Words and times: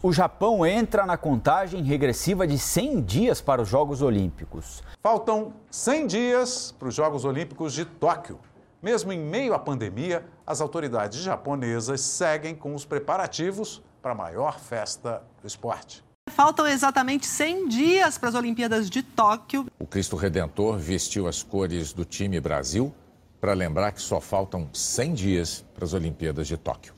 O 0.00 0.12
Japão 0.12 0.64
entra 0.64 1.04
na 1.04 1.16
contagem 1.16 1.82
regressiva 1.82 2.46
de 2.46 2.56
100 2.56 3.02
dias 3.02 3.40
para 3.40 3.60
os 3.60 3.68
Jogos 3.68 4.00
Olímpicos. 4.00 4.80
Faltam 5.02 5.52
100 5.72 6.06
dias 6.06 6.72
para 6.78 6.86
os 6.86 6.94
Jogos 6.94 7.24
Olímpicos 7.24 7.72
de 7.72 7.84
Tóquio. 7.84 8.38
Mesmo 8.80 9.12
em 9.12 9.18
meio 9.18 9.54
à 9.54 9.58
pandemia, 9.58 10.24
as 10.46 10.60
autoridades 10.60 11.18
japonesas 11.18 12.00
seguem 12.00 12.54
com 12.54 12.76
os 12.76 12.84
preparativos 12.84 13.82
para 14.00 14.12
a 14.12 14.14
maior 14.14 14.60
festa 14.60 15.20
do 15.42 15.48
esporte. 15.48 16.04
Faltam 16.30 16.68
exatamente 16.68 17.26
100 17.26 17.66
dias 17.66 18.16
para 18.16 18.28
as 18.28 18.36
Olimpíadas 18.36 18.88
de 18.88 19.02
Tóquio. 19.02 19.66
O 19.80 19.86
Cristo 19.86 20.14
Redentor 20.14 20.78
vestiu 20.78 21.26
as 21.26 21.42
cores 21.42 21.92
do 21.92 22.04
time 22.04 22.38
Brasil 22.38 22.94
para 23.40 23.52
lembrar 23.52 23.90
que 23.90 24.00
só 24.00 24.20
faltam 24.20 24.70
100 24.72 25.14
dias 25.14 25.64
para 25.74 25.84
as 25.84 25.92
Olimpíadas 25.92 26.46
de 26.46 26.56
Tóquio. 26.56 26.97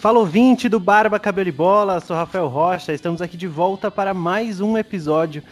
Fala 0.00 0.18
ouvinte 0.18 0.66
do 0.66 0.80
Barba 0.80 1.20
Cabelo 1.20 1.50
e 1.50 1.52
Bola, 1.52 2.00
sou 2.00 2.16
Rafael 2.16 2.48
Rocha, 2.48 2.90
estamos 2.90 3.20
aqui 3.20 3.36
de 3.36 3.46
volta 3.46 3.90
para 3.90 4.14
mais 4.14 4.58
um 4.58 4.78
episódio. 4.78 5.42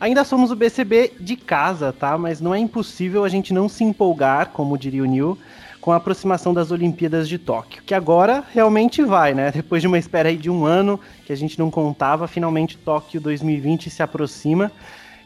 Ainda 0.00 0.24
somos 0.24 0.50
o 0.50 0.56
BCB 0.56 1.12
de 1.20 1.36
casa, 1.36 1.92
tá? 1.92 2.16
Mas 2.16 2.40
não 2.40 2.54
é 2.54 2.58
impossível 2.58 3.22
a 3.22 3.28
gente 3.28 3.52
não 3.52 3.68
se 3.68 3.84
empolgar, 3.84 4.48
como 4.48 4.78
diria 4.78 5.02
o 5.02 5.06
Neil, 5.06 5.36
com 5.78 5.92
a 5.92 5.96
aproximação 5.96 6.54
das 6.54 6.70
Olimpíadas 6.70 7.28
de 7.28 7.36
Tóquio, 7.36 7.82
que 7.84 7.92
agora 7.92 8.42
realmente 8.50 9.02
vai, 9.02 9.34
né? 9.34 9.50
Depois 9.52 9.82
de 9.82 9.88
uma 9.88 9.98
espera 9.98 10.30
aí 10.30 10.38
de 10.38 10.48
um 10.48 10.64
ano 10.64 10.98
que 11.26 11.32
a 11.34 11.36
gente 11.36 11.58
não 11.58 11.70
contava, 11.70 12.26
finalmente 12.26 12.78
Tóquio 12.78 13.20
2020 13.20 13.90
se 13.90 14.02
aproxima. 14.02 14.72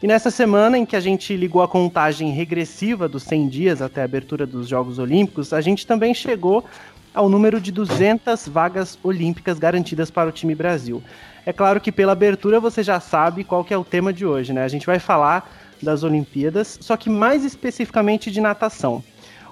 E 0.03 0.07
nessa 0.07 0.29
semana 0.29 0.77
em 0.77 0.85
que 0.85 0.97
a 0.97 0.99
gente 0.99 1.33
ligou 1.37 1.63
a 1.63 1.67
contagem 1.69 2.33
regressiva 2.33 3.07
dos 3.07 3.23
100 3.23 3.47
dias 3.47 3.81
até 3.81 4.01
a 4.01 4.03
abertura 4.03 4.45
dos 4.45 4.67
Jogos 4.67 4.99
Olímpicos, 4.99 5.53
a 5.53 5.61
gente 5.61 5.87
também 5.87 6.13
chegou 6.13 6.65
ao 7.13 7.29
número 7.29 7.61
de 7.61 7.71
200 7.71 8.47
vagas 8.47 8.97
olímpicas 9.03 9.59
garantidas 9.59 10.09
para 10.09 10.29
o 10.29 10.31
time 10.31 10.55
Brasil. 10.55 11.01
É 11.45 11.53
claro 11.53 11.79
que 11.79 11.91
pela 11.91 12.13
abertura 12.13 12.59
você 12.59 12.81
já 12.81 12.99
sabe 12.99 13.43
qual 13.43 13.63
que 13.63 13.73
é 13.73 13.77
o 13.77 13.83
tema 13.83 14.13
de 14.13 14.25
hoje, 14.25 14.53
né? 14.53 14.63
A 14.63 14.67
gente 14.67 14.85
vai 14.85 14.99
falar 14.99 15.49
das 15.81 16.03
Olimpíadas, 16.03 16.77
só 16.81 16.95
que 16.95 17.09
mais 17.09 17.43
especificamente 17.43 18.31
de 18.31 18.39
natação. 18.39 19.03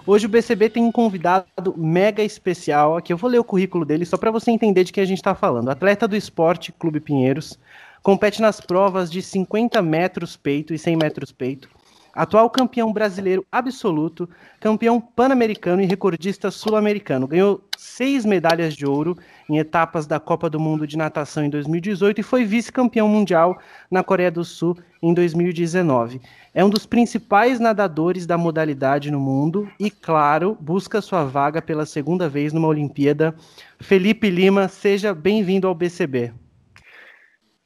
Hoje 0.08 0.26
o 0.26 0.30
BCB 0.30 0.70
tem 0.70 0.84
um 0.84 0.92
convidado 0.92 1.76
mega 1.78 2.24
especial, 2.24 2.98
aqui 2.98 3.14
eu 3.14 3.18
vou 3.18 3.30
ler 3.30 3.40
o 3.40 3.44
currículo 3.44 3.86
dele 3.86 4.04
só 4.04 4.18
para 4.18 4.32
você 4.32 4.50
entender 4.50 4.84
de 4.84 4.92
quem 4.92 5.04
a 5.04 5.08
gente 5.08 5.20
está 5.20 5.36
falando. 5.36 5.70
Atleta 5.70 6.08
do 6.08 6.16
Esporte 6.16 6.72
Clube 6.72 7.00
Pinheiros, 7.00 7.60
compete 8.02 8.42
nas 8.42 8.60
provas 8.60 9.12
de 9.12 9.22
50 9.22 9.80
metros 9.82 10.36
peito 10.36 10.74
e 10.74 10.80
100 10.80 10.96
metros 10.96 11.32
peito, 11.32 11.70
atual 12.14 12.50
campeão 12.50 12.92
brasileiro 12.92 13.46
absoluto, 13.52 14.30
campeão 14.60 15.00
pan-americano 15.00 15.82
e 15.82 15.86
recordista 15.86 16.52
sul-americano. 16.52 17.28
Ganhou 17.28 17.64
seis 17.78 18.26
medalhas 18.26 18.76
de 18.76 18.86
ouro 18.86 19.18
em 19.50 19.58
etapas 19.58 20.06
da 20.06 20.20
Copa 20.20 20.50
do 20.50 20.60
Mundo 20.60 20.86
de 20.86 20.98
Natação 20.98 21.44
em 21.44 21.50
2018 21.50 22.20
e 22.20 22.24
foi 22.24 22.44
vice-campeão 22.46 23.08
mundial 23.08 23.60
na 23.90 24.04
Coreia 24.04 24.32
do 24.32 24.44
Sul 24.44 24.78
em 25.02 25.14
2019. 25.14 26.22
É 26.54 26.64
um 26.64 26.70
dos 26.70 26.86
principais 26.86 27.60
nadadores 27.60 28.26
da 28.26 28.38
modalidade 28.38 29.10
no 29.10 29.20
mundo 29.20 29.72
e, 29.80 29.90
claro, 29.90 30.58
busca 30.60 31.02
sua 31.02 31.24
vaga 31.24 31.62
pela 31.62 31.86
segunda 31.86 32.30
vez 32.30 32.54
numa 32.54 32.68
Olimpíada. 32.68 33.34
Felipe 33.80 34.30
Lima, 34.30 34.68
seja 34.68 35.14
bem-vindo 35.14 35.68
ao 35.68 35.74
BCB. 35.74 36.34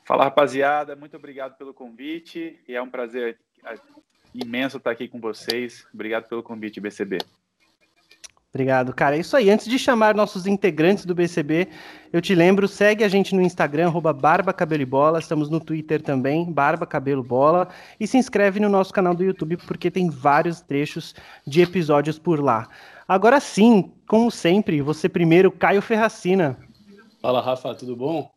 Fala, 0.05 0.25
rapaziada. 0.25 0.95
Muito 0.95 1.17
obrigado 1.17 1.57
pelo 1.57 1.73
convite 1.73 2.59
e 2.67 2.75
é 2.75 2.81
um 2.81 2.89
prazer 2.89 3.39
imenso 4.43 4.77
estar 4.77 4.91
aqui 4.91 5.07
com 5.07 5.19
vocês. 5.19 5.85
Obrigado 5.93 6.27
pelo 6.27 6.43
convite, 6.43 6.79
BCB. 6.79 7.19
Obrigado, 8.55 8.93
cara. 8.93 9.17
É 9.17 9.19
isso 9.19 9.35
aí. 9.35 9.49
Antes 9.49 9.67
de 9.67 9.77
chamar 9.77 10.15
nossos 10.15 10.47
integrantes 10.47 11.05
do 11.05 11.13
BCB, 11.13 11.67
eu 12.13 12.21
te 12.21 12.33
lembro, 12.33 12.69
segue 12.69 13.03
a 13.03 13.07
gente 13.09 13.35
no 13.35 13.41
Instagram, 13.41 13.87
arroba 13.87 14.13
Barba 14.13 14.53
Cabelo 14.53 14.81
e 14.81 14.85
Bola. 14.85 15.19
Estamos 15.19 15.49
no 15.49 15.59
Twitter 15.59 16.01
também, 16.01 16.49
Barba 16.49 16.85
Cabelo 16.85 17.21
Bola. 17.21 17.67
E 17.99 18.07
se 18.07 18.17
inscreve 18.17 18.61
no 18.61 18.69
nosso 18.69 18.93
canal 18.93 19.13
do 19.13 19.25
YouTube, 19.25 19.57
porque 19.57 19.91
tem 19.91 20.09
vários 20.09 20.61
trechos 20.61 21.13
de 21.45 21.61
episódios 21.61 22.17
por 22.17 22.41
lá. 22.41 22.69
Agora 23.05 23.41
sim, 23.41 23.91
como 24.07 24.31
sempre, 24.31 24.81
você 24.81 25.09
primeiro, 25.09 25.51
Caio 25.51 25.81
Ferracina. 25.81 26.57
Fala, 27.21 27.41
Rafa, 27.41 27.75
tudo 27.75 27.93
bom? 27.93 28.31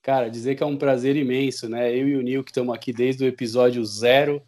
Cara, 0.00 0.30
dizer 0.30 0.54
que 0.54 0.62
é 0.62 0.66
um 0.66 0.76
prazer 0.76 1.16
imenso, 1.16 1.68
né? 1.68 1.90
Eu 1.90 2.08
e 2.08 2.16
o 2.16 2.22
Nil, 2.22 2.44
que 2.44 2.52
estamos 2.52 2.72
aqui 2.72 2.92
desde 2.92 3.24
o 3.24 3.26
episódio 3.26 3.84
zero, 3.84 4.40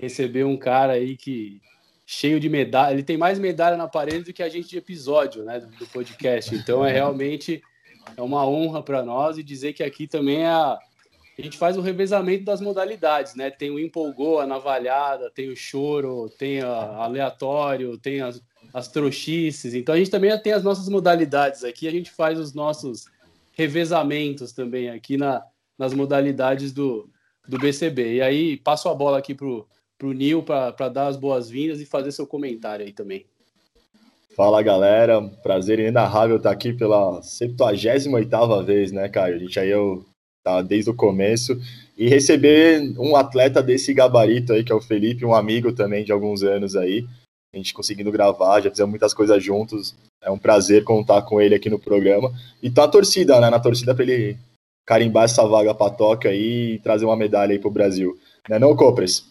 receber 0.00 0.44
um 0.44 0.56
cara 0.56 0.94
aí 0.94 1.16
que 1.16 1.60
cheio 2.06 2.40
de 2.40 2.48
medalha, 2.48 2.94
ele 2.94 3.04
tem 3.04 3.16
mais 3.16 3.38
medalha 3.38 3.76
na 3.76 3.86
parede 3.86 4.24
do 4.24 4.32
que 4.32 4.42
a 4.42 4.48
gente 4.48 4.68
de 4.68 4.78
episódio, 4.78 5.44
né, 5.44 5.60
do, 5.60 5.86
podcast. 5.86 6.52
Então 6.54 6.84
é 6.84 6.90
realmente 6.92 7.62
é 8.16 8.22
uma 8.22 8.44
honra 8.44 8.82
para 8.82 9.02
nós 9.04 9.38
e 9.38 9.42
dizer 9.44 9.74
que 9.74 9.82
aqui 9.82 10.08
também 10.08 10.42
é 10.42 10.48
a, 10.48 10.76
a 11.38 11.42
gente 11.42 11.56
faz 11.56 11.76
o 11.76 11.80
revezamento 11.80 12.44
das 12.44 12.60
modalidades, 12.60 13.34
né? 13.36 13.50
Tem 13.50 13.70
o 13.70 13.78
empolgou, 13.78 14.40
a 14.40 14.46
navalhada, 14.46 15.30
tem 15.30 15.50
o 15.50 15.56
choro, 15.56 16.28
tem 16.36 16.60
a 16.62 16.96
aleatório, 16.96 17.96
tem 17.96 18.22
as, 18.22 18.42
as 18.74 18.88
trouxices. 18.88 19.74
Então 19.74 19.94
a 19.94 19.98
gente 19.98 20.10
também 20.10 20.36
tem 20.40 20.52
as 20.52 20.64
nossas 20.64 20.88
modalidades 20.88 21.62
aqui, 21.62 21.86
a 21.86 21.92
gente 21.92 22.10
faz 22.10 22.40
os 22.40 22.52
nossos 22.54 23.04
revezamentos 23.52 24.52
também 24.52 24.90
aqui 24.90 25.16
na, 25.16 25.44
nas 25.78 25.94
modalidades 25.94 26.72
do, 26.72 27.08
do 27.46 27.56
BCB. 27.58 28.14
E 28.14 28.22
aí 28.22 28.56
passo 28.56 28.88
a 28.88 28.94
bola 28.94 29.18
aqui 29.18 29.32
pro 29.32 29.68
para 30.00 30.08
o 30.08 30.12
Nil 30.12 30.42
para 30.42 30.88
dar 30.88 31.08
as 31.08 31.16
boas-vindas 31.18 31.78
e 31.78 31.84
fazer 31.84 32.10
seu 32.10 32.26
comentário 32.26 32.86
aí 32.86 32.92
também. 32.92 33.26
Fala 34.34 34.62
galera, 34.62 35.20
prazer 35.42 35.78
inenarrável 35.78 36.38
estar 36.38 36.50
aqui 36.50 36.72
pela 36.72 37.20
78 37.20 38.64
vez, 38.64 38.90
né, 38.90 39.10
Caio? 39.10 39.36
A 39.36 39.38
gente 39.38 39.60
aí 39.60 39.68
eu 39.68 40.06
tá 40.42 40.62
desde 40.62 40.88
o 40.88 40.94
começo 40.94 41.60
e 41.98 42.08
receber 42.08 42.94
um 42.98 43.14
atleta 43.14 43.62
desse 43.62 43.92
gabarito 43.92 44.54
aí, 44.54 44.64
que 44.64 44.72
é 44.72 44.74
o 44.74 44.80
Felipe, 44.80 45.26
um 45.26 45.34
amigo 45.34 45.70
também 45.70 46.02
de 46.02 46.12
alguns 46.12 46.42
anos 46.42 46.74
aí, 46.76 47.06
a 47.52 47.58
gente 47.58 47.74
conseguindo 47.74 48.10
gravar, 48.10 48.62
já 48.62 48.70
fizemos 48.70 48.90
muitas 48.90 49.12
coisas 49.12 49.42
juntos. 49.44 49.94
É 50.22 50.30
um 50.30 50.38
prazer 50.38 50.82
contar 50.82 51.20
com 51.22 51.40
ele 51.40 51.54
aqui 51.54 51.68
no 51.68 51.78
programa. 51.78 52.32
E 52.62 52.70
tá 52.70 52.84
a 52.84 52.88
torcida, 52.88 53.38
né? 53.40 53.50
Na 53.50 53.58
torcida 53.58 53.94
para 53.94 54.04
ele 54.04 54.38
carimbar 54.86 55.24
essa 55.24 55.46
vaga 55.46 55.74
para 55.74 55.92
Tóquio 55.92 56.30
aí 56.30 56.74
e 56.74 56.78
trazer 56.78 57.04
uma 57.04 57.16
medalha 57.16 57.52
aí 57.52 57.58
pro 57.58 57.70
Brasil. 57.70 58.16
Né, 58.48 58.58
não, 58.58 58.74
Copres? 58.74 59.24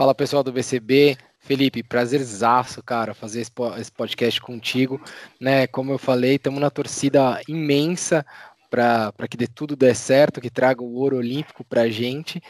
Fala 0.00 0.14
pessoal 0.14 0.42
do 0.42 0.50
BCB, 0.50 1.18
Felipe, 1.40 1.82
prazerzaço, 1.82 2.82
cara, 2.82 3.12
fazer 3.12 3.42
esse 3.42 3.92
podcast 3.92 4.40
contigo, 4.40 4.98
né? 5.38 5.66
Como 5.66 5.92
eu 5.92 5.98
falei, 5.98 6.36
estamos 6.36 6.58
na 6.58 6.70
torcida 6.70 7.38
imensa 7.46 8.24
para 8.70 9.12
que 9.28 9.36
dê 9.36 9.46
tudo 9.46 9.76
dê 9.76 9.94
certo, 9.94 10.40
que 10.40 10.48
traga 10.48 10.82
o 10.82 10.94
ouro 10.94 11.18
olímpico 11.18 11.62
para 11.62 11.82
a 11.82 11.90
gente. 11.90 12.42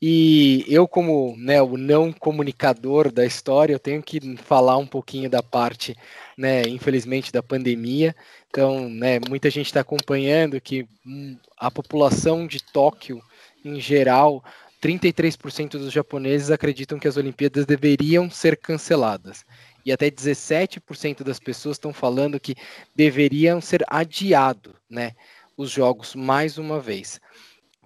E 0.00 0.64
eu, 0.66 0.88
como 0.88 1.36
né, 1.36 1.60
o 1.60 1.76
não 1.76 2.10
comunicador 2.10 3.12
da 3.12 3.26
história, 3.26 3.74
eu 3.74 3.78
tenho 3.78 4.02
que 4.02 4.38
falar 4.38 4.78
um 4.78 4.86
pouquinho 4.86 5.28
da 5.28 5.42
parte, 5.42 5.94
né, 6.38 6.62
infelizmente, 6.62 7.30
da 7.30 7.42
pandemia. 7.42 8.16
Então, 8.48 8.88
né, 8.88 9.20
muita 9.28 9.50
gente 9.50 9.66
está 9.66 9.80
acompanhando 9.80 10.58
que 10.58 10.88
hum, 11.06 11.36
a 11.58 11.70
população 11.70 12.46
de 12.46 12.62
Tóquio, 12.62 13.20
em 13.62 13.78
geral, 13.78 14.42
33% 14.84 15.78
dos 15.78 15.90
japoneses 15.90 16.50
acreditam 16.50 16.98
que 16.98 17.08
as 17.08 17.16
Olimpíadas 17.16 17.64
deveriam 17.64 18.28
ser 18.28 18.54
canceladas. 18.54 19.42
E 19.82 19.90
até 19.90 20.10
17% 20.10 21.22
das 21.22 21.40
pessoas 21.40 21.76
estão 21.76 21.90
falando 21.90 22.38
que 22.38 22.54
deveriam 22.94 23.62
ser 23.62 23.82
adiados, 23.88 24.74
né, 24.88 25.12
os 25.56 25.70
jogos 25.70 26.14
mais 26.14 26.58
uma 26.58 26.78
vez. 26.78 27.18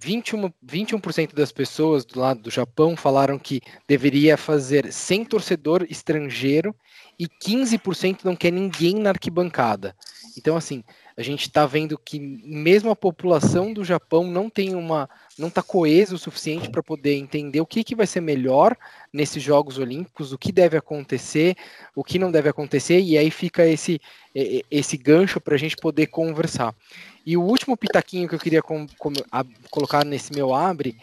21%, 0.02 0.52
21 0.60 1.00
das 1.34 1.52
pessoas 1.52 2.04
do 2.04 2.18
lado 2.18 2.42
do 2.42 2.50
Japão 2.50 2.96
falaram 2.96 3.38
que 3.38 3.60
deveria 3.86 4.36
fazer 4.36 4.92
sem 4.92 5.24
torcedor 5.24 5.86
estrangeiro 5.88 6.74
e 7.18 7.28
15% 7.28 8.24
não 8.24 8.34
quer 8.34 8.52
ninguém 8.52 8.94
na 8.96 9.10
arquibancada. 9.10 9.94
Então, 10.36 10.56
assim, 10.56 10.84
a 11.18 11.22
gente 11.22 11.48
está 11.48 11.66
vendo 11.66 11.98
que 11.98 12.20
mesmo 12.20 12.92
a 12.92 12.96
população 12.96 13.72
do 13.72 13.84
Japão 13.84 14.30
não 14.30 14.48
tem 14.48 14.76
uma, 14.76 15.10
não 15.36 15.48
está 15.48 15.64
coesa 15.64 16.14
o 16.14 16.18
suficiente 16.18 16.70
para 16.70 16.80
poder 16.80 17.16
entender 17.16 17.60
o 17.60 17.66
que, 17.66 17.82
que 17.82 17.96
vai 17.96 18.06
ser 18.06 18.20
melhor 18.20 18.76
nesses 19.12 19.42
Jogos 19.42 19.78
Olímpicos, 19.78 20.32
o 20.32 20.38
que 20.38 20.52
deve 20.52 20.76
acontecer, 20.76 21.56
o 21.92 22.04
que 22.04 22.20
não 22.20 22.30
deve 22.30 22.48
acontecer, 22.48 23.00
e 23.00 23.18
aí 23.18 23.32
fica 23.32 23.66
esse, 23.66 24.00
esse 24.70 24.96
gancho 24.96 25.40
para 25.40 25.56
a 25.56 25.58
gente 25.58 25.74
poder 25.74 26.06
conversar. 26.06 26.72
E 27.26 27.36
o 27.36 27.42
último 27.42 27.76
pitaquinho 27.76 28.28
que 28.28 28.36
eu 28.36 28.38
queria 28.38 28.62
com, 28.62 28.86
com, 28.96 29.12
a, 29.32 29.44
colocar 29.72 30.04
nesse 30.04 30.32
meu 30.32 30.54
abre 30.54 30.96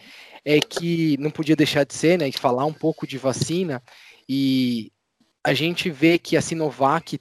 é 0.46 0.60
que 0.60 1.18
não 1.18 1.30
podia 1.30 1.54
deixar 1.54 1.84
de 1.84 1.92
ser, 1.92 2.18
né, 2.18 2.26
e 2.26 2.32
falar 2.32 2.64
um 2.64 2.72
pouco 2.72 3.06
de 3.06 3.18
vacina, 3.18 3.82
e 4.26 4.90
a 5.44 5.52
gente 5.52 5.90
vê 5.90 6.18
que 6.18 6.38
a 6.38 6.40
Sinovac 6.40 7.20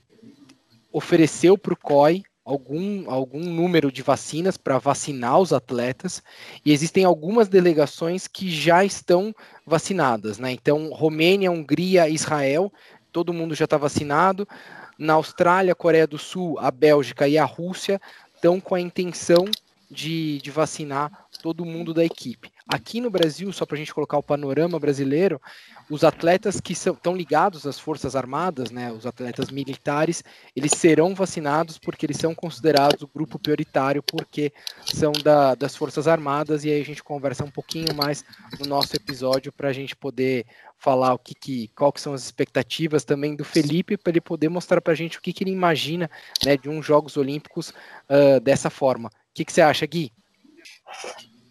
ofereceu 0.94 1.58
para 1.58 1.74
o 1.74 1.78
COI 1.78 2.24
algum, 2.46 3.10
algum 3.10 3.40
número 3.40 3.92
de 3.92 4.04
vacinas 4.04 4.56
para 4.56 4.78
vacinar 4.78 5.40
os 5.40 5.52
atletas, 5.52 6.22
e 6.64 6.72
existem 6.72 7.04
algumas 7.04 7.50
delegações 7.50 8.28
que 8.28 8.52
já 8.52 8.86
estão 8.86 9.34
vacinadas, 9.66 10.38
né? 10.38 10.52
Então, 10.52 10.92
Romênia, 10.94 11.52
Hungria, 11.52 12.08
Israel, 12.08 12.72
todo 13.12 13.34
mundo 13.34 13.56
já 13.56 13.66
está 13.66 13.78
vacinado. 13.78 14.48
Na 14.98 15.14
Austrália, 15.14 15.74
Coreia 15.74 16.06
do 16.06 16.20
Sul, 16.20 16.58
a 16.60 16.70
Bélgica 16.70 17.28
e 17.28 17.38
a 17.38 17.44
Rússia 17.44 18.00
estão 18.36 18.62
com 18.62 18.76
a 18.76 18.80
intenção 18.80 19.46
de, 19.90 20.40
de 20.40 20.52
vacinar 20.52 21.28
todo 21.42 21.66
mundo 21.66 21.94
da 21.94 22.06
equipe. 22.06 22.52
Aqui 22.68 23.02
no 23.02 23.10
Brasil, 23.10 23.52
só 23.52 23.66
para 23.66 23.76
a 23.76 23.78
gente 23.78 23.94
colocar 23.94 24.18
o 24.18 24.24
panorama 24.24 24.80
brasileiro, 24.80 25.42
os 25.90 26.04
atletas 26.04 26.60
que 26.60 26.74
estão 26.74 27.16
ligados 27.16 27.66
às 27.66 27.80
Forças 27.80 28.16
Armadas, 28.16 28.72
né, 28.72 28.92
os 28.92 29.06
atletas 29.06 29.52
militares, 29.52 30.24
eles 30.56 30.72
serão 30.72 31.14
vacinados 31.14 31.78
porque 31.78 32.06
eles 32.06 32.18
são 32.18 32.34
considerados 32.34 33.02
o 33.02 33.08
grupo 33.08 33.38
prioritário, 33.38 34.02
porque 34.02 34.52
são 34.94 35.12
da, 35.12 35.54
das 35.56 35.76
Forças 35.76 36.08
Armadas, 36.08 36.66
e 36.66 36.72
aí 36.72 36.82
a 36.82 36.86
gente 36.86 37.04
conversa 37.04 37.44
um 37.44 37.52
pouquinho 37.52 37.94
mais 37.96 38.24
no 38.60 38.66
nosso 38.66 38.96
episódio 38.96 39.52
para 39.52 39.70
a 39.70 39.74
gente 39.74 39.96
poder 39.96 40.46
falar 40.78 41.14
o 41.14 41.20
que, 41.20 41.34
que 41.36 41.68
qual 41.70 41.92
que 41.92 42.02
são 42.02 42.14
as 42.14 42.24
expectativas 42.24 43.04
também 43.04 43.36
do 43.36 43.46
Felipe, 43.46 43.98
para 43.98 44.12
ele 44.12 44.22
poder 44.22 44.50
mostrar 44.50 44.82
para 44.82 44.94
a 44.94 44.96
gente 44.96 45.18
o 45.18 45.22
que, 45.22 45.34
que 45.34 45.44
ele 45.44 45.52
imagina 45.52 46.10
né, 46.44 46.58
de 46.58 46.70
uns 46.70 46.86
Jogos 46.86 47.18
Olímpicos 47.18 47.70
uh, 47.70 48.40
dessa 48.42 48.70
forma. 48.70 49.10
O 49.10 49.12
que, 49.34 49.46
que 49.46 49.52
você 49.52 49.62
acha, 49.62 49.86
Gui? 49.86 50.12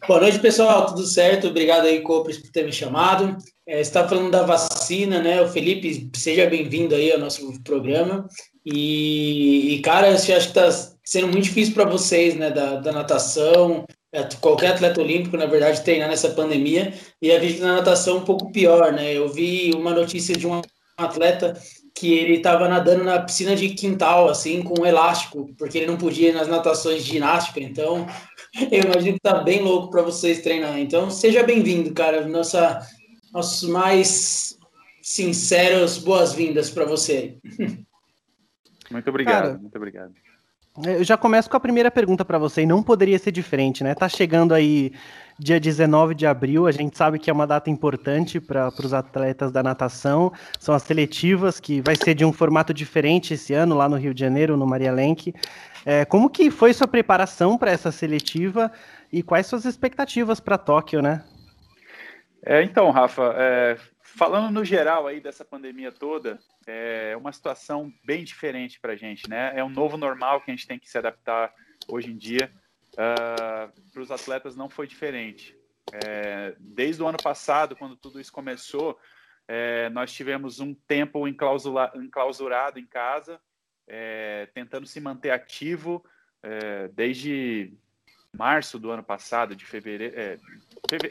Boa 0.06 0.20
noite, 0.20 0.38
pessoal. 0.38 0.84
Tudo 0.84 1.06
certo? 1.06 1.48
Obrigado 1.48 1.86
aí, 1.86 2.02
Copres, 2.02 2.36
por 2.36 2.50
ter 2.50 2.62
me 2.62 2.72
chamado. 2.72 3.38
É, 3.66 3.80
está 3.80 4.06
falando 4.06 4.30
da 4.30 4.42
vacina, 4.42 5.22
né? 5.22 5.40
O 5.40 5.48
Felipe, 5.48 6.10
seja 6.14 6.44
bem-vindo 6.44 6.94
aí 6.94 7.10
ao 7.10 7.18
nosso 7.18 7.58
programa. 7.62 8.28
E, 8.66 9.74
e 9.74 9.80
cara, 9.80 10.08
eu 10.08 10.14
acho 10.14 10.26
que 10.26 10.32
está 10.32 10.70
sendo 11.02 11.28
muito 11.28 11.44
difícil 11.44 11.72
para 11.72 11.86
vocês, 11.86 12.34
né? 12.34 12.50
Da, 12.50 12.76
da 12.76 12.92
natação, 12.92 13.86
é, 14.12 14.22
qualquer 14.42 14.72
atleta 14.72 15.00
olímpico, 15.00 15.38
na 15.38 15.46
verdade, 15.46 15.82
treinar 15.82 16.10
nessa 16.10 16.28
pandemia. 16.28 16.92
E 17.22 17.32
a 17.32 17.40
gente 17.40 17.60
na 17.60 17.76
natação 17.76 18.18
um 18.18 18.24
pouco 18.24 18.52
pior, 18.52 18.92
né? 18.92 19.10
Eu 19.10 19.30
vi 19.30 19.72
uma 19.74 19.94
notícia 19.94 20.36
de 20.36 20.46
um 20.46 20.60
atleta 20.98 21.58
que 21.94 22.12
ele 22.12 22.34
estava 22.34 22.68
nadando 22.68 23.04
na 23.04 23.20
piscina 23.20 23.54
de 23.54 23.70
quintal, 23.70 24.28
assim, 24.28 24.62
com 24.62 24.82
um 24.82 24.86
elástico, 24.86 25.48
porque 25.56 25.78
ele 25.78 25.86
não 25.86 25.96
podia 25.96 26.30
ir 26.30 26.34
nas 26.34 26.48
natações 26.48 27.04
de 27.04 27.12
ginástica. 27.12 27.60
Então, 27.60 28.06
eu 28.70 28.82
imagino 28.84 29.14
que 29.14 29.20
tá 29.20 29.42
bem 29.42 29.62
louco 29.62 29.90
para 29.90 30.02
vocês 30.02 30.42
treinar. 30.42 30.78
Então, 30.78 31.10
seja 31.10 31.42
bem-vindo, 31.42 31.92
cara. 31.92 32.26
Nossa, 32.26 32.86
nossos 33.32 33.68
mais 33.68 34.56
sinceros 35.02 35.98
boas-vindas 35.98 36.70
para 36.70 36.84
você. 36.84 37.36
Muito 38.90 39.08
obrigado, 39.10 39.42
cara, 39.42 39.58
muito 39.58 39.76
obrigado. 39.76 40.12
Eu 40.82 41.04
já 41.04 41.16
começo 41.16 41.48
com 41.48 41.56
a 41.56 41.60
primeira 41.60 41.88
pergunta 41.88 42.24
para 42.24 42.36
você, 42.36 42.62
e 42.62 42.66
não 42.66 42.82
poderia 42.82 43.18
ser 43.18 43.30
diferente, 43.30 43.84
né? 43.84 43.94
Tá 43.94 44.08
chegando 44.08 44.52
aí 44.52 44.92
dia 45.38 45.60
19 45.60 46.14
de 46.14 46.26
abril, 46.26 46.66
a 46.66 46.72
gente 46.72 46.96
sabe 46.96 47.18
que 47.18 47.30
é 47.30 47.32
uma 47.32 47.46
data 47.46 47.70
importante 47.70 48.40
para 48.40 48.72
os 48.82 48.92
atletas 48.92 49.52
da 49.52 49.62
natação, 49.62 50.32
são 50.58 50.74
as 50.74 50.82
seletivas, 50.82 51.60
que 51.60 51.80
vai 51.80 51.94
ser 51.96 52.14
de 52.14 52.24
um 52.24 52.32
formato 52.32 52.74
diferente 52.74 53.34
esse 53.34 53.52
ano, 53.52 53.76
lá 53.76 53.88
no 53.88 53.96
Rio 53.96 54.12
de 54.12 54.20
Janeiro, 54.20 54.56
no 54.56 54.66
Maria 54.66 54.92
Lenk. 54.92 55.32
É, 55.86 56.04
como 56.04 56.30
que 56.30 56.50
foi 56.50 56.72
sua 56.72 56.88
preparação 56.88 57.58
para 57.58 57.70
essa 57.70 57.92
seletiva 57.92 58.72
e 59.12 59.22
quais 59.22 59.46
suas 59.46 59.64
expectativas 59.64 60.40
para 60.40 60.56
Tóquio, 60.56 61.02
né? 61.02 61.24
É, 62.42 62.62
então, 62.62 62.90
Rafa, 62.90 63.34
é, 63.36 63.78
falando 64.02 64.50
no 64.50 64.64
geral 64.64 65.06
aí 65.06 65.20
dessa 65.20 65.44
pandemia 65.44 65.92
toda, 65.92 66.38
é 66.66 67.14
uma 67.16 67.32
situação 67.32 67.92
bem 68.04 68.24
diferente 68.24 68.80
para 68.80 68.92
a 68.92 68.96
gente, 68.96 69.28
né? 69.28 69.52
É 69.54 69.64
um 69.64 69.68
novo 69.68 69.96
normal 69.96 70.40
que 70.40 70.50
a 70.50 70.54
gente 70.54 70.66
tem 70.66 70.78
que 70.78 70.88
se 70.88 70.96
adaptar 70.96 71.52
hoje 71.88 72.10
em 72.10 72.16
dia. 72.16 72.50
Uh, 72.92 73.90
para 73.92 74.02
os 74.02 74.10
atletas 74.10 74.54
não 74.54 74.70
foi 74.70 74.86
diferente. 74.86 75.56
É, 75.92 76.54
desde 76.58 77.02
o 77.02 77.06
ano 77.06 77.18
passado, 77.22 77.76
quando 77.76 77.96
tudo 77.96 78.20
isso 78.20 78.32
começou, 78.32 78.98
é, 79.46 79.90
nós 79.90 80.12
tivemos 80.12 80.60
um 80.60 80.74
tempo 80.74 81.26
enclausurado 81.28 82.78
em 82.78 82.86
casa, 82.86 83.40
é, 83.86 84.48
tentando 84.54 84.86
se 84.86 85.00
manter 85.00 85.30
ativo 85.30 86.04
é, 86.42 86.88
desde 86.88 87.72
março 88.32 88.78
do 88.78 88.90
ano 88.90 89.02
passado, 89.02 89.54
de 89.54 89.64
fevereiro, 89.64 90.18
é, 90.18 90.38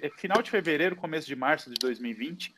é, 0.01 0.09
final 0.09 0.41
de 0.41 0.51
fevereiro, 0.51 0.95
começo 0.95 1.27
de 1.27 1.35
março 1.35 1.69
de 1.69 1.75
2020. 1.79 2.53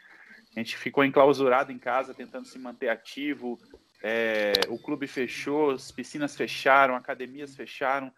A 0.55 0.59
gente 0.59 0.77
ficou 0.77 1.03
enclausurado 1.03 1.71
em 1.71 1.77
casa, 1.77 2.13
tentando 2.13 2.47
se 2.47 2.57
manter 2.57 2.89
ativo. 2.89 3.59
É, 4.01 4.53
o 4.69 4.77
clube 4.77 5.07
fechou, 5.07 5.71
as 5.71 5.91
piscinas 5.91 6.35
fecharam, 6.35 6.95
academias 6.95 7.55
fecharam. 7.55 8.11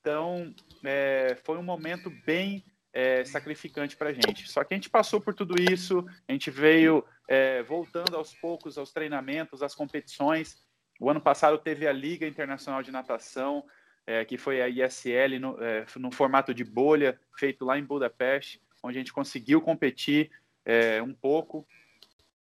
Então, 0.00 0.54
é, 0.84 1.36
foi 1.44 1.58
um 1.58 1.62
momento 1.62 2.10
bem 2.24 2.64
é, 2.92 3.24
sacrificante 3.24 3.96
para 3.96 4.10
a 4.10 4.12
gente. 4.12 4.50
Só 4.50 4.62
que 4.62 4.74
a 4.74 4.76
gente 4.76 4.90
passou 4.90 5.20
por 5.20 5.34
tudo 5.34 5.54
isso, 5.60 6.04
a 6.28 6.32
gente 6.32 6.50
veio 6.50 7.04
é, 7.28 7.62
voltando 7.62 8.16
aos 8.16 8.34
poucos 8.34 8.76
aos 8.76 8.92
treinamentos, 8.92 9.62
às 9.62 9.74
competições. 9.74 10.62
O 11.02 11.10
ano 11.10 11.20
passado 11.20 11.58
teve 11.58 11.84
a 11.88 11.92
Liga 11.92 12.28
Internacional 12.28 12.80
de 12.80 12.92
Natação, 12.92 13.64
é, 14.06 14.24
que 14.24 14.38
foi 14.38 14.62
a 14.62 14.68
ISL 14.68 15.40
no, 15.40 15.60
é, 15.60 15.84
no, 15.96 16.12
formato 16.12 16.54
de 16.54 16.62
bolha, 16.62 17.18
feito 17.36 17.64
lá 17.64 17.76
em 17.76 17.82
Budapeste, 17.82 18.62
onde 18.80 18.98
a 18.98 19.00
gente 19.00 19.12
conseguiu 19.12 19.60
competir 19.60 20.30
é, 20.64 21.02
um 21.02 21.12
pouco 21.12 21.66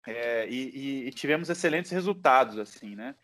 é, 0.04 0.48
e, 0.48 1.06
e, 1.06 1.10
tivemos 1.12 1.48
excelentes 1.48 1.92
resultados, 1.92 2.58
assim, 2.58 2.96
né? 2.96 3.14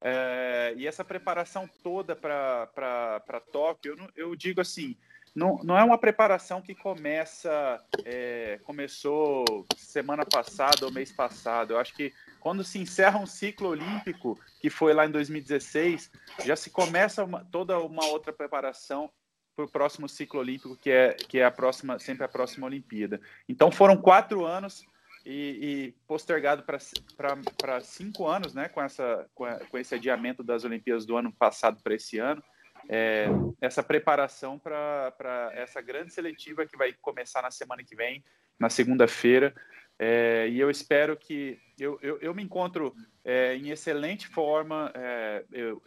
É, 0.00 0.72
e 0.74 0.86
essa 0.86 1.04
preparação 1.04 1.68
toda 1.82 2.16
para 2.16 3.42
Tóquio, 3.52 3.94
eu, 3.94 4.28
eu 4.28 4.34
digo 4.34 4.62
assim, 4.62 4.96
não, 5.34 5.58
não 5.62 5.78
é 5.78 5.84
uma 5.84 5.98
preparação 5.98 6.60
que 6.60 6.74
começa 6.74 7.82
é, 8.04 8.58
começou 8.64 9.44
semana 9.76 10.24
passada 10.24 10.84
ou 10.84 10.92
mês 10.92 11.12
passado. 11.12 11.72
Eu 11.72 11.78
acho 11.78 11.94
que 11.94 12.12
quando 12.40 12.64
se 12.64 12.78
encerra 12.78 13.18
um 13.18 13.26
ciclo 13.26 13.68
olímpico, 13.68 14.38
que 14.60 14.70
foi 14.70 14.92
lá 14.94 15.06
em 15.06 15.10
2016, 15.10 16.10
já 16.44 16.56
se 16.56 16.70
começa 16.70 17.24
uma, 17.24 17.44
toda 17.44 17.78
uma 17.78 18.06
outra 18.06 18.32
preparação 18.32 19.10
para 19.54 19.64
o 19.64 19.70
próximo 19.70 20.08
ciclo 20.08 20.40
olímpico, 20.40 20.76
que 20.76 20.90
é, 20.90 21.14
que 21.14 21.38
é 21.38 21.44
a 21.44 21.50
próxima, 21.50 21.98
sempre 21.98 22.24
a 22.24 22.28
próxima 22.28 22.66
Olimpíada. 22.66 23.20
Então 23.48 23.70
foram 23.70 23.96
quatro 23.96 24.44
anos 24.44 24.84
e, 25.26 25.32
e 25.32 25.94
postergado 26.06 26.62
para 26.62 27.80
cinco 27.80 28.26
anos, 28.26 28.54
né, 28.54 28.68
com, 28.68 28.80
essa, 28.80 29.28
com, 29.34 29.44
a, 29.44 29.58
com 29.66 29.76
esse 29.76 29.94
adiamento 29.94 30.42
das 30.44 30.64
Olimpíadas 30.64 31.04
do 31.04 31.16
ano 31.16 31.32
passado 31.32 31.82
para 31.82 31.94
esse 31.94 32.18
ano 32.18 32.42
é, 32.88 33.26
essa 33.60 33.82
preparação 33.82 34.58
para 34.58 35.52
essa 35.52 35.80
grande 35.82 36.12
seletiva 36.12 36.66
que 36.66 36.76
vai 36.76 36.92
começar 36.94 37.42
na 37.42 37.50
semana 37.50 37.84
que 37.84 37.94
vem, 37.94 38.24
na 38.58 38.70
segunda-feira. 38.70 39.54
É, 39.98 40.48
e 40.48 40.60
eu 40.60 40.70
espero 40.70 41.16
que 41.16 41.58
eu, 41.78 41.98
eu, 42.00 42.18
eu 42.18 42.34
me 42.34 42.42
encontro 42.42 42.94
é, 43.24 43.56
em 43.56 43.70
excelente 43.70 44.26
forma. 44.28 44.90
É, 44.94 45.44
eu, 45.52 45.82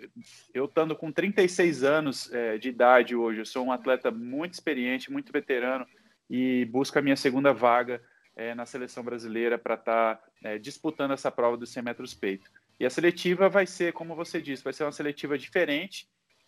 eu 0.54 0.66
estando 0.66 0.96
com 0.96 1.12
36 1.12 1.84
anos 1.84 2.32
é, 2.32 2.58
de 2.58 2.70
idade 2.70 3.16
hoje, 3.16 3.40
eu 3.40 3.46
sou 3.46 3.66
um 3.66 3.72
atleta 3.72 4.12
muito 4.12 4.54
experiente, 4.54 5.12
muito 5.12 5.32
veterano 5.32 5.88
e 6.30 6.66
busco 6.66 7.00
a 7.00 7.02
minha 7.02 7.16
segunda 7.16 7.54
vaga 7.54 8.02
é, 8.36 8.54
na 8.54 8.66
seleção 8.66 9.04
brasileira 9.04 9.58
para 9.58 9.76
estar 9.76 10.16
tá, 10.18 10.58
disputando 10.58 11.12
essa 11.12 11.32
prova 11.32 11.58
dos 11.58 11.72
100 11.72 11.84
metros 11.84 12.14
peito. 12.14 12.50
E 12.80 12.86
a 12.86 12.90
seletiva 12.90 13.48
vai 13.48 13.66
ser, 13.66 13.94
como 13.94 14.16
você 14.16 14.42
disse, 14.42 14.64
vai 14.64 14.74
ser 14.74 14.84
uma 14.84 14.92
seletiva 14.92 15.38
diferente 15.38 16.08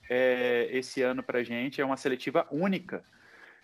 é, 0.10 0.70
esse 0.72 1.02
ano 1.02 1.24
para 1.24 1.40
a 1.40 1.44
gente 1.44 1.82
é 1.82 1.86
uma 1.86 1.98
seletiva 1.98 2.48
única. 2.52 3.04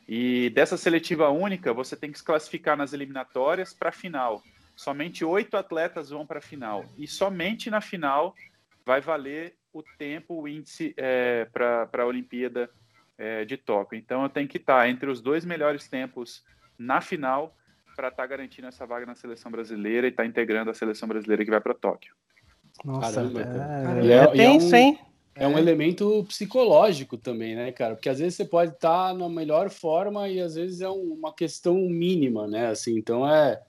E 0.08 0.50
dessa 0.50 0.76
seletiva 0.76 1.30
única, 1.30 1.74
você 1.74 1.96
tem 1.96 2.12
que 2.12 2.18
se 2.18 2.24
classificar 2.24 2.76
nas 2.76 2.94
eliminatórias 2.94 3.74
para 3.74 3.90
a 3.90 3.92
final. 3.94 4.42
Somente 4.76 5.24
oito 5.24 5.56
atletas 5.56 6.10
vão 6.10 6.26
para 6.26 6.40
a 6.40 6.42
final. 6.42 6.86
E 6.98 7.08
somente 7.08 7.70
na 7.70 7.82
final 7.82 8.34
vai 8.86 9.02
valer 9.02 9.56
o 9.72 9.84
tempo, 9.84 10.42
o 10.42 10.48
índice 10.48 10.94
é, 10.98 11.46
para 11.52 11.88
a 11.94 12.06
Olimpíada 12.06 12.70
é, 13.18 13.46
de 13.46 13.58
Tóquio. 13.58 14.00
Então 14.00 14.24
eu 14.24 14.30
tenho 14.30 14.48
que 14.48 14.58
estar 14.58 14.80
tá 14.80 14.90
entre 14.90 15.10
os 15.10 15.22
dois 15.22 15.46
melhores 15.46 15.88
tempos 15.88 16.44
na 16.78 17.02
final 17.02 17.56
para 17.96 18.08
estar 18.08 18.24
tá 18.24 18.28
garantindo 18.28 18.68
essa 18.68 18.86
vaga 18.88 19.06
na 19.06 19.14
seleção 19.14 19.52
brasileira 19.52 20.08
e 20.08 20.10
estar 20.10 20.24
tá 20.24 20.28
integrando 20.28 20.72
a 20.72 20.74
seleção 20.74 21.08
brasileira 21.08 21.44
que 21.44 21.52
vai 21.52 21.62
para 21.62 21.74
Tóquio. 21.74 22.16
Nossa, 22.84 23.16
Caramba, 23.16 23.42
é, 23.42 24.08
é, 24.08 24.12
é, 24.12 24.24
é 24.24 24.28
tenso, 24.28 24.76
hein? 24.76 25.00
É 25.40 25.48
um 25.48 25.58
elemento 25.58 26.26
psicológico 26.28 27.18
também, 27.18 27.56
né, 27.56 27.72
cara? 27.72 27.96
Porque 27.96 28.10
às 28.10 28.20
vezes 28.20 28.36
você 28.36 28.44
pode 28.44 28.74
estar 28.74 29.16
na 29.16 29.30
melhor 29.30 29.70
forma 29.70 30.28
e 30.28 30.42
às 30.42 30.56
vezes 30.56 30.82
é 30.82 30.90
uma 30.90 31.34
questão 31.34 31.76
mínima, 31.76 32.46
né? 32.46 32.68
Assim, 32.68 32.98
então 32.98 33.28
é. 33.28 33.62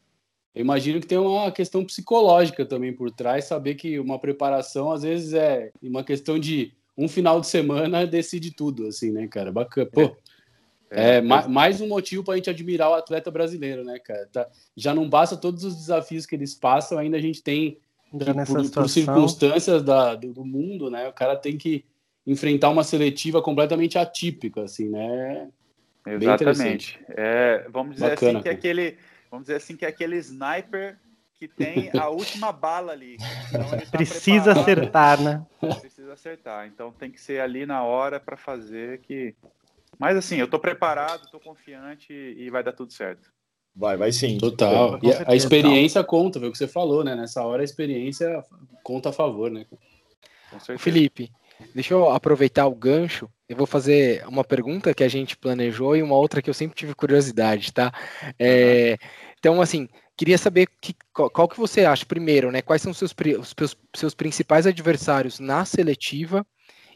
Eu 0.53 0.63
imagino 0.63 1.01
que 1.01 1.07
tem 1.07 1.17
uma 1.17 1.53
questão 1.53 1.85
psicológica 1.85 2.67
também 2.67 2.93
por 2.93 3.09
trás, 3.13 3.45
saber 3.45 3.77
que 3.77 4.01
uma 4.01 4.19
preparação 4.19 4.91
às 4.91 5.03
vezes 5.03 5.33
é 5.33 5.71
uma 5.81 6.03
questão 6.03 6.41
de 6.41 6.75
um 6.99 7.07
final 7.07 7.41
de 7.41 7.47
semana 7.47 8.05
decide 8.07 8.51
tudo, 8.51 8.89
assim, 8.89 9.13
né, 9.13 9.29
cara? 9.29 9.53
Bacana. 9.53 9.89
Pô, 9.89 10.17
é, 10.91 11.19
é 11.19 11.21
mais 11.23 11.81
um 11.81 11.87
motivo 11.87 12.25
para 12.25 12.35
a 12.35 12.37
gente 12.37 12.51
admirar 12.51 12.91
o 12.91 12.95
atleta 12.95 13.31
brasileiro, 13.31 13.85
né, 13.85 14.01
cara? 14.01 14.29
Tá, 14.33 14.49
já 14.77 14.93
não 14.93 15.09
basta 15.09 15.37
todos 15.37 15.63
os 15.63 15.77
desafios 15.77 16.27
que 16.27 16.35
eles 16.35 16.53
passam, 16.53 16.99
ainda 16.99 17.17
a 17.17 17.21
gente 17.21 17.41
tem 17.41 17.79
por, 18.11 18.71
por, 18.71 18.89
circunstâncias 18.89 19.83
da, 19.83 20.15
do, 20.15 20.33
do, 20.33 20.45
mundo, 20.45 20.91
né? 20.91 21.09
O 21.09 21.13
cara 21.13 21.37
tem 21.37 21.57
que 21.57 21.85
enfrentar 22.27 22.69
uma 22.69 22.85
seletiva 22.85 23.41
completamente 23.41 23.97
atípica, 23.97 24.63
assim, 24.63 24.89
né? 24.89 25.49
Exatamente. 26.07 27.01
É, 27.09 27.67
vamos 27.71 27.95
dizer 27.95 28.11
Bacana, 28.11 28.39
assim 28.39 28.43
que 28.43 28.49
é 28.49 28.53
aquele, 28.53 28.97
vamos 29.31 29.47
dizer 29.47 29.57
assim 29.57 29.77
que 29.77 29.85
é 29.85 29.89
aquele 29.89 30.17
sniper 30.17 30.99
que 31.35 31.49
tem 31.49 31.91
a 31.99 32.09
última 32.11 32.53
bala 32.53 32.93
ali. 32.93 33.17
Então 33.49 33.71
tá 33.71 33.87
Precisa 33.91 34.53
acertar, 34.53 35.21
né? 35.23 35.47
Precisa 35.81 36.13
acertar. 36.13 36.67
Então 36.67 36.93
tem 36.93 37.11
que 37.11 37.21
ser 37.21 37.41
ali 37.41 37.65
na 37.65 37.83
hora 37.83 38.19
para 38.19 38.37
fazer 38.37 39.01
que. 39.01 39.35
Mas 39.99 40.17
assim, 40.17 40.37
eu 40.37 40.47
estou 40.47 40.61
preparado, 40.61 41.25
estou 41.25 41.41
confiante 41.41 42.13
e 42.13 42.51
vai 42.51 42.63
dar 42.63 42.73
tudo 42.73 42.93
certo. 42.93 43.31
Vai, 43.81 43.97
vai 43.97 44.13
sim. 44.13 44.37
Total. 44.37 45.01
E 45.03 45.11
a 45.27 45.35
experiência 45.35 46.05
conta, 46.05 46.39
viu 46.39 46.51
o 46.51 46.53
que 46.53 46.59
você 46.59 46.69
falou, 46.69 47.03
né? 47.03 47.17
Nessa 47.17 47.43
hora 47.43 47.63
a 47.63 47.65
experiência 47.65 48.45
conta 48.83 49.09
a 49.09 49.13
favor, 49.13 49.51
né? 49.51 49.65
Felipe, 50.79 51.33
deixa 51.75 51.95
eu 51.95 52.11
aproveitar 52.11 52.67
o 52.67 52.75
gancho. 52.75 53.27
Eu 53.49 53.57
vou 53.57 53.67
fazer 53.67 54.23
uma 54.29 54.45
pergunta 54.45 54.93
que 54.93 55.03
a 55.03 55.09
gente 55.09 55.35
planejou 55.35 55.97
e 55.97 56.03
uma 56.03 56.15
outra 56.15 56.43
que 56.43 56.51
eu 56.51 56.55
sempre 56.55 56.77
tive 56.77 56.95
curiosidade, 56.95 57.73
tá? 57.73 57.91
É, 58.39 58.99
então, 59.39 59.63
assim, 59.63 59.89
Queria 60.21 60.37
saber 60.37 60.69
que, 60.83 60.95
qual, 61.15 61.31
qual, 61.31 61.49
que 61.49 61.57
você 61.57 61.87
acha, 61.87 62.05
primeiro, 62.05 62.53
né? 62.53 62.61
Quais 62.61 62.83
são 62.83 62.93
os 62.93 62.99
seus, 62.99 63.15
os 63.39 63.55
seus, 63.57 63.77
seus 63.97 64.15
principais 64.15 64.67
adversários 64.67 65.41
na 65.41 65.65
seletiva 65.65 66.47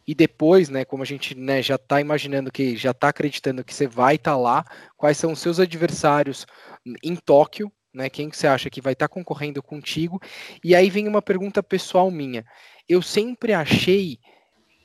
e 0.07 0.15
depois, 0.15 0.69
né, 0.69 0.85
como 0.85 1.03
a 1.03 1.07
gente 1.07 1.35
né, 1.35 1.63
já 1.63 1.77
está 1.77 2.01
imaginando 2.01 2.53
que 2.53 2.77
já 2.77 2.91
está 2.91 3.09
acreditando 3.09 3.65
que 3.65 3.73
você 3.73 3.87
vai 3.87 4.17
estar 4.17 4.33
tá 4.33 4.37
lá, 4.37 4.65
quais 4.97 5.17
são 5.17 5.33
os 5.33 5.39
seus 5.39 5.59
adversários 5.59 6.47
em 7.03 7.17
Tóquio, 7.17 7.73
né? 7.93 8.11
Quem 8.11 8.29
que 8.29 8.37
você 8.37 8.47
acha 8.47 8.69
que 8.69 8.81
vai 8.81 8.93
estar 8.93 9.09
tá 9.09 9.15
concorrendo 9.15 9.63
contigo? 9.63 10.21
E 10.63 10.75
aí 10.75 10.91
vem 10.91 11.07
uma 11.07 11.23
pergunta 11.23 11.63
pessoal 11.63 12.11
minha. 12.11 12.45
Eu 12.89 13.01
sempre 13.01 13.55
achei 13.55 14.19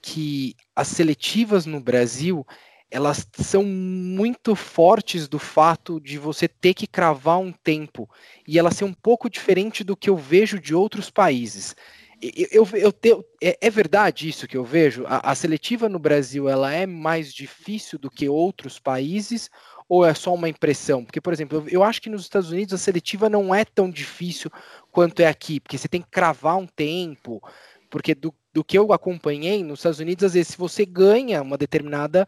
que 0.01 0.55
as 0.75 0.87
seletivas 0.87 1.65
no 1.65 1.81
Brasil 1.81 2.45
elas 2.91 3.27
são 3.33 3.63
muito 3.63 4.55
fortes 4.55 5.27
do 5.27 5.37
fato 5.37 5.99
de 5.99 6.17
você 6.17 6.47
ter 6.47 6.73
que 6.73 6.87
cravar 6.87 7.37
um 7.37 7.51
tempo 7.51 8.09
e 8.47 8.57
ela 8.57 8.71
ser 8.71 8.83
um 8.83 8.93
pouco 8.93 9.29
diferente 9.29 9.83
do 9.83 9.95
que 9.95 10.09
eu 10.09 10.17
vejo 10.17 10.59
de 10.59 10.73
outros 10.73 11.09
países. 11.11 11.75
Eu, 12.21 12.67
eu, 12.73 12.91
te, 12.91 13.13
é, 13.41 13.57
é, 13.61 13.69
verdade 13.69 14.27
isso 14.27 14.47
que 14.47 14.57
eu 14.57 14.65
vejo? 14.65 15.05
A, 15.07 15.31
a, 15.31 15.35
seletiva 15.35 15.87
no 15.87 15.97
Brasil 15.97 16.49
ela 16.49 16.73
é 16.73 16.85
mais 16.85 17.33
difícil 17.33 17.97
do 17.97 18.11
que 18.11 18.27
outros 18.27 18.77
países 18.77 19.49
ou 19.87 20.05
é 20.05 20.13
só 20.13 20.33
uma 20.33 20.49
impressão? 20.49 21.05
Porque, 21.05 21.21
por 21.21 21.31
exemplo, 21.31 21.59
eu, 21.59 21.69
eu 21.69 21.83
acho 21.83 22.01
que 22.01 22.09
nos 22.09 22.23
Estados 22.23 22.51
Unidos 22.51 22.73
a 22.73 22.77
seletiva 22.77 23.29
não 23.29 23.55
é 23.55 23.63
tão 23.63 23.89
difícil 23.89 24.51
quanto 24.91 25.21
é 25.21 25.27
aqui, 25.27 25.61
porque 25.61 25.77
você 25.77 25.87
tem 25.87 26.01
que 26.01 26.09
cravar 26.09 26.57
um 26.57 26.67
tempo, 26.67 27.41
porque 27.89 28.13
do, 28.13 28.33
do 28.53 28.63
que 28.65 28.77
eu 28.77 28.91
acompanhei 28.91 29.63
nos 29.63 29.79
Estados 29.79 29.99
Unidos, 29.99 30.25
às 30.25 30.33
vezes, 30.33 30.49
se 30.49 30.57
você 30.57 30.85
ganha 30.85 31.41
uma 31.41 31.57
determinada 31.57 32.27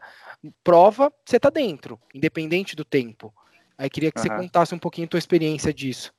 prova, 0.63 1.11
você 1.25 1.35
está 1.35 1.49
dentro, 1.49 1.99
independente 2.15 2.75
do 2.75 2.85
tempo. 2.85 3.33
Aí 3.77 3.89
queria 3.89 4.11
que 4.11 4.19
uhum. 4.19 4.23
você 4.23 4.29
contasse 4.29 4.73
um 4.73 4.79
pouquinho 4.79 5.05
a 5.05 5.09
tua 5.09 5.19
experiência 5.19 5.73
disso. 5.73 6.13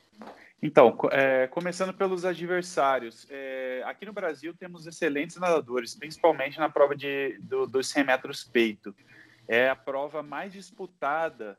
Então, 0.63 0.97
é, 1.11 1.49
começando 1.49 1.93
pelos 1.93 2.25
adversários. 2.25 3.27
É, 3.29 3.83
aqui 3.85 4.07
no 4.07 4.13
Brasil 4.13 4.55
temos 4.55 4.87
excelentes 4.87 5.37
nadadores, 5.37 5.97
principalmente 5.97 6.57
na 6.57 6.69
prova 6.69 6.95
de, 6.95 7.37
do, 7.41 7.67
dos 7.67 7.89
100 7.89 8.05
metros 8.05 8.45
peito. 8.45 8.95
É 9.49 9.69
a 9.69 9.75
prova 9.75 10.23
mais 10.23 10.53
disputada 10.53 11.59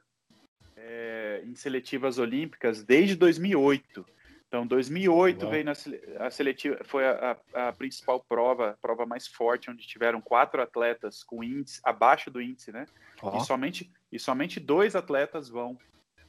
é, 0.77 1.43
em 1.45 1.53
seletivas 1.53 2.17
olímpicas 2.17 2.81
desde 2.81 3.13
2008. 3.15 4.05
Então, 4.47 4.65
2008 4.65 5.41
Uau. 5.41 5.51
veio 5.51 5.65
na 5.65 5.73
a 6.19 6.29
seletiva, 6.29 6.77
foi 6.83 7.05
a, 7.05 7.37
a, 7.53 7.69
a, 7.69 7.73
principal 7.73 8.23
prova, 8.23 8.69
a 8.69 8.77
prova 8.77 9.05
mais 9.05 9.27
forte, 9.27 9.69
onde 9.69 9.85
tiveram 9.85 10.21
quatro 10.21 10.61
atletas 10.61 11.23
com 11.23 11.43
índice 11.43 11.81
abaixo 11.83 12.31
do 12.31 12.41
índice, 12.41 12.71
né? 12.71 12.85
Oh. 13.21 13.35
E, 13.35 13.41
somente, 13.41 13.91
e 14.11 14.19
somente 14.19 14.59
dois 14.61 14.95
atletas 14.95 15.49
vão 15.49 15.77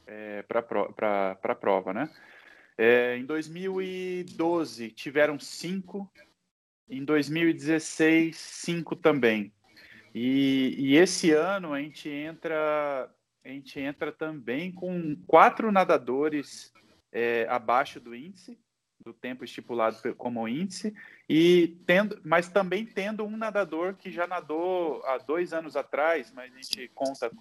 é, 0.07 0.41
para 0.41 1.37
a 1.41 1.55
prova, 1.55 1.93
né? 1.93 2.09
É, 2.77 3.17
em 3.17 3.25
2012 3.25 4.91
tiveram 4.91 5.39
cinco, 5.39 6.11
em 6.89 7.03
2016 7.03 8.35
cinco 8.35 8.95
também. 8.95 9.53
E, 10.13 10.75
e 10.77 10.95
esse 10.95 11.31
ano 11.31 11.73
a 11.73 11.81
gente 11.81 12.09
entra 12.09 13.09
a 13.43 13.49
gente 13.49 13.79
entra 13.79 14.11
também 14.11 14.71
com 14.71 15.15
quatro 15.27 15.71
nadadores 15.71 16.73
é, 17.11 17.45
abaixo 17.47 17.99
do 17.99 18.15
índice, 18.15 18.57
do 19.03 19.13
tempo 19.13 19.45
estipulado 19.45 20.15
como 20.15 20.47
índice, 20.47 20.95
e 21.29 21.77
tendo, 21.85 22.19
mas 22.25 22.49
também 22.49 22.83
tendo 22.83 23.23
um 23.23 23.37
nadador 23.37 23.93
que 23.93 24.09
já 24.09 24.25
nadou 24.25 25.05
há 25.05 25.19
dois 25.19 25.53
anos 25.53 25.75
atrás, 25.75 26.31
mas 26.31 26.51
a 26.51 26.57
gente 26.57 26.87
conta 26.95 27.31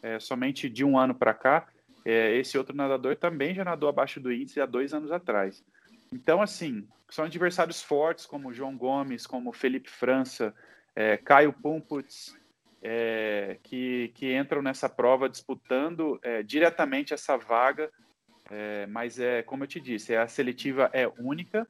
é, 0.00 0.20
somente 0.20 0.68
de 0.68 0.84
um 0.84 0.96
ano 0.96 1.14
para 1.14 1.34
cá. 1.34 1.66
É, 2.08 2.36
esse 2.36 2.56
outro 2.56 2.74
nadador 2.74 3.16
também 3.16 3.54
já 3.54 3.64
nadou 3.64 3.88
abaixo 3.88 4.20
do 4.20 4.32
índice 4.32 4.60
há 4.60 4.66
dois 4.66 4.94
anos 4.94 5.10
atrás. 5.10 5.64
Então, 6.12 6.40
assim, 6.40 6.86
são 7.10 7.24
adversários 7.24 7.82
fortes 7.82 8.24
como 8.24 8.52
João 8.52 8.76
Gomes, 8.76 9.26
como 9.26 9.52
Felipe 9.52 9.90
França, 9.90 10.54
é, 10.94 11.16
Caio 11.16 11.52
Pumputz, 11.52 12.34
é, 12.82 13.58
que, 13.62 14.10
que 14.14 14.34
entram 14.34 14.62
nessa 14.62 14.88
prova 14.88 15.28
disputando 15.28 16.18
é, 16.22 16.42
diretamente 16.42 17.12
essa 17.12 17.36
vaga 17.36 17.90
é, 18.50 18.86
mas 18.86 19.18
é 19.18 19.42
como 19.42 19.64
eu 19.64 19.68
te 19.68 19.80
disse, 19.80 20.16
a 20.16 20.26
seletiva 20.26 20.90
é 20.92 21.06
única, 21.06 21.66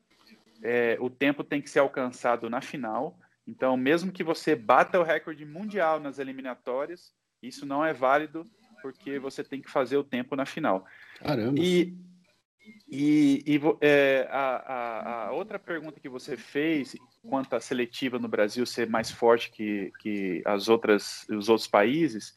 é, 0.63 0.97
o 1.01 1.11
tempo 1.11 1.43
tem 1.43 1.61
que 1.61 1.71
ser 1.71 1.81
alcançado 1.81 2.49
na 2.49 2.61
final. 2.61 3.19
Então, 3.47 3.77
mesmo 3.77 4.13
que 4.13 4.23
você 4.23 4.55
bata 4.55 5.01
o 5.01 5.03
recorde 5.03 5.45
mundial 5.45 5.99
nas 5.99 6.19
eliminatórias, 6.19 7.13
isso 7.43 7.67
não 7.67 7.85
é 7.85 7.93
válido 7.93 8.45
porque 8.83 9.19
você 9.19 9.43
tem 9.45 9.61
que 9.61 9.71
fazer 9.71 9.97
o 9.97 10.05
tempo 10.05 10.37
na 10.37 10.47
final. 10.47 10.85
Caramba! 11.19 11.59
E, 11.59 11.97
e, 12.89 13.43
e 13.47 13.61
é, 13.81 14.29
a, 14.31 14.57
a, 14.57 15.27
a, 15.27 15.33
outra 15.33 15.59
pergunta 15.59 16.01
que 16.01 16.09
você 16.09 16.37
fez 16.37 16.97
quanto 17.29 17.55
à 17.55 17.61
seletiva 17.61 18.19
no 18.19 18.29
Brasil 18.29 18.65
ser 18.67 18.89
mais 18.89 19.11
forte 19.11 19.51
que, 19.51 19.93
que 20.01 20.43
as 20.45 20.69
outras, 20.69 21.27
os 21.29 21.49
outros 21.49 21.69
países, 21.69 22.35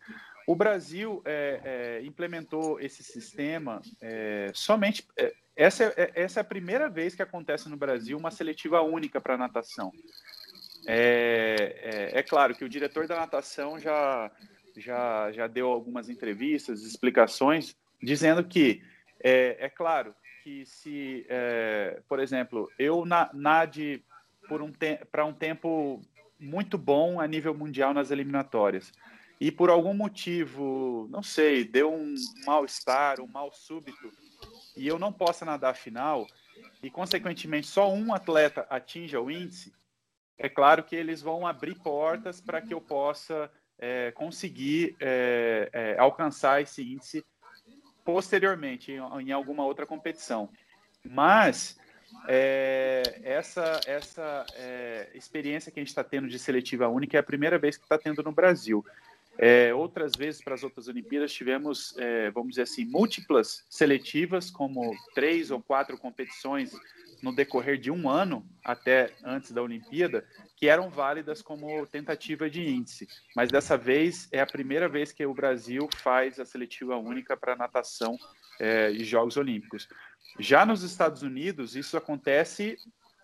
o 0.48 0.56
Brasil 0.56 1.22
é, 1.26 1.62
é, 1.64 2.06
implementou 2.06 2.80
esse 2.80 3.04
sistema 3.04 3.82
é, 4.02 4.52
somente. 4.54 5.08
É, 5.18 5.34
essa, 5.56 5.86
é, 5.96 6.12
essa 6.16 6.40
é 6.40 6.42
a 6.42 6.46
primeira 6.46 6.90
vez 6.90 7.16
que 7.16 7.22
acontece 7.22 7.70
no 7.70 7.78
Brasil 7.78 8.18
uma 8.18 8.32
seletiva 8.32 8.82
única 8.82 9.22
para 9.22 9.38
natação. 9.38 9.92
É, 10.88 12.10
é, 12.14 12.24
claro 12.24 12.56
que 12.56 12.66
o 12.66 12.70
diretor 12.70 13.08
da 13.08 13.16
natação 13.16 13.78
já, 13.78 14.32
já, 14.78 15.32
já 15.32 15.48
deu 15.48 15.68
algumas 15.68 16.10
entrevistas, 16.10 16.84
explicações, 16.84 17.76
dizendo 18.02 18.44
que 18.44 18.82
é, 19.24 19.70
claro 19.70 20.16
que 20.44 20.66
se, 20.66 21.28
por 22.08 22.20
exemplo, 22.20 22.68
eu 22.80 23.06
na, 23.06 23.30
nade 23.34 24.04
por 24.48 24.62
um 24.62 24.72
para 25.12 25.24
um 25.24 25.34
tempo 25.34 26.02
muito 26.40 26.78
bom 26.78 27.20
a 27.20 27.28
nível 27.28 27.54
mundial 27.54 27.94
nas 27.94 28.10
eliminatórias 28.10 28.92
e 29.42 29.52
por 29.52 29.72
algum 29.72 29.96
motivo, 29.96 31.08
não 31.10 31.24
sei, 31.24 31.66
deu 31.66 31.92
um 31.92 32.14
mal-estar, 32.46 33.20
um 33.20 33.26
mal 33.26 33.52
súbito, 33.52 34.12
e 34.78 34.88
eu 34.88 35.00
não 35.00 35.12
possa 35.12 35.44
nadar 35.44 35.72
a 35.72 35.74
final, 35.74 36.28
e 36.84 36.92
consequentemente 36.92 37.66
só 37.66 37.92
um 37.92 38.14
atleta 38.14 38.68
atinja 38.70 39.20
o 39.20 39.32
índice, 39.32 39.74
é 40.38 40.48
claro 40.48 40.84
que 40.84 40.96
eles 40.96 41.24
vão 41.24 41.48
abrir 41.48 41.74
portas 41.80 42.40
para 42.40 42.62
que 42.62 42.72
eu 42.72 42.80
possa 42.80 43.52
é, 43.82 44.12
conseguir 44.12 44.96
é, 45.00 45.70
é, 45.74 45.96
alcançar 45.98 46.62
esse 46.62 46.84
índice 46.84 47.26
posteriormente 48.06 48.92
em, 48.92 49.00
em 49.28 49.32
alguma 49.32 49.66
outra 49.66 49.88
competição. 49.88 50.50
Mas 51.04 51.80
é, 52.28 53.20
essa, 53.24 53.82
essa 53.88 54.46
é, 54.56 55.10
experiência 55.16 55.72
que 55.72 55.80
a 55.80 55.82
gente 55.82 55.90
está 55.90 56.04
tendo 56.04 56.28
de 56.28 56.38
seletiva 56.38 56.88
única 56.88 57.18
é 57.18 57.20
a 57.20 57.24
primeira 57.24 57.58
vez 57.58 57.76
que 57.76 57.84
está 57.84 57.98
tendo 57.98 58.22
no 58.22 58.32
Brasil. 58.32 58.86
É, 59.38 59.74
outras 59.74 60.12
vezes, 60.16 60.44
para 60.44 60.54
as 60.54 60.64
outras 60.64 60.88
Olimpíadas, 60.88 61.34
tivemos, 61.34 61.98
é, 61.98 62.30
vamos 62.32 62.50
dizer 62.52 62.64
assim, 62.64 62.86
múltiplas 62.86 63.66
seletivas, 63.70 64.52
como 64.52 64.94
três 65.16 65.50
ou 65.50 65.62
quatro 65.62 65.98
competições 65.98 66.72
no 67.22 67.34
decorrer 67.34 67.78
de 67.78 67.92
um 67.92 68.10
ano 68.10 68.46
até 68.64 69.14
antes 69.24 69.52
da 69.52 69.62
Olimpíada, 69.62 70.26
que 70.56 70.68
eram 70.68 70.90
válidas 70.90 71.42
como 71.42 71.86
tentativa 71.88 72.50
de 72.50 72.62
índice. 72.68 73.08
Mas 73.36 73.50
dessa 73.50 73.78
vez 73.78 74.28
é 74.32 74.40
a 74.40 74.46
primeira 74.46 74.88
vez 74.88 75.12
que 75.12 75.26
o 75.26 75.34
Brasil 75.34 75.88
faz 75.98 76.40
a 76.40 76.46
seletiva 76.46 76.98
única 76.98 77.36
para 77.36 77.56
natação 77.56 78.18
é, 78.60 78.92
e 78.92 79.04
Jogos 79.04 79.38
Olímpicos. 79.38 79.88
Já 80.40 80.66
nos 80.66 80.84
Estados 80.84 81.24
Unidos, 81.24 81.76
isso 81.76 81.98
acontece 81.98 82.78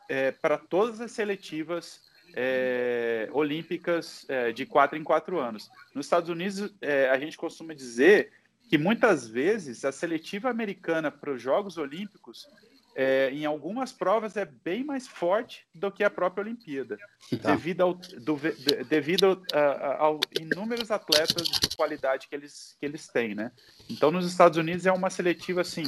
é, 0.10 0.32
para 0.32 0.58
todas 0.58 1.01
as 1.01 1.12
seletivas 1.12 2.01
é, 2.34 3.30
olímpicas 3.32 4.25
é, 4.27 4.51
de 4.51 4.66
quatro 4.66 4.98
em 4.98 5.04
quatro 5.04 5.39
anos. 5.39 5.70
Nos 5.94 6.06
Estados 6.06 6.30
Unidos, 6.30 6.74
a 7.12 7.18
gente 7.20 7.38
costuma 7.38 7.74
dizer 7.74 8.32
que 8.70 8.77
muitas 8.77 9.27
vezes 9.27 9.86
a 9.86 9.92
seletiva 9.92 10.50
americana 10.50 11.10
para 11.10 11.32
os 11.32 11.42
Jogos 11.42 11.77
Olímpicos 11.77 12.48
é, 13.00 13.30
em 13.32 13.46
algumas 13.46 13.94
provas 13.94 14.36
é 14.36 14.44
bem 14.44 14.84
mais 14.84 15.08
forte 15.08 15.68
do 15.74 15.92
que 15.92 16.04
a 16.04 16.10
própria 16.10 16.44
Olimpíada, 16.44 16.98
tá. 17.39 17.51
devido, 17.51 17.82
ao, 17.82 17.94
do, 17.94 18.36
de, 18.38 18.84
devido 18.86 19.39
a, 19.54 19.60
a, 19.60 19.98
ao 20.01 20.20
inúmeros 20.42 20.89
atletas 20.89 21.48
de 21.48 21.77
qualidade 21.77 22.27
que 22.27 22.34
eles, 22.34 22.75
que 22.80 22.86
eles 22.88 23.08
têm, 23.08 23.36
né? 23.36 23.51
Então, 23.88 24.10
nos 24.10 24.25
Estados 24.25 24.58
Unidos 24.58 24.88
é 24.88 24.92
uma 24.92 25.12
seletiva 25.12 25.62
assim, 25.62 25.84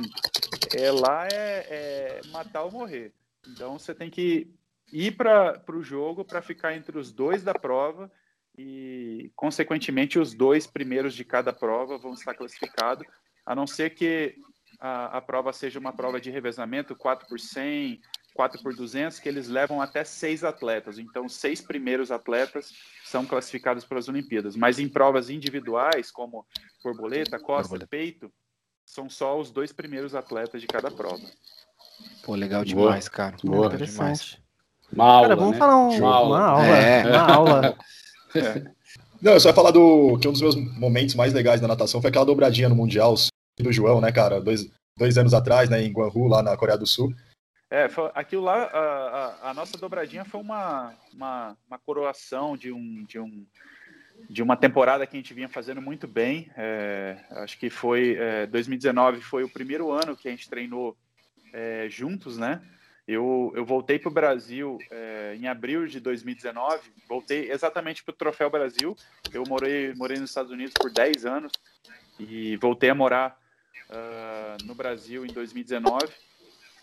é, 0.77 0.91
lá 0.91 1.25
é, 1.25 1.31
é 1.33 2.21
matar 2.27 2.61
ou 2.61 2.71
morrer. 2.71 3.11
Então, 3.47 3.79
você 3.79 3.95
tem 3.95 4.11
que 4.11 4.53
ir 4.93 5.17
para 5.17 5.63
o 5.73 5.81
jogo 5.81 6.23
para 6.23 6.43
ficar 6.43 6.75
entre 6.75 6.95
os 6.95 7.11
dois 7.11 7.41
da 7.41 7.55
prova 7.55 8.11
e, 8.55 9.31
consequentemente, 9.35 10.19
os 10.19 10.35
dois 10.35 10.67
primeiros 10.67 11.15
de 11.15 11.25
cada 11.25 11.51
prova 11.51 11.97
vão 11.97 12.13
estar 12.13 12.35
classificados, 12.35 13.03
a 13.43 13.55
não 13.55 13.65
ser 13.65 13.95
que 13.95 14.35
a, 14.79 15.17
a 15.17 15.21
prova 15.21 15.51
seja 15.51 15.79
uma 15.79 15.91
prova 15.91 16.19
de 16.21 16.31
revezamento, 16.31 16.95
4 16.95 17.27
por 17.27 17.39
100, 17.39 17.99
4 18.33 18.63
por 18.63 18.75
200, 18.75 19.19
que 19.19 19.27
eles 19.27 19.47
levam 19.47 19.81
até 19.81 20.03
seis 20.03 20.43
atletas. 20.43 20.97
Então, 20.97 21.27
seis 21.27 21.61
primeiros 21.61 22.11
atletas 22.11 22.71
são 23.03 23.25
classificados 23.25 23.83
para 23.83 23.99
as 23.99 24.07
Olimpíadas. 24.07 24.55
Mas 24.55 24.79
em 24.79 24.87
provas 24.87 25.29
individuais, 25.29 26.09
como 26.09 26.45
borboleta, 26.83 27.37
costa, 27.37 27.69
borboleta. 27.69 27.87
peito, 27.87 28.31
são 28.85 29.09
só 29.09 29.37
os 29.37 29.51
dois 29.51 29.71
primeiros 29.71 30.15
atletas 30.15 30.61
de 30.61 30.67
cada 30.67 30.89
prova. 30.89 31.23
Pô, 32.23 32.33
legal 32.35 32.63
demais, 32.63 33.05
Boa. 33.05 33.15
cara. 33.15 33.37
Boa. 33.43 33.65
Interessante. 33.67 33.97
Demais. 33.97 34.49
Uma 34.91 35.05
aula, 35.05 35.27
cara, 35.27 35.35
vamos 35.35 35.51
né? 35.51 35.57
falar 35.57 35.77
um, 35.77 35.97
uma 35.97 36.15
aula. 36.15 36.37
Uma 36.37 36.47
aula. 36.47 36.77
É. 36.77 37.05
Uma 37.09 37.33
aula. 37.33 37.77
É. 38.35 38.71
Não, 39.21 39.33
eu 39.33 39.39
só 39.39 39.49
ia 39.49 39.53
falar 39.53 39.71
do 39.71 40.17
que 40.17 40.27
um 40.27 40.31
dos 40.31 40.41
meus 40.41 40.55
momentos 40.55 41.13
mais 41.13 41.33
legais 41.33 41.59
da 41.59 41.67
natação 41.67 42.01
foi 42.01 42.09
aquela 42.09 42.25
dobradinha 42.25 42.69
no 42.69 42.75
Mundial, 42.75 43.15
do 43.63 43.71
João, 43.71 44.01
né, 44.01 44.11
cara? 44.11 44.41
Dois, 44.41 44.69
dois 44.97 45.17
anos 45.17 45.33
atrás, 45.33 45.69
né, 45.69 45.81
em 45.81 45.91
Guangzhou, 45.91 46.27
lá 46.27 46.41
na 46.41 46.57
Coreia 46.57 46.77
do 46.77 46.87
Sul. 46.87 47.13
É, 47.69 47.87
foi, 47.87 48.09
aquilo 48.15 48.43
lá, 48.43 48.63
a, 48.63 48.79
a, 48.79 49.49
a, 49.51 49.53
nossa 49.53 49.77
dobradinha 49.77 50.25
foi 50.25 50.41
uma, 50.41 50.93
uma, 51.13 51.55
uma, 51.67 51.77
coroação 51.77 52.57
de 52.57 52.71
um, 52.71 53.03
de 53.03 53.19
um 53.19 53.45
de 54.27 54.43
uma 54.43 54.57
temporada 54.57 55.05
que 55.05 55.15
a 55.15 55.19
gente 55.19 55.33
vinha 55.33 55.47
fazendo 55.47 55.81
muito 55.81 56.07
bem. 56.07 56.51
É, 56.57 57.17
acho 57.31 57.57
que 57.57 57.69
foi 57.69 58.17
é, 58.19 58.47
2019 58.47 59.21
foi 59.21 59.43
o 59.43 59.49
primeiro 59.49 59.91
ano 59.91 60.17
que 60.17 60.27
a 60.27 60.31
gente 60.31 60.49
treinou 60.49 60.97
é, 61.53 61.87
juntos, 61.89 62.37
né? 62.37 62.61
Eu, 63.07 63.51
eu 63.55 63.65
voltei 63.65 63.97
para 63.97 64.09
o 64.09 64.13
Brasil 64.13 64.77
é, 64.91 65.35
em 65.39 65.47
abril 65.47 65.87
de 65.87 65.99
2019, 65.99 66.91
voltei 67.07 67.51
exatamente 67.51 68.03
para 68.03 68.13
o 68.13 68.15
Troféu 68.15 68.49
Brasil. 68.49 68.95
Eu 69.31 69.43
morei, 69.47 69.93
morei 69.95 70.19
nos 70.19 70.29
Estados 70.29 70.51
Unidos 70.51 70.73
por 70.73 70.91
10 70.91 71.25
anos 71.25 71.51
e 72.19 72.55
voltei 72.57 72.89
a 72.89 72.95
morar 72.95 73.39
uh, 73.89 74.65
no 74.65 74.75
Brasil 74.75 75.25
em 75.25 75.33
2019, 75.33 76.07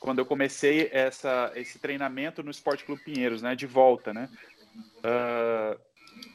quando 0.00 0.18
eu 0.18 0.26
comecei 0.26 0.88
essa, 0.92 1.52
esse 1.54 1.78
treinamento 1.78 2.42
no 2.42 2.50
Esporte 2.50 2.84
Clube 2.84 3.02
Pinheiros, 3.02 3.42
né, 3.42 3.54
de 3.54 3.66
volta, 3.66 4.12
né. 4.12 4.28
Uh, 4.98 5.78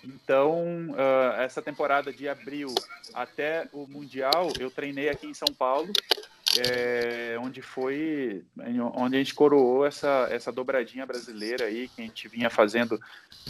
então, 0.03 0.91
uh, 0.91 1.41
essa 1.41 1.61
temporada 1.61 2.11
de 2.11 2.27
abril 2.27 2.73
até 3.13 3.67
o 3.71 3.87
Mundial, 3.87 4.51
eu 4.59 4.69
treinei 4.69 5.09
aqui 5.09 5.27
em 5.27 5.33
São 5.33 5.53
Paulo, 5.53 5.91
é, 6.59 7.37
onde 7.39 7.61
foi, 7.61 8.43
onde 8.93 9.15
a 9.15 9.19
gente 9.19 9.33
coroou 9.33 9.85
essa, 9.85 10.27
essa 10.29 10.51
dobradinha 10.51 11.05
brasileira 11.05 11.65
aí, 11.65 11.87
que 11.87 12.01
a 12.01 12.05
gente 12.05 12.27
vinha 12.27 12.49
fazendo 12.49 12.99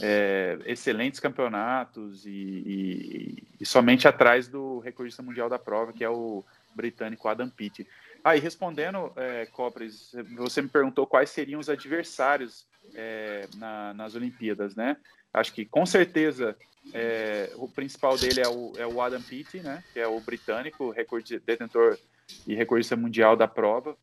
é, 0.01 0.59
excelentes 0.65 1.19
campeonatos 1.19 2.25
e, 2.25 2.29
e, 2.29 3.43
e, 3.59 3.65
somente 3.65 4.07
atrás 4.07 4.47
do 4.47 4.79
recordista 4.79 5.23
mundial 5.23 5.49
da 5.49 5.57
prova, 5.57 5.91
que 5.91 6.03
é 6.03 6.09
o 6.09 6.43
britânico 6.75 7.27
Adam 7.27 7.49
Pitt. 7.49 7.87
Ah, 8.23 8.35
e 8.35 8.39
respondendo, 8.39 9.11
é, 9.15 9.45
Copres, 9.47 10.11
você 10.35 10.61
me 10.61 10.69
perguntou 10.69 11.07
quais 11.07 11.29
seriam 11.29 11.59
os 11.59 11.69
adversários 11.69 12.67
é, 12.93 13.47
na, 13.55 13.93
nas 13.93 14.15
Olimpíadas, 14.15 14.75
né? 14.75 14.97
Acho 15.33 15.53
que 15.53 15.65
com 15.65 15.85
certeza 15.85 16.55
é, 16.93 17.51
o 17.55 17.67
principal 17.67 18.17
dele 18.17 18.41
é 18.41 18.47
o, 18.47 18.73
é 18.77 18.85
o 18.85 19.01
Adam 19.01 19.21
Pitt, 19.21 19.59
né? 19.61 19.83
Que 19.93 19.99
é 19.99 20.07
o 20.07 20.19
britânico, 20.19 20.91
recorde, 20.91 21.39
detentor 21.39 21.97
e 22.45 22.53
recordista 22.53 22.95
mundial 22.95 23.35
da 23.35 23.47
prova 23.47 23.97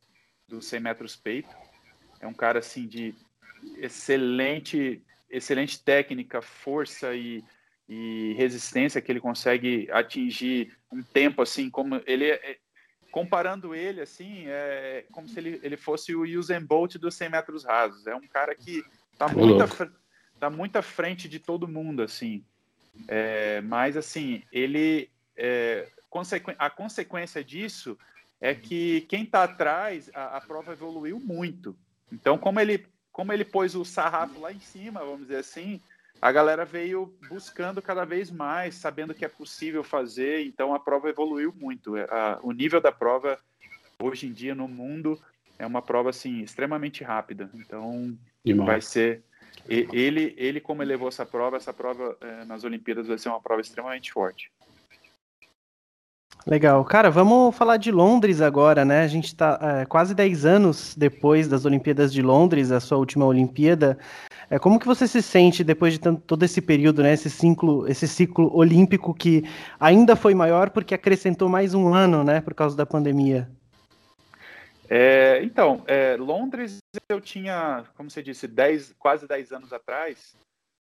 dos 0.49 0.67
100 0.67 0.81
metros 0.81 1.17
peito. 1.17 1.55
É 2.21 2.27
um 2.27 2.35
cara 2.35 2.59
assim 2.59 2.87
de 2.87 3.15
excelente, 3.77 5.03
excelente 5.31 5.81
técnica, 5.81 6.43
força 6.43 7.15
e, 7.15 7.45
e 7.89 8.35
resistência 8.35 9.01
que 9.01 9.11
ele 9.11 9.21
consegue 9.21 9.89
atingir 9.91 10.77
um 10.93 11.03
tempo 11.03 11.41
assim 11.41 11.71
como 11.71 12.01
ele 12.07 12.27
é, 12.27 12.35
é 12.35 12.59
comparando 13.11 13.75
ele 13.75 14.03
assim 14.03 14.45
é 14.47 15.07
como 15.11 15.27
se 15.27 15.39
ele, 15.39 15.59
ele 15.63 15.77
fosse 15.77 16.15
o 16.15 16.23
Usain 16.23 16.65
Bolt 16.65 16.97
dos 16.97 17.15
100 17.15 17.31
metros 17.31 17.65
rasos. 17.65 18.07
É 18.07 18.15
um 18.15 18.27
cara 18.27 18.55
que 18.55 18.85
está 19.13 19.29
muito 19.29 19.99
tá 20.39 20.51
muito 20.51 20.77
à 20.77 20.83
frente 20.83 21.29
de 21.29 21.39
todo 21.39 21.67
mundo 21.67 22.03
assim. 22.03 22.45
É, 23.07 23.61
mas 23.63 23.97
assim 23.97 24.43
ele 24.53 25.09
é, 25.37 25.89
consequ, 26.11 26.53
a 26.59 26.69
consequência 26.69 27.43
disso 27.43 27.99
é 28.41 28.55
que 28.55 29.03
quem 29.03 29.23
está 29.23 29.45
atrás 29.45 30.11
a, 30.13 30.37
a 30.37 30.41
prova 30.43 30.73
evoluiu 30.73 31.19
muito. 31.19 31.75
Então 32.13 32.37
como 32.37 32.61
ele 32.61 32.87
como 33.11 33.33
ele 33.33 33.45
pôs 33.45 33.75
o 33.75 33.85
sarrafo 33.85 34.39
lá 34.41 34.53
em 34.53 34.61
cima 34.61 35.01
vamos 35.01 35.23
dizer 35.23 35.39
assim 35.39 35.81
a 36.21 36.33
galera 36.33 36.65
veio 36.65 37.15
buscando 37.29 37.81
cada 37.81 38.05
vez 38.05 38.31
mais, 38.31 38.75
sabendo 38.75 39.15
que 39.15 39.25
é 39.25 39.29
possível 39.29 39.85
fazer, 39.85 40.45
então 40.45 40.75
a 40.75 40.81
prova 40.81 41.09
evoluiu 41.09 41.55
muito. 41.57 41.97
É, 41.97 42.07
o 42.43 42.53
nível 42.53 42.81
da 42.81 42.91
prova, 42.91 43.39
hoje 44.03 44.27
em 44.27 44.33
dia, 44.33 44.55
no 44.55 44.67
mundo, 44.67 45.21
é 45.59 45.67
uma 45.67 45.83
prova 45.83 46.11
assim, 46.11 46.41
extremamente 46.41 47.05
rápida. 47.05 47.51
Então, 47.55 48.17
vai 48.65 48.81
ser. 48.81 49.23
Ele, 49.69 50.35
ele, 50.39 50.61
como 50.61 50.83
elevou 50.83 51.09
essa 51.09 51.27
prova, 51.27 51.57
essa 51.57 51.73
prova 51.73 52.17
é, 52.21 52.45
nas 52.45 52.65
Olimpíadas 52.65 53.07
vai 53.07 53.19
ser 53.19 53.29
uma 53.29 53.41
prova 53.41 53.61
extremamente 53.61 54.13
forte. 54.13 54.51
Legal. 56.47 56.85
Cara, 56.85 57.11
vamos 57.11 57.55
falar 57.55 57.77
de 57.77 57.93
Londres 57.93 58.41
agora, 58.41 58.85
né? 58.85 59.03
A 59.03 59.07
gente 59.07 59.27
está 59.27 59.59
é, 59.61 59.85
quase 59.85 60.15
10 60.15 60.47
anos 60.47 60.95
depois 60.97 61.47
das 61.47 61.65
Olimpíadas 61.65 62.13
de 62.13 62.23
Londres, 62.23 62.73
a 62.73 62.81
sua 62.81 62.97
última 62.97 63.27
Olimpíada. 63.27 63.99
É, 64.51 64.59
como 64.59 64.79
que 64.79 64.87
você 64.87 65.07
se 65.07 65.21
sente 65.21 65.63
depois 65.63 65.93
de 65.93 66.01
tanto, 66.01 66.23
todo 66.23 66.43
esse 66.43 66.63
período, 66.63 67.03
né? 67.03 67.13
Esse 67.13 67.29
ciclo, 67.29 67.87
esse 67.87 68.09
ciclo 68.09 68.51
olímpico 68.57 69.13
que 69.13 69.45
ainda 69.79 70.17
foi 70.17 70.35
maior 70.35 70.71
porque 70.71 70.95
acrescentou 70.95 71.49
mais 71.49 71.75
um 71.75 71.93
ano, 71.93 72.25
né? 72.25 72.41
Por 72.41 72.55
causa 72.55 72.75
da 72.75 72.87
pandemia. 72.87 73.49
É, 74.89 75.43
então, 75.43 75.83
é, 75.87 76.17
Londres 76.17 76.79
eu 77.11 77.21
tinha, 77.21 77.85
como 77.95 78.11
você 78.11 78.23
disse, 78.23 78.49
10, 78.49 78.95
quase 78.99 79.29
10 79.29 79.53
anos 79.53 79.73
atrás, 79.73 80.35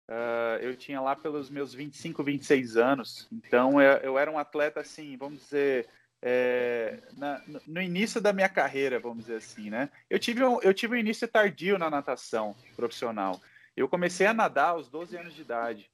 uh, 0.08 0.62
eu 0.62 0.76
tinha 0.76 1.00
lá 1.00 1.14
pelos 1.14 1.50
meus 1.50 1.74
25, 1.74 2.22
26 2.22 2.76
anos. 2.76 3.28
Então 3.32 3.80
eu, 3.80 3.98
eu 3.98 4.18
era 4.18 4.30
um 4.30 4.38
atleta 4.38 4.80
assim, 4.80 5.16
vamos 5.16 5.40
dizer, 5.40 5.88
é, 6.22 6.98
na, 7.16 7.42
no 7.66 7.80
início 7.80 8.20
da 8.20 8.32
minha 8.32 8.48
carreira, 8.48 8.98
vamos 8.98 9.26
dizer 9.26 9.36
assim, 9.36 9.70
né? 9.70 9.90
Eu 10.08 10.18
tive 10.18 10.44
um, 10.44 10.60
eu 10.60 10.72
tive 10.72 10.94
um 10.94 10.98
início 10.98 11.28
tardio 11.28 11.78
na 11.78 11.90
natação 11.90 12.54
profissional. 12.74 13.40
Eu 13.76 13.88
comecei 13.88 14.26
a 14.26 14.34
nadar 14.34 14.70
aos 14.70 14.88
12 14.88 15.16
anos 15.16 15.34
de 15.34 15.42
idade. 15.42 15.90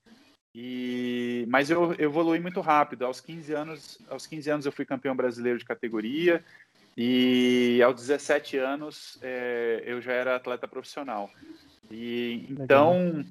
E, 0.55 1.46
mas 1.48 1.70
eu, 1.70 1.94
eu 1.94 2.11
evolui 2.11 2.38
muito 2.38 2.61
rápido. 2.61 3.05
Aos 3.05 3.20
15 3.20 3.53
anos, 3.53 3.98
aos 4.09 4.27
15 4.27 4.51
anos 4.51 4.66
eu 4.66 4.72
fui 4.72 4.85
campeão 4.85 5.16
brasileiro 5.16 5.59
de 5.59 5.64
categoria 5.64 6.44
e 6.96 7.81
aos 7.83 7.96
17 7.96 8.59
anos 8.59 9.18
é, 9.22 9.83
eu 9.85 10.01
já 10.01 10.12
era 10.12 10.37
atleta 10.37 10.68
profissional. 10.68 11.31
E 11.90 12.46
então 12.51 13.25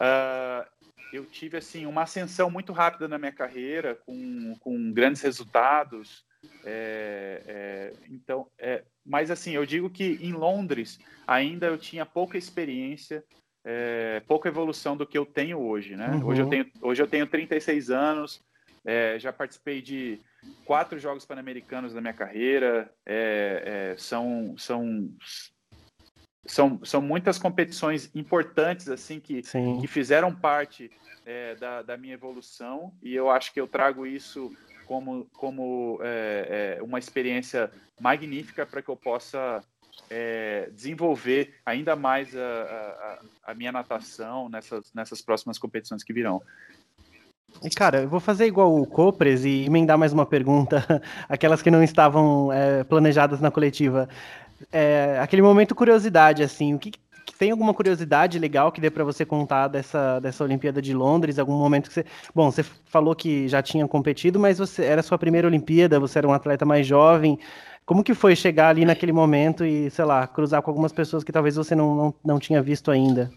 uh, 0.00 0.66
eu 1.12 1.24
tive 1.24 1.56
assim 1.56 1.86
uma 1.86 2.02
ascensão 2.02 2.50
muito 2.50 2.72
rápida 2.72 3.08
na 3.08 3.18
minha 3.18 3.32
carreira, 3.32 3.94
com, 3.94 4.56
com 4.60 4.92
grandes 4.92 5.22
resultados. 5.22 6.24
É, 6.64 7.42
é, 7.46 7.92
então, 8.08 8.46
é, 8.58 8.84
mas 9.04 9.30
assim, 9.30 9.52
eu 9.52 9.66
digo 9.66 9.90
que 9.90 10.18
em 10.20 10.32
Londres 10.32 10.98
ainda 11.26 11.66
eu 11.66 11.78
tinha 11.78 12.06
pouca 12.06 12.38
experiência, 12.38 13.24
é, 13.64 14.22
pouca 14.26 14.48
evolução 14.48 14.96
do 14.96 15.06
que 15.06 15.18
eu 15.18 15.26
tenho 15.26 15.58
hoje, 15.58 15.96
né? 15.96 16.08
Uhum. 16.10 16.26
Hoje, 16.26 16.42
eu 16.42 16.48
tenho, 16.48 16.70
hoje 16.80 17.02
eu 17.02 17.06
tenho 17.06 17.26
36 17.26 17.90
anos, 17.90 18.40
é, 18.84 19.18
já 19.18 19.32
participei 19.32 19.82
de 19.82 20.20
quatro 20.64 20.98
Jogos 20.98 21.26
Pan-Americanos 21.26 21.92
na 21.92 22.00
minha 22.00 22.12
carreira, 22.12 22.90
é, 23.04 23.92
é, 23.92 23.96
são, 23.98 24.54
são, 24.56 25.10
são, 26.48 26.80
são 26.84 27.00
muitas 27.00 27.38
competições 27.38 28.10
importantes 28.14 28.88
assim 28.88 29.20
que, 29.20 29.42
que 29.42 29.86
fizeram 29.86 30.34
parte 30.34 30.90
é, 31.24 31.54
da, 31.54 31.82
da 31.82 31.96
minha 31.96 32.14
evolução 32.14 32.92
e 33.02 33.14
eu 33.14 33.30
acho 33.30 33.52
que 33.52 33.60
eu 33.60 33.68
trago 33.68 34.06
isso 34.06 34.50
como, 34.86 35.26
como 35.34 36.00
é, 36.02 36.78
é, 36.78 36.82
uma 36.82 36.98
experiência 36.98 37.70
magnífica 38.00 38.64
para 38.64 38.80
que 38.80 38.88
eu 38.88 38.96
possa 38.96 39.62
é, 40.08 40.70
desenvolver 40.72 41.54
ainda 41.66 41.94
mais 41.94 42.34
a, 42.34 42.40
a, 42.40 43.50
a, 43.50 43.54
minha 43.54 43.70
natação 43.70 44.48
nessas, 44.48 44.92
nessas 44.94 45.20
próximas 45.20 45.58
competições 45.58 46.02
que 46.02 46.12
virão. 46.12 46.40
E 47.62 47.70
cara, 47.70 48.02
eu 48.02 48.08
vou 48.08 48.20
fazer 48.20 48.46
igual 48.46 48.74
o 48.74 48.86
Copres 48.86 49.44
e 49.44 49.64
emendar 49.64 49.98
mais 49.98 50.12
uma 50.12 50.24
pergunta, 50.24 50.84
aquelas 51.28 51.60
que 51.60 51.70
não 51.70 51.82
estavam 51.82 52.52
é, 52.52 52.84
planejadas 52.84 53.40
na 53.40 53.50
coletiva. 53.50 54.08
É, 54.72 55.18
aquele 55.20 55.42
momento 55.42 55.74
curiosidade, 55.74 56.42
assim, 56.42 56.74
o 56.74 56.78
que, 56.78 56.90
que 56.90 57.34
tem 57.38 57.50
alguma 57.50 57.72
curiosidade 57.72 58.38
legal 58.38 58.72
que 58.72 58.80
dê 58.80 58.90
para 58.90 59.04
você 59.04 59.24
contar 59.24 59.68
dessa, 59.68 60.18
dessa 60.18 60.42
Olimpíada 60.42 60.82
de 60.82 60.92
Londres? 60.92 61.38
Algum 61.38 61.56
momento 61.56 61.88
que 61.88 61.94
você. 61.94 62.04
Bom, 62.34 62.50
você 62.50 62.62
falou 62.62 63.14
que 63.14 63.46
já 63.48 63.62
tinha 63.62 63.86
competido, 63.86 64.40
mas 64.40 64.58
você 64.58 64.84
era 64.84 65.02
sua 65.02 65.18
primeira 65.18 65.46
Olimpíada, 65.46 66.00
você 66.00 66.18
era 66.18 66.28
um 66.28 66.32
atleta 66.32 66.64
mais 66.64 66.86
jovem. 66.86 67.38
Como 67.86 68.04
que 68.04 68.14
foi 68.14 68.36
chegar 68.36 68.68
ali 68.68 68.84
naquele 68.84 69.12
momento 69.12 69.64
e, 69.64 69.90
sei 69.90 70.04
lá, 70.04 70.26
cruzar 70.26 70.60
com 70.60 70.70
algumas 70.70 70.92
pessoas 70.92 71.24
que 71.24 71.32
talvez 71.32 71.56
você 71.56 71.74
não, 71.74 71.94
não, 71.94 72.14
não 72.24 72.38
tinha 72.38 72.60
visto 72.60 72.90
ainda? 72.90 73.30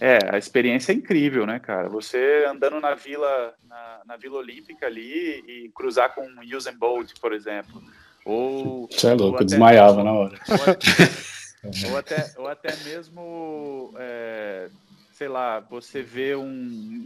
É, 0.00 0.18
a 0.32 0.38
experiência 0.38 0.92
é 0.92 0.94
incrível, 0.96 1.46
né, 1.46 1.60
cara? 1.60 1.88
Você 1.88 2.44
andando 2.48 2.80
na 2.80 2.94
vila, 2.94 3.54
na, 3.62 4.00
na 4.04 4.16
Vila 4.16 4.38
Olímpica 4.38 4.86
ali 4.86 5.44
e 5.46 5.70
cruzar 5.74 6.14
com 6.14 6.26
Usain 6.52 6.76
Bolt, 6.76 7.12
por 7.20 7.32
exemplo. 7.32 7.80
Ou. 8.24 8.88
Você 8.90 9.08
é 9.08 9.14
louco, 9.14 9.42
eu 9.42 9.46
desmaiava 9.46 10.02
na 10.02 10.12
hora. 10.12 10.38
Ou, 10.48 11.90
ou 11.92 11.98
até, 11.98 12.32
ou 12.38 12.48
até 12.48 12.74
mesmo, 12.84 13.92
é, 13.98 14.68
sei 15.12 15.28
lá, 15.28 15.60
você 15.60 16.02
vê 16.02 16.34
um, 16.34 16.44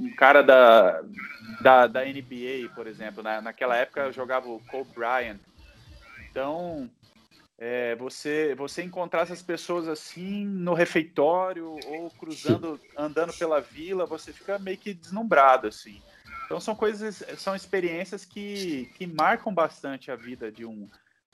um 0.00 0.14
cara 0.16 0.42
da, 0.42 1.02
da, 1.61 1.87
da, 1.87 2.04
NBA, 2.04 2.70
por 2.74 2.87
exemplo. 2.87 3.22
Na, 3.22 3.40
naquela 3.40 3.76
época 3.76 4.02
eu 4.02 4.12
jogava 4.12 4.48
o 4.48 4.61
Kobe 4.70 4.90
Bryant. 4.94 5.38
Então, 6.31 6.88
é, 7.59 7.96
você 7.96 8.54
você 8.54 8.85
encontrar 8.85 9.22
essas 9.22 9.42
pessoas 9.42 9.88
assim 9.88 10.46
no 10.46 10.74
refeitório 10.74 11.76
ou 11.87 12.11
cruzando, 12.11 12.81
andando 12.96 13.33
pela 13.33 13.61
vila, 13.61 14.07
você 14.07 14.33
fica 14.33 14.59
meio 14.59 14.78
que 14.78 14.94
deslumbrado 14.94 15.66
assim. 15.66 16.00
Então 16.46 16.61
são 16.61 16.74
coisas, 16.74 17.22
são 17.37 17.54
experiências 17.54 18.24
que, 18.24 18.90
que 18.96 19.07
marcam 19.07 19.52
bastante 19.52 20.11
a 20.11 20.16
vida 20.16 20.50
de 20.50 20.64
um 20.64 20.88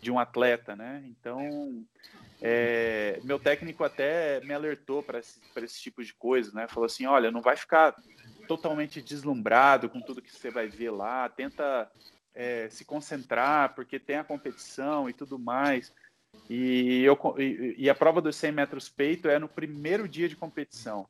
de 0.04 0.10
um 0.10 0.18
atleta, 0.18 0.76
né? 0.76 1.02
Então 1.06 1.84
é, 2.40 3.18
meu 3.24 3.38
técnico 3.38 3.82
até 3.82 4.38
me 4.40 4.52
alertou 4.52 5.02
para 5.02 5.18
esse, 5.18 5.40
esse 5.56 5.80
tipo 5.80 6.04
de 6.04 6.12
coisa, 6.12 6.52
né? 6.52 6.68
Falou 6.68 6.84
assim, 6.84 7.06
olha, 7.06 7.30
não 7.30 7.40
vai 7.40 7.56
ficar 7.56 7.96
totalmente 8.46 9.00
deslumbrado 9.00 9.88
com 9.88 10.00
tudo 10.02 10.20
que 10.20 10.30
você 10.30 10.50
vai 10.50 10.68
ver 10.68 10.90
lá, 10.90 11.26
tenta 11.30 11.90
é, 12.34 12.68
se 12.68 12.84
concentrar, 12.84 13.74
porque 13.74 13.98
tem 13.98 14.16
a 14.16 14.24
competição 14.24 15.08
e 15.08 15.14
tudo 15.14 15.38
mais. 15.38 15.90
E, 16.50 17.02
eu, 17.02 17.18
e, 17.38 17.88
a 17.88 17.94
prova 17.94 18.20
dos 18.20 18.36
100 18.36 18.52
metros 18.52 18.88
peito 18.90 19.28
é 19.28 19.38
no 19.38 19.48
primeiro 19.48 20.06
dia 20.06 20.28
de 20.28 20.36
competição. 20.36 21.08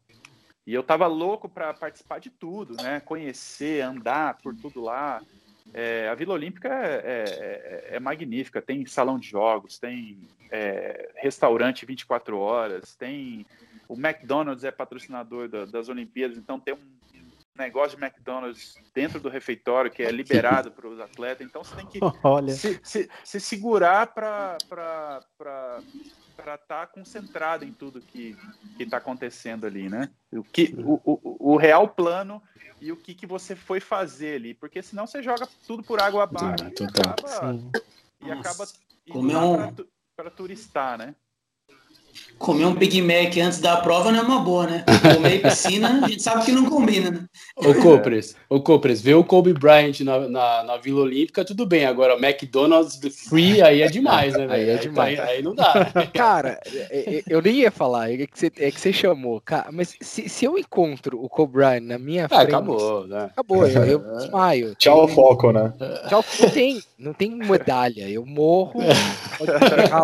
E 0.65 0.73
eu 0.73 0.85
tava 0.85 1.07
louco 1.09 1.49
para 1.49 1.75
participar 1.75 2.21
de 2.21 2.31
tudo, 2.31 2.77
né? 2.81 3.01
Conhecer, 3.01 3.83
andar 3.83 4.39
por 4.39 4.55
tudo 4.55 4.81
lá. 4.81 5.21
É, 5.73 6.09
a 6.09 6.15
Vila 6.15 6.35
Olímpica 6.35 6.69
é, 6.69 6.95
é, 6.95 7.91
é, 7.93 7.97
é, 7.97 8.01
magnífica. 8.01 8.61
Tem 8.61 8.85
salão 8.87 9.19
de 9.19 9.29
jogos, 9.29 9.79
tem 9.79 10.19
é, 10.51 11.11
restaurante 11.17 11.87
24 11.87 12.39
horas, 12.39 12.95
tem 12.95 13.47
o 13.89 13.95
McDonald's 13.95 14.65
é 14.65 14.71
patrocinador 14.71 15.49
da, 15.49 15.65
das 15.65 15.89
Olimpíadas, 15.89 16.37
então 16.37 16.61
tem 16.61 16.75
um 16.75 16.79
negócio 17.57 17.97
de 17.97 18.05
McDonald's 18.05 18.77
dentro 18.95 19.21
do 19.21 19.29
refeitório 19.29 19.91
que 19.91 20.03
é 20.03 20.11
liberado 20.11 20.71
para 20.71 20.89
os 20.89 21.01
atletas. 21.01 21.47
Então 21.47 21.63
você 21.63 21.77
tem 21.77 21.87
que 21.87 21.99
se, 22.53 22.81
se, 22.83 23.11
se, 23.23 23.41
segurar 23.41 24.09
para 24.09 24.59
estar 26.53 26.87
tá 26.87 26.87
concentrado 26.87 27.65
em 27.65 27.73
tudo 27.73 28.01
que 28.01 28.37
está 28.79 28.99
acontecendo 28.99 29.67
ali, 29.67 29.89
né? 29.89 30.11
O, 30.31 30.45
que, 30.45 30.75
o, 30.79 31.01
o, 31.05 31.53
o, 31.53 31.57
real 31.57 31.89
plano 31.89 32.43
e 32.81 32.93
o 32.93 32.97
que, 32.97 33.15
que 33.15 33.27
você 33.27 33.57
foi 33.57 33.81
fazer 33.81 34.37
ali, 34.37 34.55
porque 34.55 34.83
senão 34.83 35.07
você 35.07 35.23
joga 35.23 35.49
tudo 35.67 35.83
por 35.83 36.01
água 36.01 36.25
abaixo 36.25 36.65
e, 36.69 36.85
acaba, 36.85 37.55
e 38.21 38.31
acaba 38.31 38.67
indo 39.07 39.89
para 40.15 40.31
turistar, 40.31 40.99
né? 40.99 41.15
Comer 42.39 42.67
um 42.67 42.75
Big 42.75 43.01
Mac 43.01 43.37
antes 43.39 43.59
da 43.61 43.77
prova 43.79 44.13
não 44.13 44.19
é 44.19 44.23
uma 44.23 44.41
boa, 44.41 44.67
né? 44.67 44.85
Comer 45.15 45.41
piscina, 45.41 46.01
a 46.05 46.09
gente 46.09 46.23
sabe 46.23 46.45
que 46.45 46.53
não 46.53 46.67
combina, 46.67 47.11
né? 47.11 47.25
Ô 47.57 47.73
Copres, 47.75 48.37
ô 48.51 48.61
Copres, 48.61 49.01
ver 49.01 49.15
o 49.15 49.25
Kobe 49.25 49.55
Bryant 49.55 50.01
na, 50.01 50.29
na, 50.29 50.63
na, 50.65 50.77
Vila 50.77 51.03
Olímpica, 51.03 51.45
tudo 51.45 51.65
bem. 51.65 51.87
Agora, 51.87 52.17
o 52.17 52.23
McDonald's 52.23 53.01
free, 53.29 53.63
aí 53.63 53.81
é 53.81 53.89
demais, 53.89 54.35
né? 54.35 54.47
Aí 54.55 54.69
é 54.69 54.77
demais. 54.77 55.19
Aí, 55.19 55.37
aí, 55.37 55.43
não 55.43 55.55
dá. 55.55 55.91
Cara, 56.13 56.61
é, 56.67 57.17
é, 57.17 57.23
eu 57.29 57.41
nem 57.41 57.55
ia 57.57 57.71
falar, 57.71 58.13
é 58.13 58.27
que 58.27 58.39
você, 58.39 58.53
é 58.59 58.71
que 58.71 58.81
você 58.81 58.93
chamou. 58.93 59.41
Cara, 59.41 59.71
mas 59.73 59.97
se, 60.01 60.29
se 60.29 60.45
eu 60.45 60.59
encontro 60.59 61.23
o 61.23 61.29
Kobe 61.29 61.55
Bryant 61.55 61.83
na 61.83 61.99
minha 61.99 62.27
ah, 62.27 62.29
frente... 62.29 62.49
acabou, 62.49 63.07
né? 63.07 63.25
Acabou, 63.33 63.67
eu, 63.67 63.85
eu 63.85 63.99
desmaio. 64.19 64.75
Tchau 64.77 65.09
foco, 65.09 65.51
né? 65.51 65.73
Tchau, 66.09 66.25
não 66.41 66.51
tem, 66.51 66.83
não 66.99 67.13
tem 67.13 67.31
medalha. 67.31 68.09
Eu 68.09 68.27
morro, 68.27 68.81
pode 69.39 69.51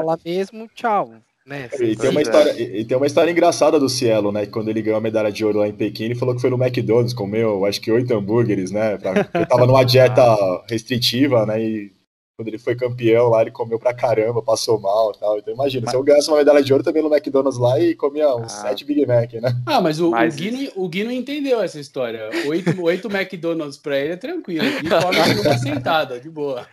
lá 0.04 0.18
mesmo, 0.24 0.68
tchau. 0.74 1.12
Né? 1.50 1.68
E, 1.80 1.96
tem 1.96 2.10
uma 2.10 2.22
história, 2.22 2.52
e 2.62 2.84
tem 2.84 2.96
uma 2.96 3.08
história 3.08 3.28
engraçada 3.28 3.76
do 3.80 3.88
Cielo, 3.88 4.30
né? 4.30 4.46
Quando 4.46 4.68
ele 4.68 4.80
ganhou 4.80 4.98
a 4.98 5.00
medalha 5.00 5.32
de 5.32 5.44
ouro 5.44 5.58
lá 5.58 5.66
em 5.66 5.72
Pequim, 5.72 6.04
ele 6.04 6.14
falou 6.14 6.32
que 6.32 6.40
foi 6.40 6.48
no 6.48 6.62
McDonald's, 6.62 7.12
comeu 7.12 7.66
acho 7.66 7.80
que 7.80 7.90
oito 7.90 8.14
hambúrgueres, 8.14 8.70
né? 8.70 8.96
Pra, 8.96 9.10
ele 9.34 9.46
tava 9.46 9.66
numa 9.66 9.82
dieta 9.82 10.22
restritiva, 10.68 11.44
né? 11.44 11.60
E 11.60 11.92
quando 12.36 12.46
ele 12.46 12.58
foi 12.58 12.76
campeão 12.76 13.30
lá, 13.30 13.42
ele 13.42 13.50
comeu 13.50 13.80
pra 13.80 13.92
caramba, 13.92 14.40
passou 14.40 14.78
mal 14.78 15.12
e 15.12 15.18
tal. 15.18 15.38
Então 15.38 15.52
imagina, 15.52 15.86
mas... 15.86 15.90
se 15.90 15.96
eu 15.96 16.04
ganhasse 16.04 16.28
uma 16.28 16.38
medalha 16.38 16.62
de 16.62 16.72
ouro 16.72 16.84
também 16.84 17.02
no 17.02 17.12
McDonald's 17.12 17.58
lá 17.58 17.80
e 17.80 17.96
comia 17.96 18.32
uns 18.36 18.54
ah. 18.54 18.68
sete 18.68 18.84
Big 18.84 19.04
Mac, 19.04 19.32
né? 19.32 19.52
Ah, 19.66 19.80
mas 19.80 19.98
o, 19.98 20.12
mas... 20.12 20.36
o, 20.36 20.38
Gui, 20.38 20.72
o 20.76 20.88
Gui 20.88 21.02
não 21.02 21.10
entendeu 21.10 21.60
essa 21.60 21.80
história. 21.80 22.30
Oito, 22.46 22.80
oito 22.80 23.08
McDonald's 23.10 23.76
pra 23.76 23.98
ele 23.98 24.12
é 24.12 24.16
tranquilo. 24.16 24.64
E 24.64 24.88
come 24.88 25.40
uma 25.40 25.58
sentada, 25.58 26.20
de 26.20 26.30
boa. 26.30 26.64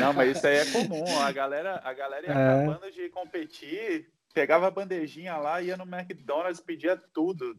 Não, 0.00 0.12
mas 0.12 0.36
isso 0.36 0.46
aí 0.48 0.56
é 0.56 0.64
comum. 0.64 1.04
A 1.20 1.30
galera, 1.30 1.80
a 1.84 1.94
galera 1.94 2.26
ia 2.26 2.32
é. 2.32 2.64
acabando 2.64 2.92
de 2.92 3.08
competir, 3.10 4.06
pegava 4.36 4.66
a 4.66 4.70
bandejinha 4.70 5.34
lá, 5.38 5.62
ia 5.62 5.78
no 5.78 5.84
McDonald's, 5.84 6.60
pedia 6.60 7.00
tudo. 7.14 7.56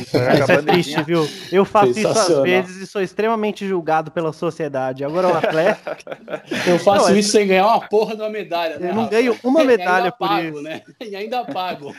Isso 0.00 0.16
é 0.16 0.62
triste, 0.62 1.02
viu? 1.02 1.28
Eu 1.50 1.64
faço 1.64 1.98
isso 1.98 2.06
às 2.06 2.42
vezes 2.42 2.76
e 2.76 2.86
sou 2.86 3.02
extremamente 3.02 3.66
julgado 3.66 4.12
pela 4.12 4.32
sociedade. 4.32 5.04
Agora 5.04 5.26
o 5.26 5.36
atleta. 5.36 5.98
Eu 6.68 6.78
faço 6.78 7.08
não, 7.08 7.16
é 7.16 7.18
isso 7.18 7.36
é... 7.36 7.40
sem 7.40 7.48
ganhar 7.48 7.66
uma 7.66 7.88
porra 7.88 8.14
de 8.14 8.22
uma 8.22 8.28
medalha. 8.28 8.78
Né, 8.78 8.90
eu 8.90 8.94
não 8.94 9.08
ganho 9.08 9.36
uma 9.42 9.64
medalha 9.64 10.12
por 10.12 10.28
pago, 10.28 10.48
isso. 10.48 10.62
Né? 10.62 10.82
E 11.00 11.16
ainda 11.16 11.44
pago. 11.44 11.92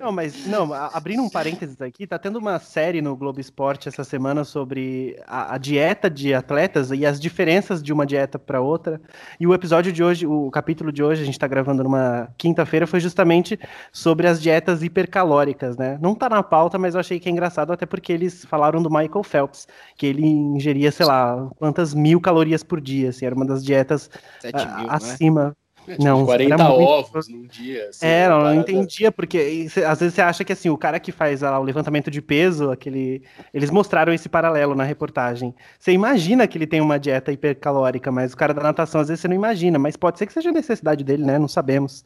Não, 0.00 0.10
mas 0.10 0.46
não, 0.46 0.72
abrindo 0.72 1.22
um 1.22 1.28
parênteses 1.28 1.78
aqui, 1.82 2.06
tá 2.06 2.18
tendo 2.18 2.38
uma 2.38 2.58
série 2.58 3.02
no 3.02 3.14
Globo 3.14 3.38
Esporte 3.38 3.86
essa 3.86 4.02
semana 4.02 4.42
sobre 4.42 5.14
a, 5.26 5.54
a 5.54 5.58
dieta 5.58 6.08
de 6.08 6.32
atletas 6.32 6.90
e 6.90 7.04
as 7.04 7.20
diferenças 7.20 7.82
de 7.82 7.92
uma 7.92 8.06
dieta 8.06 8.38
para 8.38 8.62
outra. 8.62 8.98
E 9.38 9.46
o 9.46 9.52
episódio 9.52 9.92
de 9.92 10.02
hoje, 10.02 10.26
o 10.26 10.50
capítulo 10.50 10.90
de 10.90 11.02
hoje, 11.02 11.22
a 11.22 11.26
gente 11.26 11.38
tá 11.38 11.46
gravando 11.46 11.84
numa 11.84 12.28
quinta-feira, 12.38 12.86
foi 12.86 12.98
justamente 12.98 13.60
sobre 13.92 14.26
as 14.26 14.40
dietas 14.40 14.82
hipercalóricas, 14.82 15.76
né? 15.76 15.98
Não 16.00 16.14
tá 16.14 16.30
na 16.30 16.42
pauta, 16.42 16.78
mas 16.78 16.94
eu 16.94 17.00
achei 17.00 17.20
que 17.20 17.28
é 17.28 17.32
engraçado, 17.32 17.70
até 17.70 17.84
porque 17.84 18.10
eles 18.10 18.42
falaram 18.46 18.82
do 18.82 18.88
Michael 18.88 19.22
Phelps, 19.22 19.68
que 19.98 20.06
ele 20.06 20.26
ingeria, 20.26 20.90
sei 20.90 21.04
lá, 21.04 21.46
quantas 21.58 21.92
mil 21.92 22.22
calorias 22.22 22.62
por 22.62 22.80
dia, 22.80 23.10
assim, 23.10 23.26
era 23.26 23.34
uma 23.34 23.44
das 23.44 23.62
dietas 23.62 24.10
a, 24.50 24.76
mil, 24.76 24.86
né? 24.86 24.86
acima. 24.88 25.44
Né? 25.48 25.52
É, 25.86 25.92
tipo, 25.92 26.04
não, 26.04 26.24
40 26.24 26.68
ovos 26.68 27.28
num 27.28 27.46
dia. 27.46 27.88
Assim, 27.88 28.06
é, 28.06 28.28
não, 28.28 28.42
não 28.42 28.54
entendia, 28.54 29.12
porque 29.12 29.68
às 29.86 30.00
vezes 30.00 30.14
você 30.14 30.22
acha 30.22 30.44
que 30.44 30.52
assim, 30.52 30.70
o 30.70 30.78
cara 30.78 30.98
que 30.98 31.12
faz 31.12 31.42
ah, 31.42 31.58
o 31.58 31.62
levantamento 31.62 32.10
de 32.10 32.22
peso, 32.22 32.70
aquele. 32.70 33.22
Eles 33.52 33.70
mostraram 33.70 34.12
esse 34.12 34.28
paralelo 34.28 34.74
na 34.74 34.84
reportagem. 34.84 35.54
Você 35.78 35.92
imagina 35.92 36.46
que 36.46 36.56
ele 36.56 36.66
tem 36.66 36.80
uma 36.80 36.98
dieta 36.98 37.32
hipercalórica, 37.32 38.10
mas 38.10 38.32
o 38.32 38.36
cara 38.36 38.54
da 38.54 38.62
natação, 38.62 39.00
às 39.00 39.08
vezes, 39.08 39.20
você 39.20 39.28
não 39.28 39.36
imagina. 39.36 39.78
Mas 39.78 39.96
pode 39.96 40.18
ser 40.18 40.26
que 40.26 40.32
seja 40.32 40.50
necessidade 40.50 41.04
dele, 41.04 41.24
né? 41.24 41.38
Não 41.38 41.48
sabemos. 41.48 42.04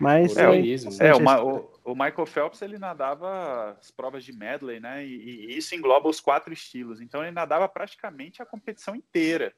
Mas. 0.00 0.36
É, 0.36 0.44
é, 0.44 1.08
é 1.08 1.14
o, 1.14 1.70
o, 1.84 1.94
Michael 1.94 2.26
Phelps 2.26 2.62
ele 2.62 2.78
nadava 2.78 3.76
as 3.78 3.90
provas 3.90 4.24
de 4.24 4.32
medley, 4.32 4.80
né? 4.80 5.04
E, 5.04 5.50
e 5.50 5.58
isso 5.58 5.74
engloba 5.74 6.08
os 6.08 6.20
quatro 6.20 6.52
estilos. 6.52 7.00
Então 7.00 7.22
ele 7.22 7.32
nadava 7.32 7.68
praticamente 7.68 8.40
a 8.40 8.46
competição 8.46 8.96
inteira. 8.96 9.52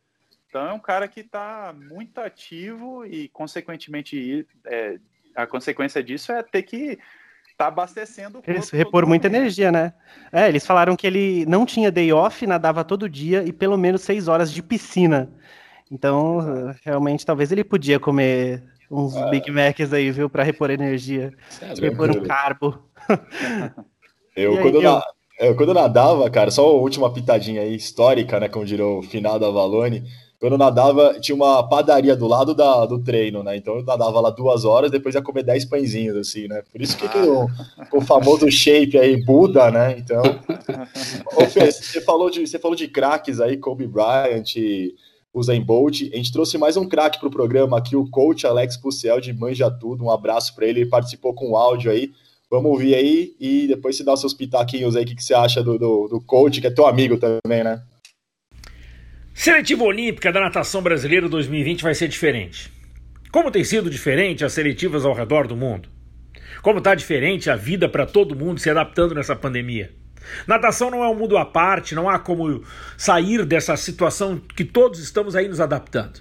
Então 0.53 0.69
é 0.69 0.73
um 0.75 0.79
cara 0.79 1.09
que 1.09 1.21
está 1.21 1.75
muito 1.75 2.19
ativo 2.19 3.07
e, 3.07 3.27
consequentemente, 3.29 4.47
é, 4.67 4.99
a 5.35 5.47
consequência 5.47 6.05
disso 6.05 6.31
é 6.31 6.43
ter 6.43 6.63
que 6.63 6.99
tá 7.57 7.69
abastecendo 7.69 8.43
o 8.47 8.51
Isso, 8.51 8.77
repor 8.77 9.07
muita 9.07 9.29
momento. 9.29 9.41
energia, 9.41 9.73
né? 9.73 9.95
É, 10.31 10.51
eles 10.51 10.67
falaram 10.67 10.95
que 10.95 11.07
ele 11.07 11.47
não 11.47 11.65
tinha 11.65 11.91
day 11.91 12.13
off, 12.13 12.47
nadava 12.47 12.85
todo 12.85 13.09
dia 13.09 13.43
e 13.45 13.51
pelo 13.51 13.79
menos 13.79 14.03
seis 14.03 14.29
horas 14.29 14.53
de 14.53 14.63
piscina. 14.63 15.31
Então, 15.91 16.75
realmente, 16.85 17.25
talvez 17.25 17.51
ele 17.51 17.65
podia 17.65 17.99
comer 17.99 18.63
uns 18.91 19.17
é. 19.17 19.31
Big 19.31 19.51
Macs 19.51 19.91
aí, 19.91 20.11
viu, 20.11 20.29
para 20.29 20.43
repor 20.43 20.71
energia, 20.71 21.33
é 21.63 21.81
repor 21.81 22.11
um 22.11 22.23
carbo. 22.25 22.79
Eu, 24.37 24.53
aí, 24.53 24.63
quando, 24.63 24.75
eu... 24.77 24.83
Na, 24.83 25.03
eu, 25.39 25.55
quando 25.55 25.75
nadava, 25.75 26.31
cara, 26.31 26.51
só 26.51 26.67
a 26.67 26.73
última 26.73 27.13
pitadinha 27.13 27.61
aí, 27.61 27.75
histórica, 27.75 28.41
né, 28.41 28.49
como 28.49 28.65
dirou 28.65 29.01
o 29.01 29.03
final 29.03 29.39
da 29.39 29.51
Valone, 29.51 30.05
quando 30.43 30.55
eu 30.55 30.59
nadava, 30.59 31.21
tinha 31.21 31.37
uma 31.37 31.63
padaria 31.63 32.17
do 32.17 32.27
lado 32.27 32.53
da, 32.53 32.85
do 32.85 32.99
treino, 32.99 33.45
né? 33.45 33.57
Então 33.57 33.77
eu 33.77 33.85
nadava 33.85 34.21
lá 34.21 34.29
duas 34.29 34.65
horas, 34.65 34.91
depois 34.91 35.15
ia 35.15 35.23
comer 35.23 35.45
dez 35.45 35.65
pãezinhos, 35.65 36.17
assim, 36.17 36.49
né? 36.49 36.65
Por 36.73 36.83
isso 36.83 36.97
que, 36.97 37.09
que 37.09 37.19
o, 37.19 37.47
o 37.93 38.01
famoso 38.01 38.51
shape 38.51 38.99
aí, 38.99 39.25
Buda, 39.25 39.71
né? 39.71 39.97
Então. 39.97 40.21
Ô, 41.37 41.47
Fê, 41.47 41.71
você 41.71 42.01
falou 42.01 42.29
de, 42.29 42.45
você 42.45 42.59
falou 42.59 42.77
de 42.77 42.89
craques 42.89 43.39
aí, 43.39 43.57
Kobe 43.57 43.87
Bryant, 43.87 44.53
Usain 45.33 45.63
Bolt. 45.63 46.11
A 46.13 46.17
gente 46.17 46.33
trouxe 46.33 46.59
mais 46.59 46.77
um 46.77 46.89
craque 46.89 47.21
para 47.21 47.29
o 47.29 47.31
programa 47.31 47.79
aqui, 47.79 47.95
o 47.95 48.11
coach 48.11 48.45
Alex 48.45 48.77
Pucel 48.77 49.21
de 49.21 49.33
Manja 49.33 49.71
Tudo. 49.71 50.05
Um 50.05 50.11
abraço 50.11 50.57
para 50.57 50.67
ele, 50.67 50.81
ele 50.81 50.91
participou 50.91 51.33
com 51.33 51.53
o 51.53 51.57
áudio 51.57 51.89
aí. 51.89 52.11
Vamos 52.51 52.69
ouvir 52.69 52.97
aí 52.97 53.37
e 53.39 53.69
depois 53.69 53.97
você 53.97 54.03
dá 54.03 54.13
os 54.13 54.19
seus 54.19 54.35
pitaquinhos 54.35 54.97
aí, 54.97 55.05
o 55.05 55.07
que, 55.07 55.15
que 55.15 55.23
você 55.23 55.35
acha 55.35 55.63
do, 55.63 55.79
do, 55.79 56.09
do 56.09 56.21
coach, 56.21 56.61
que 56.61 56.67
é 56.67 56.71
teu 56.71 56.85
amigo 56.85 57.17
também, 57.17 57.63
né? 57.63 57.81
Seletiva 59.35 59.83
Olímpica 59.83 60.31
da 60.31 60.41
Natação 60.41 60.83
Brasileira 60.83 61.29
2020 61.29 61.83
vai 61.83 61.95
ser 61.95 62.07
diferente. 62.07 62.71
Como 63.33 63.51
tem 63.51 63.65
sido 63.65 63.91
diferente 63.91 64.45
as 64.45 64.53
seletivas 64.53 65.07
ao 65.07 65.15
redor 65.15 65.49
do 65.49 65.57
mundo? 65.57 65.89
Como 66.61 66.79
está 66.79 66.95
diferente 66.95 67.51
a 67.51 67.57
vida 67.57 67.89
para 67.89 68.07
todo 68.07 68.37
mundo 68.37 68.61
se 68.61 68.69
adaptando 68.69 69.15
nessa 69.15 69.35
pandemia? 69.35 69.91
Natação 70.47 70.91
não 70.91 71.03
é 71.03 71.09
um 71.09 71.15
mundo 71.15 71.39
à 71.39 71.47
parte, 71.47 71.95
não 71.95 72.11
há 72.11 72.19
como 72.19 72.63
sair 72.97 73.45
dessa 73.45 73.75
situação 73.77 74.41
que 74.55 74.65
todos 74.65 75.01
estamos 75.01 75.35
aí 75.35 75.49
nos 75.49 75.61
adaptando. 75.61 76.21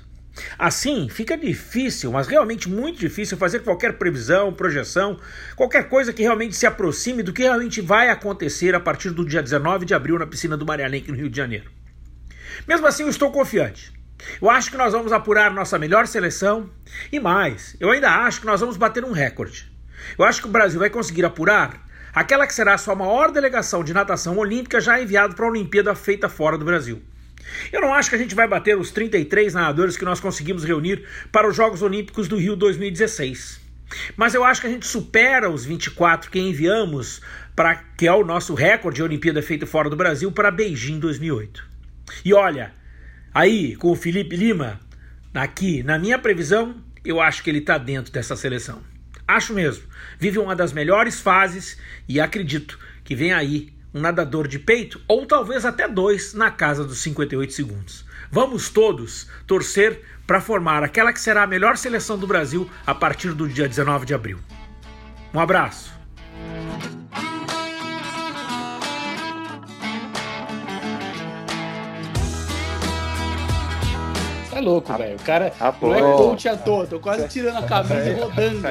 Assim, 0.57 1.09
fica 1.09 1.37
difícil, 1.37 2.13
mas 2.13 2.27
realmente 2.27 2.69
muito 2.69 2.97
difícil 2.97 3.37
fazer 3.37 3.59
qualquer 3.59 3.97
previsão, 3.97 4.53
projeção, 4.53 5.19
qualquer 5.55 5.89
coisa 5.89 6.13
que 6.13 6.23
realmente 6.23 6.55
se 6.55 6.65
aproxime 6.65 7.21
do 7.21 7.33
que 7.33 7.43
realmente 7.43 7.81
vai 7.81 8.09
acontecer 8.09 8.73
a 8.73 8.79
partir 8.79 9.11
do 9.11 9.25
dia 9.25 9.43
19 9.43 9.85
de 9.85 9.93
abril 9.93 10.17
na 10.17 10.25
piscina 10.25 10.55
do 10.55 10.65
Maria 10.65 10.87
no 10.87 11.13
Rio 11.13 11.29
de 11.29 11.37
Janeiro. 11.37 11.80
Mesmo 12.67 12.87
assim, 12.87 13.03
eu 13.03 13.09
estou 13.09 13.31
confiante. 13.31 13.91
Eu 14.41 14.49
acho 14.49 14.69
que 14.69 14.77
nós 14.77 14.93
vamos 14.93 15.11
apurar 15.11 15.51
nossa 15.51 15.79
melhor 15.79 16.07
seleção 16.07 16.69
e 17.11 17.19
mais, 17.19 17.75
eu 17.79 17.89
ainda 17.89 18.09
acho 18.09 18.41
que 18.41 18.45
nós 18.45 18.59
vamos 18.59 18.77
bater 18.77 19.03
um 19.03 19.11
recorde. 19.11 19.71
Eu 20.17 20.25
acho 20.25 20.41
que 20.41 20.47
o 20.47 20.51
Brasil 20.51 20.79
vai 20.79 20.89
conseguir 20.89 21.25
apurar 21.25 21.87
aquela 22.13 22.45
que 22.45 22.53
será 22.53 22.73
a 22.73 22.77
sua 22.77 22.95
maior 22.95 23.31
delegação 23.31 23.83
de 23.83 23.93
natação 23.93 24.37
olímpica 24.37 24.79
já 24.79 25.01
enviada 25.01 25.33
para 25.33 25.45
a 25.45 25.49
Olimpíada 25.49 25.95
feita 25.95 26.29
fora 26.29 26.57
do 26.57 26.65
Brasil. 26.65 27.01
Eu 27.71 27.81
não 27.81 27.93
acho 27.93 28.09
que 28.09 28.15
a 28.15 28.19
gente 28.19 28.35
vai 28.35 28.47
bater 28.47 28.77
os 28.77 28.91
33 28.91 29.53
nadadores 29.53 29.97
que 29.97 30.05
nós 30.05 30.19
conseguimos 30.19 30.63
reunir 30.63 31.05
para 31.31 31.47
os 31.47 31.55
Jogos 31.55 31.81
Olímpicos 31.81 32.27
do 32.27 32.37
Rio 32.37 32.55
2016. 32.55 33.59
Mas 34.15 34.33
eu 34.33 34.43
acho 34.43 34.61
que 34.61 34.67
a 34.67 34.69
gente 34.69 34.87
supera 34.87 35.49
os 35.49 35.65
24 35.65 36.31
que 36.31 36.39
enviamos 36.39 37.21
para 37.55 37.75
que 37.75 38.07
é 38.07 38.13
o 38.13 38.23
nosso 38.23 38.53
recorde 38.53 38.97
de 38.97 39.03
Olimpíada 39.03 39.41
feita 39.41 39.65
fora 39.65 39.89
do 39.89 39.97
Brasil 39.97 40.31
para 40.31 40.49
Beijing 40.49 40.99
2008. 40.99 41.70
E 42.23 42.33
olha, 42.33 42.73
aí 43.33 43.75
com 43.75 43.91
o 43.91 43.95
Felipe 43.95 44.35
Lima, 44.35 44.79
aqui 45.33 45.83
na 45.83 45.97
minha 45.97 46.17
previsão, 46.17 46.75
eu 47.03 47.19
acho 47.19 47.43
que 47.43 47.49
ele 47.49 47.59
está 47.59 47.77
dentro 47.77 48.11
dessa 48.11 48.35
seleção. 48.35 48.81
Acho 49.27 49.53
mesmo. 49.53 49.83
Vive 50.19 50.39
uma 50.39 50.55
das 50.55 50.73
melhores 50.73 51.19
fases 51.19 51.77
e 52.07 52.19
acredito 52.19 52.77
que 53.03 53.15
vem 53.15 53.33
aí 53.33 53.73
um 53.93 53.99
nadador 53.99 54.47
de 54.47 54.59
peito 54.59 55.01
ou 55.07 55.25
talvez 55.25 55.65
até 55.65 55.87
dois 55.87 56.33
na 56.33 56.51
casa 56.51 56.83
dos 56.83 56.99
58 56.99 57.53
segundos. 57.53 58.05
Vamos 58.31 58.69
todos 58.69 59.27
torcer 59.45 60.01
para 60.25 60.39
formar 60.39 60.83
aquela 60.83 61.11
que 61.11 61.19
será 61.19 61.43
a 61.43 61.47
melhor 61.47 61.77
seleção 61.77 62.17
do 62.17 62.27
Brasil 62.27 62.69
a 62.85 62.95
partir 62.95 63.33
do 63.33 63.47
dia 63.47 63.67
19 63.67 64.05
de 64.05 64.13
abril. 64.13 64.39
Um 65.33 65.39
abraço. 65.39 66.00
É 74.61 74.65
louco, 74.65 74.93
velho. 74.93 75.15
O 75.15 75.23
cara 75.23 75.53
ah, 75.59 75.73
não 75.81 75.95
é 75.95 75.99
coach 75.99 76.47
à 76.47 76.55
toa. 76.55 76.87
Tô 76.87 76.99
quase 76.99 77.27
tirando 77.27 77.57
a 77.57 77.67
camisa 77.67 78.09
e 78.09 78.13
rodando. 78.13 78.61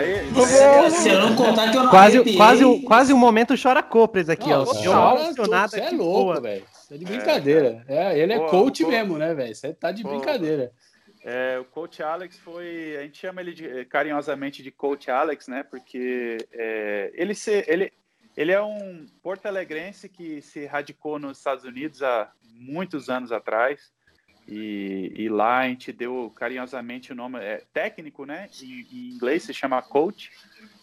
Se 0.90 1.09
eu 1.09 1.20
não 1.20 1.37
contar 1.37 1.70
que 1.70 1.76
eu 1.76 1.83
não 1.83 1.90
quase, 1.90 2.37
quase, 2.37 2.83
quase 2.83 3.12
um 3.12 3.18
momento 3.18 3.55
chora 3.61 3.83
copres 3.83 4.29
aqui, 4.29 4.48
não, 4.48 4.62
ó. 4.62 4.64
Chora, 4.66 5.68
você 5.68 5.81
é 5.81 5.90
louco, 5.90 6.40
velho. 6.40 6.64
Tá 6.88 6.96
de 6.96 7.05
brincadeira. 7.05 7.85
É, 7.87 8.18
ele 8.18 8.33
é 8.33 8.38
Pô, 8.38 8.46
coach 8.46 8.85
mesmo, 8.85 9.16
né, 9.18 9.35
velho? 9.35 9.55
Você 9.55 9.72
tá 9.72 9.92
de 9.92 10.03
Pô, 10.03 10.11
brincadeira. 10.11 10.72
É, 11.22 11.59
o 11.59 11.64
coach 11.64 12.03
Alex 12.03 12.38
foi. 12.38 12.96
A 12.98 13.03
gente 13.03 13.18
chama 13.18 13.40
ele 13.40 13.53
de, 13.53 13.85
carinhosamente 13.85 14.62
de 14.62 14.70
coach 14.70 15.11
Alex, 15.11 15.48
né? 15.48 15.62
Porque 15.62 16.38
é, 16.53 17.12
ele, 17.14 17.35
se, 17.35 17.64
ele, 17.68 17.92
ele 18.37 18.53
é 18.53 18.61
um 18.61 19.07
porto-alegrense 19.22 20.09
que 20.09 20.40
se 20.40 20.66
radicou 20.66 21.18
nos 21.18 21.38
Estados 21.38 21.64
Unidos 21.64 22.03
há 22.03 22.33
muitos 22.55 23.09
anos 23.09 23.31
atrás. 23.33 23.92
E, 24.51 25.13
e, 25.15 25.29
lá 25.29 25.59
a 25.59 25.69
gente 25.69 25.93
deu 25.93 26.33
carinhosamente 26.35 27.13
o 27.13 27.15
nome 27.15 27.39
é, 27.39 27.63
técnico, 27.73 28.27
né? 28.27 28.49
Em, 28.61 28.87
em, 28.93 29.11
inglês 29.15 29.45
se 29.45 29.55
chama 29.55 29.81
coach. 29.81 30.31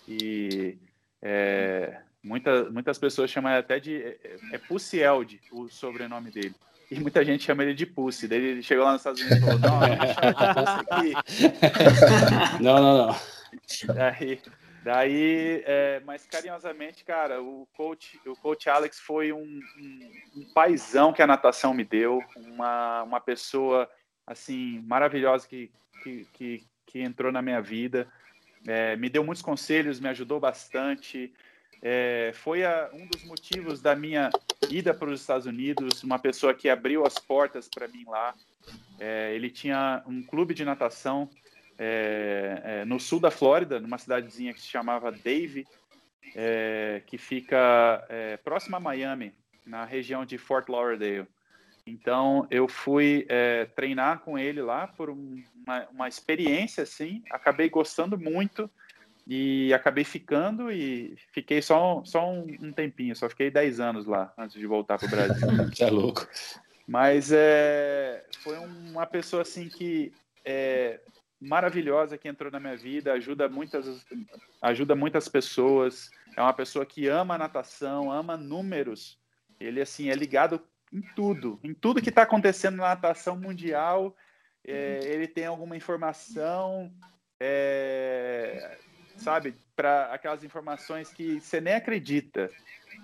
E 0.08 0.78
é, 1.22 2.00
muita, 2.24 2.70
muitas 2.70 2.98
pessoas 2.98 3.30
chamam 3.30 3.54
até 3.54 3.80
de. 3.80 4.02
É, 4.02 4.38
é 4.54 4.58
Pussield, 4.58 5.42
o 5.52 5.68
sobrenome 5.68 6.32
dele. 6.32 6.56
E 6.90 7.00
muita 7.00 7.24
gente 7.26 7.44
chama 7.44 7.64
ele 7.64 7.74
de 7.74 7.86
Pussy. 7.86 8.28
Daí 8.28 8.40
ele 8.40 8.64
chegou 8.64 8.86
lá 8.86 8.94
nos 8.94 9.02
Estados 9.02 9.20
Unidos 9.20 9.40
e 9.40 9.42
falou: 9.42 9.60
Não, 9.60 9.80
chama 10.14 10.34
de 10.34 10.54
Pussy 10.54 11.14
aqui. 11.20 12.64
Não, 12.64 12.82
não, 12.82 13.08
não. 13.08 13.16
Daí, 13.94 14.40
Daí, 14.88 15.64
é, 15.66 16.02
mas 16.06 16.26
carinhosamente, 16.26 17.04
cara, 17.04 17.42
o 17.42 17.68
coach, 17.76 18.18
o 18.26 18.34
coach 18.38 18.70
Alex 18.70 18.98
foi 19.02 19.34
um, 19.34 19.60
um, 19.78 20.12
um 20.38 20.54
paizão 20.54 21.12
que 21.12 21.22
a 21.22 21.28
natação 21.28 21.74
me 21.74 21.84
deu, 21.84 22.24
uma, 22.38 23.04
uma 23.04 23.20
pessoa 23.20 23.90
assim 24.26 24.82
maravilhosa 24.88 25.46
que, 25.46 25.70
que, 26.02 26.26
que, 26.32 26.68
que 26.86 27.02
entrou 27.02 27.34
na 27.34 27.42
minha 27.42 27.62
vida, 27.62 28.08
é, 28.66 28.96
me 28.96 29.10
deu 29.10 29.26
muitos 29.26 29.42
conselhos, 29.42 30.00
me 30.00 30.08
ajudou 30.08 30.40
bastante. 30.40 31.34
É, 31.82 32.32
foi 32.34 32.64
a, 32.64 32.90
um 32.94 33.08
dos 33.08 33.26
motivos 33.26 33.82
da 33.82 33.94
minha 33.94 34.30
ida 34.70 34.94
para 34.94 35.10
os 35.10 35.20
Estados 35.20 35.46
Unidos, 35.46 36.02
uma 36.02 36.18
pessoa 36.18 36.54
que 36.54 36.70
abriu 36.70 37.06
as 37.06 37.20
portas 37.20 37.68
para 37.68 37.90
mim 37.90 38.06
lá. 38.08 38.34
É, 38.98 39.36
ele 39.36 39.50
tinha 39.50 40.02
um 40.08 40.24
clube 40.24 40.54
de 40.54 40.64
natação 40.64 41.30
é, 41.78 42.62
é, 42.64 42.86
no 42.86 43.00
sul 43.00 43.20
da 43.20 43.32
Flórida, 43.32 43.80
numa 43.80 43.98
cidadezinha 43.98 44.54
que 44.54 44.62
se 44.62 44.68
chamava 44.68 45.12
Dave, 45.12 45.66
é, 46.36 47.02
que 47.06 47.18
fica 47.18 48.06
é, 48.10 48.38
próxima 48.38 48.78
a 48.78 48.80
Miami, 48.80 49.34
na 49.66 49.86
região 49.86 50.26
de 50.26 50.38
Fort 50.38 50.68
Lauderdale. 50.70 51.28
Então 51.86 52.46
eu 52.52 52.68
fui 52.68 53.26
é, 53.30 53.66
treinar 53.66 54.20
com 54.20 54.38
ele 54.38 54.62
lá 54.62 54.88
por 54.88 55.10
um, 55.10 55.42
uma, 55.66 55.88
uma, 55.90 56.08
experiência 56.08 56.84
assim, 56.84 57.24
acabei 57.32 57.70
gostando 57.70 58.18
muito 58.18 58.70
e 59.26 59.74
acabei 59.74 60.04
ficando 60.04 60.70
e 60.70 61.16
fiquei 61.32 61.62
só, 61.62 62.02
só 62.06 62.30
um, 62.30 62.46
um 62.62 62.72
tempinho, 62.74 63.16
só 63.16 63.30
fiquei 63.30 63.50
10 63.50 63.80
anos 63.80 64.06
lá 64.06 64.34
antes 64.38 64.60
de 64.60 64.66
voltar 64.66 64.98
para 64.98 65.08
o 65.08 65.12
Brasil. 65.12 65.48
Você 65.74 65.84
é 65.84 65.90
louco. 65.90 66.28
Mas 66.86 67.32
é, 67.32 68.26
foi 68.44 68.58
uma 68.58 69.06
pessoa 69.06 69.42
assim 69.42 69.70
que 69.70 70.12
é, 70.44 71.00
maravilhosa 71.40 72.18
que 72.18 72.28
entrou 72.28 72.52
na 72.52 72.60
minha 72.60 72.76
vida, 72.76 73.14
ajuda 73.14 73.48
muitas, 73.48 74.06
ajuda 74.62 74.96
muitas 74.96 75.28
pessoas. 75.28 76.10
É 76.36 76.42
uma 76.42 76.54
pessoa 76.54 76.86
que 76.86 77.08
ama 77.08 77.38
natação, 77.38 78.12
ama 78.12 78.36
números. 78.36 79.20
Ele 79.60 79.82
assim 79.82 80.10
é 80.10 80.16
ligado 80.16 80.62
em 80.92 81.02
tudo, 81.16 81.60
em 81.64 81.74
tudo 81.74 82.02
que 82.02 82.10
está 82.10 82.24
acontecendo 82.24 82.78
na 82.78 82.90
natação 82.90 83.38
mundial. 83.38 84.16
É, 84.66 85.00
ele 85.04 85.28
tem 85.28 85.46
alguma 85.46 85.78
informação, 85.78 86.92
é, 87.40 88.78
sabe, 89.16 89.56
para 89.76 90.14
aquelas 90.14 90.44
informações 90.44 91.12
que 91.12 91.40
você 91.40 91.62
nem 91.62 91.76
acredita 91.76 92.50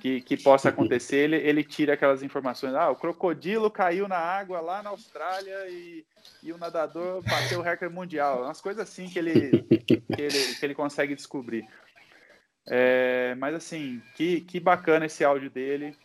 que, 0.01 0.21
que 0.21 0.37
possa 0.37 0.69
acontecer. 0.69 1.17
Ele, 1.17 1.37
ele 1.37 1.63
tira 1.63 1.93
aquelas 1.93 2.23
informações. 2.23 2.73
Ah, 2.73 2.89
o 2.89 2.95
crocodilo 2.95 3.69
caiu 3.71 4.07
na 4.07 4.17
água 4.17 4.59
lá 4.59 4.83
na 4.83 4.89
Austrália 4.89 5.69
e 5.69 6.05
e 6.41 6.51
o 6.51 6.57
nadador 6.57 7.21
bateu 7.23 7.59
o 7.59 7.61
recorde 7.61 7.93
mundial. 7.93 8.43
Umas 8.43 8.61
coisas 8.61 8.87
assim 8.87 9.07
que 9.07 9.19
ele, 9.19 9.63
que 9.63 10.03
ele, 10.21 10.55
que 10.55 10.65
ele 10.65 10.75
consegue 10.75 11.15
descobrir. 11.15 11.67
É, 12.67 13.35
mas 13.35 13.55
assim, 13.55 14.01
que, 14.15 14.41
que 14.41 14.59
bacana 14.59 15.05
esse 15.05 15.23
áudio 15.23 15.49
dele. 15.49 15.95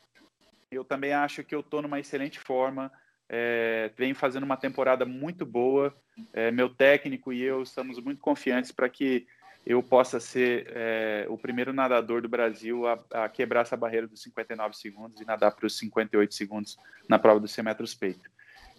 Eu 0.70 0.85
também 0.85 1.12
acho 1.12 1.42
que 1.42 1.55
eu 1.55 1.61
estou 1.61 1.83
numa 1.83 2.01
excelente 2.01 2.38
forma. 2.38 2.92
É, 3.29 3.90
venho 3.96 4.14
fazendo 4.14 4.44
uma 4.44 4.57
temporada 4.57 5.05
muito 5.05 5.44
boa. 5.44 5.94
É, 6.33 6.51
meu 6.51 6.68
técnico 6.68 7.33
e 7.33 7.42
eu 7.42 7.62
estamos 7.62 8.01
muito 8.01 8.20
confiantes 8.20 8.72
para 8.72 8.88
que 8.88 9.27
eu 9.68 9.83
possa 9.83 10.18
ser 10.18 10.66
é, 10.74 11.26
o 11.28 11.37
primeiro 11.37 11.74
nadador 11.74 12.22
do 12.22 12.28
Brasil 12.28 12.87
a, 12.87 12.98
a, 13.12 13.28
quebrar 13.28 13.61
essa 13.61 13.76
barreira 13.76 14.07
dos 14.07 14.22
59 14.22 14.74
segundos 14.74 15.20
e 15.20 15.26
nadar 15.26 15.54
para 15.54 15.66
os 15.66 15.76
58 15.76 16.35
segundos 16.35 16.78
na 17.07 17.18
prova 17.18 17.38
dos 17.38 17.52
100 17.52 17.64
metros 17.66 17.94
peito. 17.94 18.31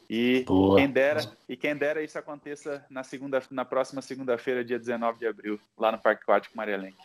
E 0.09 0.43
quem 0.75 0.89
dera, 0.89 1.31
e 1.47 1.55
quem 1.55 1.75
dera 1.75 2.01
isso 2.01 2.17
aconteça 2.17 2.83
na 2.89 3.03
segunda, 3.03 3.39
na 3.51 3.63
próxima 3.63 4.01
segunda-feira, 4.01 4.65
dia 4.65 4.79
19 4.79 5.19
de 5.19 5.27
abril, 5.27 5.59
lá 5.77 5.91
no 5.91 5.99
Parque 5.99 6.23
Aquático 6.23 6.57
Maria 6.57 6.77
Lenk. 6.77 6.97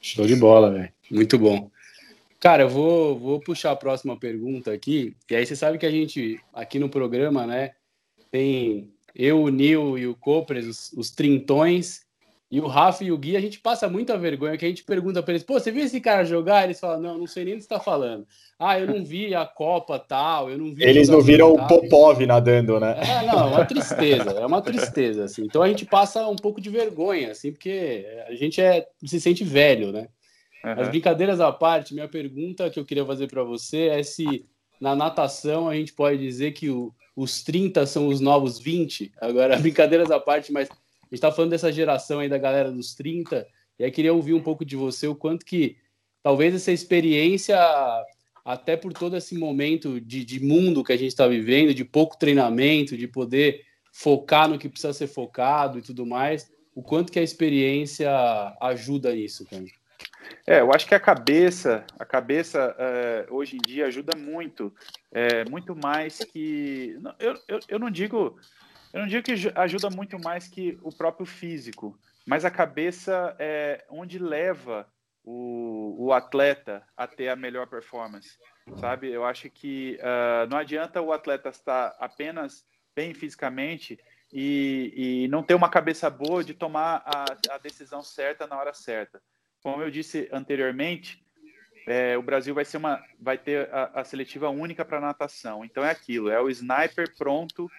Show 0.00 0.26
de 0.26 0.34
bola, 0.34 0.72
velho. 0.72 0.92
Muito 1.10 1.38
bom. 1.38 1.70
Cara, 2.40 2.62
eu 2.62 2.70
vou, 2.70 3.18
vou 3.18 3.38
puxar 3.38 3.72
a 3.72 3.76
próxima 3.76 4.18
pergunta 4.18 4.72
aqui. 4.72 5.14
E 5.30 5.36
aí 5.36 5.44
você 5.44 5.54
sabe 5.54 5.76
que 5.76 5.84
a 5.84 5.90
gente, 5.90 6.40
aqui 6.54 6.78
no 6.78 6.88
programa, 6.88 7.46
né, 7.46 7.72
tem 8.30 8.90
eu, 9.14 9.42
o 9.42 9.50
Nil 9.50 9.98
e 9.98 10.06
o 10.06 10.14
Copres, 10.14 10.66
os, 10.66 10.92
os 10.94 11.10
trintões, 11.10 12.03
E 12.54 12.60
o 12.60 12.68
Rafa 12.68 13.02
e 13.02 13.10
o 13.10 13.18
Gui, 13.18 13.36
a 13.36 13.40
gente 13.40 13.58
passa 13.58 13.88
muita 13.88 14.16
vergonha, 14.16 14.56
que 14.56 14.64
a 14.64 14.68
gente 14.68 14.84
pergunta 14.84 15.20
para 15.20 15.32
eles, 15.32 15.42
pô, 15.42 15.54
você 15.54 15.72
viu 15.72 15.82
esse 15.82 16.00
cara 16.00 16.24
jogar? 16.24 16.62
Eles 16.62 16.78
falam, 16.78 17.00
não, 17.00 17.18
não 17.18 17.26
sei 17.26 17.44
nem 17.44 17.54
o 17.54 17.56
que 17.56 17.64
você 17.64 17.68
tá 17.68 17.80
falando. 17.80 18.24
Ah, 18.56 18.78
eu 18.78 18.86
não 18.86 19.04
vi 19.04 19.34
a 19.34 19.44
Copa 19.44 19.98
tal, 19.98 20.48
eu 20.48 20.56
não 20.56 20.72
vi... 20.72 20.84
Eles 20.84 21.08
não 21.08 21.20
viram 21.20 21.52
o 21.52 21.66
Popov 21.66 22.24
nadando, 22.24 22.78
né? 22.78 22.96
É, 23.02 23.26
não, 23.26 23.40
é 23.40 23.44
uma 23.46 23.64
tristeza, 23.64 24.30
é 24.30 24.46
uma 24.46 24.62
tristeza, 24.62 25.24
assim. 25.24 25.42
Então 25.42 25.64
a 25.64 25.68
gente 25.68 25.84
passa 25.84 26.28
um 26.28 26.36
pouco 26.36 26.60
de 26.60 26.70
vergonha, 26.70 27.32
assim, 27.32 27.50
porque 27.50 28.06
a 28.28 28.34
gente 28.36 28.60
é, 28.60 28.86
se 29.04 29.20
sente 29.20 29.42
velho, 29.42 29.90
né? 29.90 30.06
Uhum. 30.64 30.80
As 30.80 30.88
brincadeiras 30.90 31.40
à 31.40 31.50
parte, 31.50 31.92
minha 31.92 32.06
pergunta 32.06 32.70
que 32.70 32.78
eu 32.78 32.84
queria 32.84 33.04
fazer 33.04 33.26
para 33.26 33.42
você 33.42 33.88
é 33.88 34.04
se 34.04 34.46
na 34.80 34.94
natação 34.94 35.68
a 35.68 35.74
gente 35.74 35.92
pode 35.92 36.18
dizer 36.18 36.52
que 36.52 36.70
o, 36.70 36.94
os 37.16 37.42
30 37.42 37.84
são 37.84 38.06
os 38.06 38.20
novos 38.20 38.60
20. 38.60 39.10
Agora, 39.20 39.56
brincadeiras 39.58 40.12
à 40.12 40.20
parte, 40.20 40.52
mas 40.52 40.68
gente 41.04 41.14
está 41.14 41.32
falando 41.32 41.50
dessa 41.50 41.72
geração 41.72 42.20
aí 42.20 42.28
da 42.28 42.38
galera 42.38 42.70
dos 42.70 42.94
30, 42.94 43.46
e 43.78 43.84
aí 43.84 43.90
queria 43.90 44.12
ouvir 44.12 44.34
um 44.34 44.42
pouco 44.42 44.64
de 44.64 44.76
você 44.76 45.06
o 45.06 45.14
quanto 45.14 45.44
que 45.44 45.76
talvez 46.22 46.54
essa 46.54 46.72
experiência, 46.72 47.58
até 48.44 48.76
por 48.76 48.92
todo 48.92 49.16
esse 49.16 49.36
momento 49.36 50.00
de, 50.00 50.24
de 50.24 50.40
mundo 50.40 50.84
que 50.84 50.92
a 50.92 50.96
gente 50.96 51.08
está 51.08 51.26
vivendo, 51.26 51.74
de 51.74 51.84
pouco 51.84 52.18
treinamento, 52.18 52.96
de 52.96 53.06
poder 53.06 53.64
focar 53.92 54.48
no 54.48 54.58
que 54.58 54.68
precisa 54.68 54.92
ser 54.92 55.06
focado 55.06 55.78
e 55.78 55.82
tudo 55.82 56.04
mais, 56.04 56.50
o 56.74 56.82
quanto 56.82 57.12
que 57.12 57.18
a 57.18 57.22
experiência 57.22 58.10
ajuda 58.60 59.14
nisso, 59.14 59.46
cara? 59.46 59.64
É, 60.46 60.60
eu 60.60 60.72
acho 60.72 60.86
que 60.86 60.94
a 60.94 61.00
cabeça, 61.00 61.84
a 61.98 62.04
cabeça 62.04 62.74
é, 62.78 63.26
hoje 63.30 63.56
em 63.56 63.60
dia 63.60 63.86
ajuda 63.86 64.16
muito, 64.16 64.74
é, 65.12 65.44
muito 65.48 65.76
mais 65.76 66.18
que 66.18 66.98
eu, 67.18 67.34
eu, 67.46 67.60
eu 67.68 67.78
não 67.78 67.90
digo, 67.90 68.38
eu 68.94 69.00
não 69.00 69.06
digo 69.06 69.22
que 69.22 69.52
ajuda 69.54 69.90
muito 69.90 70.18
mais 70.18 70.48
que 70.48 70.78
o 70.82 70.90
próprio 70.90 71.26
físico, 71.26 71.98
mas 72.26 72.44
a 72.44 72.50
cabeça 72.50 73.36
é 73.38 73.84
onde 73.90 74.18
leva 74.18 74.88
o, 75.22 76.06
o 76.06 76.12
atleta 76.12 76.82
a 76.96 77.06
ter 77.06 77.28
a 77.28 77.36
melhor 77.36 77.66
performance, 77.66 78.38
sabe? 78.76 79.10
Eu 79.10 79.24
acho 79.24 79.50
que 79.50 79.98
uh, 80.00 80.48
não 80.48 80.56
adianta 80.56 81.02
o 81.02 81.12
atleta 81.12 81.50
estar 81.50 81.94
apenas 81.98 82.64
bem 82.96 83.12
fisicamente 83.12 83.98
e, 84.32 85.24
e 85.24 85.28
não 85.28 85.42
ter 85.42 85.54
uma 85.54 85.68
cabeça 85.68 86.08
boa 86.08 86.42
de 86.42 86.54
tomar 86.54 87.02
a, 87.04 87.54
a 87.54 87.58
decisão 87.58 88.02
certa 88.02 88.46
na 88.46 88.56
hora 88.56 88.72
certa 88.72 89.20
como 89.64 89.82
eu 89.82 89.90
disse 89.90 90.28
anteriormente, 90.30 91.24
é, 91.86 92.18
o 92.18 92.22
Brasil 92.22 92.54
vai 92.54 92.64
uma, 92.74 93.02
vai 93.18 93.38
ter 93.38 93.72
a, 93.72 94.00
a 94.00 94.04
seletiva 94.04 94.50
única 94.50 94.84
para 94.84 95.00
natação. 95.00 95.64
Então 95.64 95.82
é 95.82 95.90
aquilo, 95.90 96.28
é 96.28 96.38
o 96.38 96.50
sniper 96.50 97.10
pronto 97.16 97.70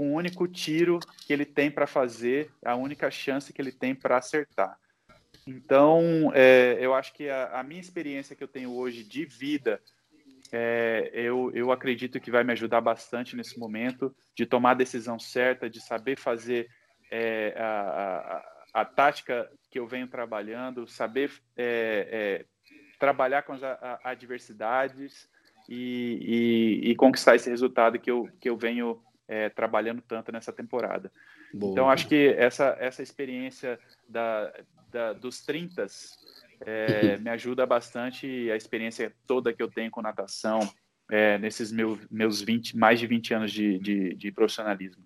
com 0.00 0.12
o 0.12 0.14
único 0.14 0.48
tiro 0.48 0.98
que 1.26 1.30
ele 1.30 1.44
tem 1.44 1.70
para 1.70 1.86
fazer, 1.86 2.50
a 2.64 2.74
única 2.74 3.10
chance 3.10 3.52
que 3.52 3.60
ele 3.60 3.70
tem 3.70 3.94
para 3.94 4.16
acertar. 4.16 4.78
Então, 5.46 6.32
é, 6.34 6.78
eu 6.80 6.94
acho 6.94 7.12
que 7.12 7.28
a, 7.28 7.60
a, 7.60 7.62
minha 7.62 7.82
experiência 7.82 8.34
que 8.34 8.42
eu 8.42 8.48
tenho 8.48 8.72
hoje 8.72 9.04
de 9.04 9.26
vida, 9.26 9.78
é, 10.50 11.10
eu, 11.12 11.52
eu 11.52 11.70
acredito 11.70 12.18
que 12.18 12.30
vai 12.30 12.42
me 12.42 12.52
ajudar 12.52 12.80
bastante 12.80 13.36
nesse 13.36 13.58
momento 13.58 14.16
de 14.34 14.46
tomar 14.46 14.70
a 14.70 14.74
decisão 14.82 15.18
certa, 15.18 15.68
de 15.68 15.82
saber 15.82 16.16
fazer 16.16 16.70
é, 17.10 17.54
a, 17.58 18.42
a 18.72 18.84
tática 18.86 19.52
que 19.70 19.78
eu 19.78 19.86
venho 19.86 20.08
trabalhando, 20.08 20.86
saber 20.86 21.30
é, 21.54 22.08
é, 22.10 22.44
trabalhar 22.98 23.42
com 23.42 23.52
as 23.52 23.60
adversidades 24.02 25.28
e, 25.68 26.80
e, 26.86 26.90
e, 26.90 26.96
conquistar 26.96 27.36
esse 27.36 27.50
resultado 27.50 27.98
que 27.98 28.10
eu, 28.10 28.30
que 28.40 28.48
eu 28.48 28.56
venho 28.56 28.98
é, 29.30 29.48
trabalhando 29.48 30.02
tanto 30.02 30.32
nessa 30.32 30.52
temporada. 30.52 31.10
Boa. 31.54 31.70
Então, 31.70 31.88
acho 31.88 32.08
que 32.08 32.34
essa, 32.36 32.76
essa 32.80 33.00
experiência 33.00 33.78
da, 34.08 34.52
da 34.90 35.12
dos 35.12 35.40
30 35.42 35.86
é, 36.66 37.16
me 37.22 37.30
ajuda 37.30 37.64
bastante, 37.64 38.50
a 38.50 38.56
experiência 38.56 39.14
toda 39.28 39.52
que 39.52 39.62
eu 39.62 39.70
tenho 39.70 39.88
com 39.88 40.02
natação 40.02 40.58
é, 41.08 41.38
nesses 41.38 41.70
meus, 41.70 42.00
meus 42.10 42.42
20, 42.42 42.76
mais 42.76 42.98
de 42.98 43.06
20 43.06 43.34
anos 43.34 43.52
de, 43.52 43.78
de, 43.78 44.14
de 44.16 44.32
profissionalismo. 44.32 45.04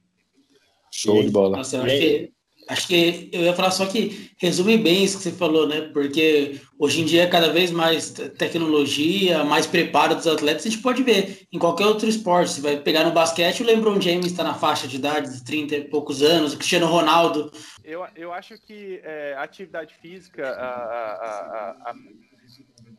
Show 0.91 1.23
de 1.23 1.31
bola. 1.31 1.59
Nossa, 1.59 1.77
eu 1.77 1.83
acho 1.83 1.99
que 1.99 2.33
Acho 2.69 2.89
que 2.89 3.29
eu 3.33 3.43
ia 3.43 3.53
falar 3.53 3.71
só 3.71 3.85
que 3.87 4.31
resume 4.39 4.79
bem 4.79 5.05
isso 5.05 5.19
que 5.19 5.25
você 5.25 5.33
falou, 5.33 5.69
né? 5.69 5.83
Porque 5.93 6.61
hoje 6.79 7.03
em 7.03 7.05
dia 7.05 7.29
cada 7.29 7.53
vez 7.53 7.71
mais 7.71 8.11
tecnologia, 8.11 9.45
mais 9.45 9.67
preparo 9.67 10.15
dos 10.15 10.27
atletas. 10.27 10.65
A 10.65 10.71
gente 10.71 10.83
pode 10.83 11.03
ver 11.03 11.47
em 11.53 11.59
qualquer 11.59 11.87
outro 11.87 12.09
esporte. 12.09 12.53
Você 12.53 12.61
vai 12.63 12.79
pegar 12.79 13.05
no 13.05 13.13
basquete, 13.13 13.63
o 13.63 13.67
LeBron 13.67 14.01
James 14.01 14.27
está 14.27 14.43
na 14.43 14.55
faixa 14.55 14.89
de 14.89 14.97
idade 14.97 15.35
de 15.35 15.45
30 15.45 15.77
e 15.77 15.85
poucos 15.85 16.23
anos, 16.23 16.55
o 16.55 16.57
Cristiano 16.57 16.87
Ronaldo. 16.87 17.53
Eu, 17.85 18.07
eu 18.17 18.33
acho 18.33 18.55
que 18.59 19.01
é, 19.05 19.35
a 19.37 19.43
atividade 19.43 19.95
física, 20.01 20.49
a, 20.49 20.71
a, 20.71 21.91
a, 21.91 21.95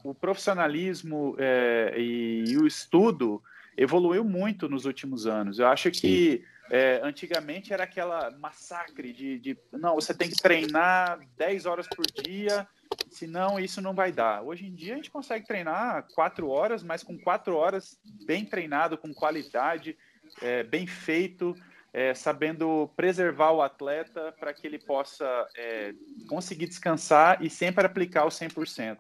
o 0.04 0.14
profissionalismo 0.14 1.36
é, 1.40 1.96
e, 1.98 2.44
e, 2.50 2.58
o 2.58 2.68
estudo 2.68 3.42
evoluiu 3.76 4.24
muito 4.24 4.70
nos 4.70 4.86
últimos 4.86 5.26
anos. 5.26 5.58
Eu 5.58 5.68
acho 5.68 5.90
que. 5.90 6.44
Sim 6.44 6.55
é, 6.70 7.00
antigamente 7.04 7.74
era 7.74 7.84
aquela 7.84 8.32
massacre 8.32 9.14
de, 9.14 9.40
de, 9.40 9.58
não, 9.72 9.96
você 9.96 10.14
tem 10.14 10.30
que 10.30 10.36
treinar 10.36 11.20
10 11.38 11.66
horas 11.66 11.88
por 11.88 12.06
dia, 12.24 12.68
senão 13.10 13.60
isso 13.60 13.82
não 13.82 13.94
vai 13.94 14.12
dar. 14.12 14.42
Hoje 14.42 14.66
em 14.66 14.74
dia 14.74 14.94
a 14.94 14.96
gente 14.98 15.12
consegue 15.12 15.46
treinar 15.46 16.08
4 16.14 16.48
horas, 16.50 16.82
mas 16.82 17.04
com 17.04 17.18
4 17.18 17.56
horas 17.56 18.00
bem 18.26 18.46
treinado, 18.46 18.98
com 18.98 19.14
qualidade, 19.14 19.98
é, 20.42 20.64
bem 20.64 20.88
feito, 20.88 21.56
é, 21.94 22.14
sabendo 22.14 22.92
preservar 22.96 23.52
o 23.52 23.62
atleta 23.62 24.34
para 24.40 24.54
que 24.54 24.68
ele 24.68 24.80
possa 24.80 25.26
é, 25.56 25.94
conseguir 26.28 26.68
descansar 26.68 27.42
e 27.44 27.50
sempre 27.50 27.86
aplicar 27.86 28.26
o 28.26 28.30
100%. 28.30 28.98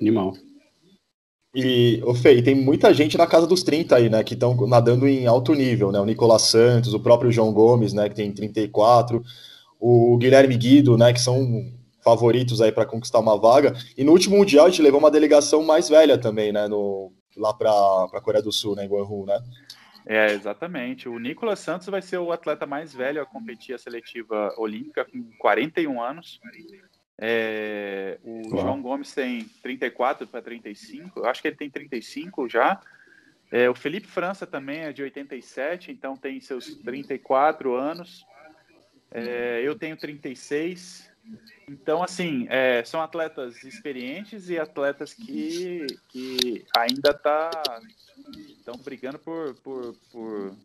Animal. 0.00 0.34
E, 1.54 2.00
o 2.04 2.14
Fei, 2.14 2.40
tem 2.42 2.54
muita 2.54 2.94
gente 2.94 3.18
na 3.18 3.26
casa 3.26 3.46
dos 3.46 3.62
30 3.62 3.96
aí, 3.96 4.08
né, 4.08 4.22
que 4.22 4.34
estão 4.34 4.54
nadando 4.68 5.08
em 5.08 5.26
alto 5.26 5.52
nível, 5.52 5.90
né, 5.90 5.98
o 5.98 6.04
Nicolas 6.04 6.42
Santos, 6.42 6.94
o 6.94 7.00
próprio 7.00 7.32
João 7.32 7.52
Gomes, 7.52 7.92
né, 7.92 8.08
que 8.08 8.14
tem 8.14 8.32
34, 8.32 9.22
o 9.80 10.16
Guilherme 10.16 10.56
Guido, 10.56 10.96
né, 10.96 11.12
que 11.12 11.20
são 11.20 11.64
favoritos 12.04 12.60
aí 12.60 12.70
para 12.70 12.86
conquistar 12.86 13.18
uma 13.18 13.36
vaga. 13.36 13.74
E 13.96 14.04
no 14.04 14.12
último 14.12 14.36
Mundial 14.36 14.66
a 14.66 14.70
gente 14.70 14.82
levou 14.82 15.00
uma 15.00 15.10
delegação 15.10 15.64
mais 15.64 15.88
velha 15.88 16.16
também, 16.16 16.52
né, 16.52 16.68
no, 16.68 17.12
lá 17.36 17.52
para 17.52 17.70
a 17.70 18.20
Coreia 18.20 18.42
do 18.42 18.52
Sul, 18.52 18.76
né, 18.76 18.84
em 18.84 18.88
Gwangju, 18.88 19.26
né? 19.26 19.42
É, 20.06 20.32
exatamente. 20.32 21.08
O 21.08 21.18
Nicolas 21.18 21.58
Santos 21.58 21.88
vai 21.88 22.00
ser 22.00 22.18
o 22.18 22.32
atleta 22.32 22.66
mais 22.66 22.94
velho 22.94 23.20
a 23.20 23.26
competir 23.26 23.74
a 23.74 23.78
seletiva 23.78 24.52
olímpica, 24.56 25.04
com 25.04 25.30
41 25.38 26.02
anos. 26.02 26.40
É, 27.22 28.18
o 28.24 28.48
Uau. 28.48 28.62
João 28.62 28.80
Gomes 28.80 29.12
tem 29.12 29.44
34 29.62 30.26
para 30.26 30.40
35, 30.40 31.20
eu 31.20 31.26
acho 31.26 31.42
que 31.42 31.48
ele 31.48 31.56
tem 31.56 31.68
35 31.68 32.48
já. 32.48 32.80
É, 33.52 33.68
o 33.68 33.74
Felipe 33.74 34.06
França 34.06 34.46
também 34.46 34.80
é 34.80 34.92
de 34.92 35.02
87, 35.02 35.92
então 35.92 36.16
tem 36.16 36.40
seus 36.40 36.76
34 36.76 37.74
anos. 37.74 38.24
É, 39.10 39.60
eu 39.62 39.76
tenho 39.76 39.96
36. 39.98 41.10
Então, 41.68 42.02
assim, 42.02 42.46
é, 42.48 42.82
são 42.84 43.02
atletas 43.02 43.62
experientes 43.64 44.48
e 44.48 44.58
atletas 44.58 45.12
que, 45.12 45.86
que 46.08 46.64
ainda 46.74 47.12
tá, 47.12 47.50
estão 48.48 48.76
brigando 48.76 49.18
por, 49.18 49.54
por, 49.56 49.94
por, 50.10 50.56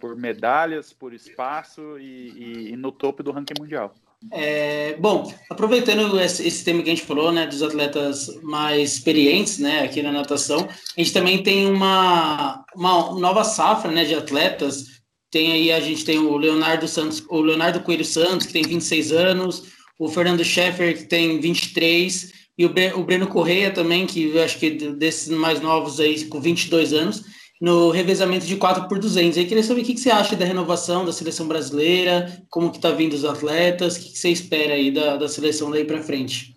por 0.00 0.16
medalhas, 0.16 0.92
por 0.92 1.12
espaço 1.12 1.98
e, 2.00 2.30
e, 2.30 2.72
e 2.72 2.76
no 2.76 2.90
topo 2.90 3.22
do 3.22 3.30
ranking 3.30 3.54
mundial. 3.60 3.94
É, 4.30 4.96
bom, 4.98 5.32
aproveitando 5.50 6.18
esse, 6.20 6.46
esse, 6.46 6.64
tema 6.64 6.82
que 6.82 6.90
a 6.90 6.94
gente 6.94 7.06
falou, 7.06 7.32
né, 7.32 7.46
dos 7.46 7.62
atletas 7.62 8.28
mais 8.42 8.94
experientes, 8.94 9.58
né, 9.58 9.82
aqui 9.82 10.02
na 10.02 10.12
natação, 10.12 10.68
a 10.68 11.00
gente 11.00 11.12
também 11.12 11.42
tem 11.42 11.66
uma, 11.66 12.64
uma 12.76 13.18
nova 13.18 13.44
safra, 13.44 13.90
né, 13.90 14.04
de 14.04 14.14
atletas. 14.14 14.84
Tem 15.30 15.52
aí, 15.52 15.72
a 15.72 15.80
gente 15.80 16.04
tem 16.04 16.18
o 16.18 16.36
Leonardo 16.36 16.86
Santos, 16.86 17.24
o 17.28 17.40
Leonardo 17.40 17.80
Coelho 17.80 18.04
Santos, 18.04 18.46
que 18.46 18.52
tem 18.52 18.62
26 18.62 19.12
anos, 19.12 19.64
o 19.98 20.08
Fernando 20.08 20.44
Scheffer, 20.44 20.96
que 20.96 21.04
tem 21.04 21.40
23, 21.40 22.32
e 22.58 22.66
o, 22.66 22.72
o 22.96 23.04
Breno 23.04 23.26
Correia 23.26 23.70
também, 23.70 24.06
que 24.06 24.24
eu 24.34 24.42
acho 24.42 24.58
que 24.58 24.70
desses 24.70 25.28
mais 25.28 25.60
novos 25.60 25.98
aí, 25.98 26.24
com 26.26 26.40
22 26.40 26.92
anos 26.92 27.24
no 27.62 27.92
revezamento 27.92 28.44
de 28.44 28.56
4 28.56 28.88
por 28.88 28.98
200. 28.98 29.38
Eu 29.38 29.46
queria 29.46 29.62
saber 29.62 29.82
o 29.82 29.84
que, 29.84 29.96
você 29.96 30.10
acha 30.10 30.34
da 30.34 30.44
renovação 30.44 31.04
da 31.04 31.12
seleção 31.12 31.46
brasileira, 31.46 32.26
como 32.50 32.72
que 32.72 32.78
está 32.78 32.90
vindo 32.90 33.12
os 33.12 33.24
atletas, 33.24 33.96
o 33.96 34.00
que, 34.00 34.18
você 34.18 34.30
espera 34.30 34.74
aí 34.74 34.90
da, 34.90 35.16
da 35.16 35.28
seleção 35.28 35.70
daí 35.70 35.84
para 35.84 36.02
frente? 36.02 36.56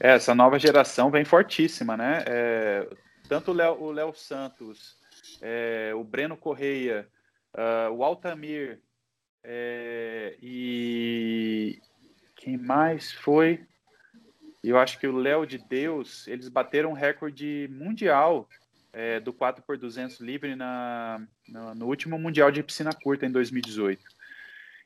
É, 0.00 0.12
essa 0.12 0.32
nova 0.32 0.60
geração 0.60 1.10
vem 1.10 1.24
fortíssima, 1.24 1.96
né? 1.96 2.22
É, 2.24 2.88
tanto 3.28 3.50
o 3.50 3.90
Léo 3.90 4.14
Santos, 4.14 4.96
é, 5.40 5.90
o 5.92 6.04
Breno 6.04 6.36
Correia, 6.36 7.08
uh, 7.56 7.92
o 7.92 8.04
Altamir 8.04 8.80
é, 9.42 10.36
e 10.40 11.80
quem 12.36 12.56
mais 12.56 13.10
foi? 13.10 13.66
Eu 14.62 14.78
acho 14.78 15.00
que 15.00 15.06
o 15.08 15.16
Léo 15.16 15.44
de 15.44 15.58
Deus, 15.58 16.28
eles 16.28 16.48
bateram 16.48 16.90
um 16.90 16.94
recorde 16.94 17.68
mundial 17.72 18.48
é, 18.92 19.18
do 19.18 19.32
4 19.32 19.62
por 19.62 19.78
200 19.78 20.20
livre 20.20 20.54
na, 20.54 21.20
no, 21.48 21.74
no, 21.74 21.86
último 21.86 22.18
Mundial 22.18 22.50
de 22.50 22.62
Piscina 22.62 22.92
Curta, 22.92 23.24
em 23.24 23.30
2018. 23.30 24.02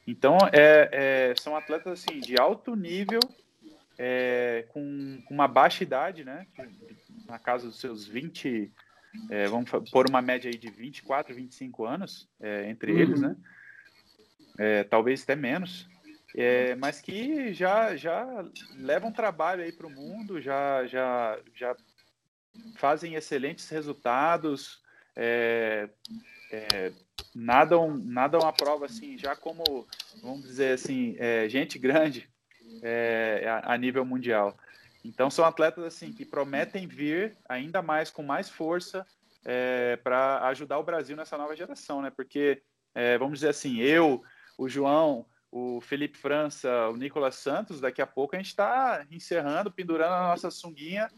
Então, 0.07 0.39
é, 0.53 0.89
é, 0.93 1.35
são 1.41 1.57
atletas 1.57 1.93
assim, 2.05 2.21
de 2.21 2.39
alto 2.39 2.77
nível, 2.77 3.19
é, 3.99 4.65
com, 4.69 5.21
com, 5.25 5.35
uma 5.35 5.49
baixa 5.49 5.83
idade, 5.83 6.25
né? 6.25 6.47
Na 7.27 7.39
casa 7.39 7.67
dos 7.67 7.81
seus 7.81 8.07
20, 8.07 8.71
é, 9.31 9.49
vamos 9.49 9.69
pôr 9.91 10.09
uma 10.09 10.23
média 10.23 10.49
aí 10.49 10.57
de 10.57 10.71
24, 10.71 11.35
25 11.35 11.85
anos 11.85 12.29
é, 12.41 12.71
entre 12.71 12.93
uhum. 12.93 12.99
eles, 12.99 13.21
né? 13.21 13.37
É, 14.59 14.85
talvez 14.85 15.23
até 15.23 15.35
menos. 15.35 15.89
mas 16.79 17.01
que 17.01 17.53
já, 17.53 17.97
já 17.97 18.45
levam 18.77 19.11
trabalho 19.11 19.65
aí 19.65 19.73
para 19.73 19.87
o 19.87 19.91
mundo, 19.91 20.41
já, 20.41 20.87
já, 20.87 21.39
já 21.53 21.75
fazem 22.77 23.15
excelentes 23.15 23.69
resultados, 23.69 24.83
é, 25.15 25.89
é, 26.51 26.93
nadam, 27.35 27.97
nadam 27.97 28.41
prova 28.53 28.87
assim, 28.87 29.19
já 29.19 29.35
como, 29.35 29.87
vamos 30.23 30.43
dizer 30.43 30.73
assim, 30.73 31.17
é, 31.19 31.49
gente 31.49 31.79
grande 31.79 32.29
é, 32.83 33.45
a, 33.47 33.75
a, 33.75 33.79
nível 33.79 34.05
mundial. 34.05 34.57
Então 35.05 35.31
são 35.31 35.45
atletas 35.45 35.85
assim 35.85 36.13
que 36.13 36.25
prometem 36.25 36.87
vir 36.87 37.37
ainda 37.49 37.81
mais 37.81 38.11
com 38.11 38.23
mais 38.23 38.49
força 38.49 39.07
é, 39.45 39.97
para 39.97 40.47
ajudar 40.49 40.79
o 40.79 40.85
Brasil 40.85 41.17
nessa 41.17 41.39
nova 41.39 41.55
geração, 41.55 42.03
né? 42.03 42.11
Porque 42.11 42.63
é, 42.95 43.17
vamos 43.17 43.39
dizer 43.39 43.51
assim, 43.51 43.79
eu, 43.79 44.23
o 44.59 44.69
João, 44.69 45.27
o 45.51 45.81
Felipe 45.81 46.19
França, 46.19 46.89
o 46.89 46.97
Nicolas 46.97 47.37
Santos, 47.37 47.81
daqui 47.81 48.03
a 48.03 48.07
pouco 48.07 48.35
a 48.35 48.39
gente 48.39 48.49
está 48.49 49.07
encerrando, 49.11 49.71
pendurando 49.71 50.13
a 50.13 50.29
nossa 50.29 50.51
sunguinha 50.51 51.09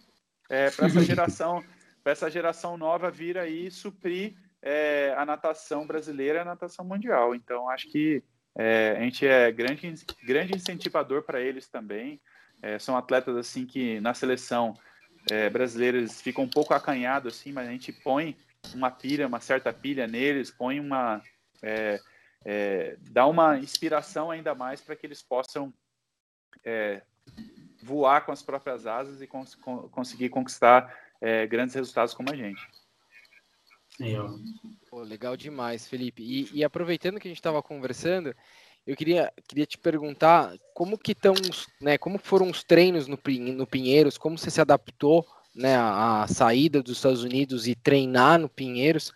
é, 0.49 0.71
para 0.71 0.87
essa 0.87 1.01
geração, 1.05 1.65
para 2.03 2.13
essa 2.13 2.31
geração 2.31 2.77
nova 2.77 3.11
vir 3.11 3.39
aí 3.39 3.71
suprir 3.71 4.35
é, 4.63 5.15
a 5.17 5.25
natação 5.25 5.87
brasileira 5.87 6.39
e 6.39 6.43
a 6.43 6.45
natação 6.45 6.85
mundial. 6.85 7.35
Então, 7.35 7.69
acho 7.69 7.89
que 7.91 8.23
é, 8.57 8.97
a 8.99 9.01
gente 9.03 9.27
é 9.27 9.53
grande, 9.53 9.95
grande 10.25 10.57
incentivador 10.57 11.23
para 11.23 11.41
eles 11.41 11.69
também. 11.69 12.21
É, 12.61 12.79
são 12.79 12.97
atletas 12.97 13.37
assim 13.37 13.65
que 13.65 14.01
na 14.01 14.15
seleção 14.15 14.75
é, 15.31 15.49
brasileira 15.49 15.99
eles 15.99 16.21
ficam 16.21 16.45
um 16.45 16.49
pouco 16.49 16.75
acanhados 16.75 17.35
assim, 17.35 17.53
mas 17.53 17.69
a 17.69 17.71
gente 17.71 17.93
põe 17.93 18.37
uma 18.75 18.91
pilha, 18.91 19.29
uma 19.29 19.41
certa 19.41 19.73
pilha 19.73 20.07
neles, 20.07 20.51
põe 20.51 20.81
uma 20.81 21.23
é, 21.63 22.01
é, 22.45 22.97
dá 23.11 23.27
uma 23.27 23.59
inspiração 23.59 24.31
ainda 24.31 24.55
mais 24.55 24.81
para 24.81 24.97
que 24.97 25.07
eles 25.07 25.23
possam 25.23 25.73
é, 26.65 27.03
voar 27.83 28.25
com 28.25 28.33
as 28.33 28.43
próprias 28.43 28.87
asas 28.87 29.21
e 29.21 29.27
cons 29.27 29.57
conseguir 29.91 30.29
conquistar 30.29 30.95
é, 31.21 31.47
grandes 31.47 31.75
resultados 31.75 32.15
como 32.15 32.31
a 32.31 32.37
gente. 32.37 32.61
Pô, 34.89 35.03
legal 35.03 35.37
demais, 35.37 35.89
Felipe. 35.89 36.23
E, 36.23 36.59
e 36.59 36.65
aproveitando 36.65 37.19
que 37.19 37.27
a 37.27 37.31
gente 37.31 37.39
estava 37.39 37.63
conversando, 37.63 38.35
eu 38.87 38.97
queria, 38.97 39.33
queria 39.47 39.67
te 39.67 39.77
perguntar 39.77 40.55
como 40.73 40.97
que 40.97 41.13
estão, 41.13 41.35
né, 41.81 41.99
como 41.99 42.19
foram 42.19 42.49
os 42.49 42.63
treinos 42.63 43.07
no, 43.07 43.19
no 43.55 43.67
Pinheiros, 43.67 44.17
como 44.17 44.39
você 44.39 44.51
se 44.51 44.61
adaptou 44.61 45.27
né, 45.55 45.77
à, 45.77 46.23
à 46.23 46.29
saída 46.29 46.83
dos 46.83 46.97
Estados 46.97 47.25
Unidos 47.25 47.67
e 47.67 47.75
treinar 47.75 48.39
no 48.39 48.49
Pinheiros, 48.49 49.13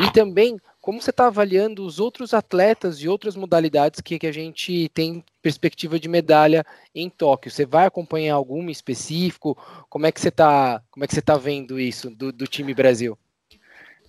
e 0.00 0.10
também 0.12 0.58
como 0.84 1.00
você 1.00 1.08
está 1.08 1.28
avaliando 1.28 1.82
os 1.82 1.98
outros 1.98 2.34
atletas 2.34 2.98
e 2.98 3.08
outras 3.08 3.34
modalidades 3.34 4.02
que, 4.02 4.18
que 4.18 4.26
a 4.26 4.32
gente 4.32 4.90
tem 4.90 5.24
perspectiva 5.40 5.98
de 5.98 6.10
medalha 6.10 6.62
em 6.94 7.08
Tóquio? 7.08 7.50
Você 7.50 7.64
vai 7.64 7.86
acompanhar 7.86 8.34
algum 8.34 8.68
específico? 8.68 9.56
Como 9.88 10.04
é 10.04 10.12
que 10.12 10.20
você 10.20 10.28
está, 10.28 10.82
como 10.90 11.02
é 11.02 11.06
que 11.08 11.14
você 11.14 11.22
tá 11.22 11.38
vendo 11.38 11.80
isso 11.80 12.10
do, 12.10 12.30
do 12.30 12.46
time 12.46 12.74
Brasil? 12.74 13.18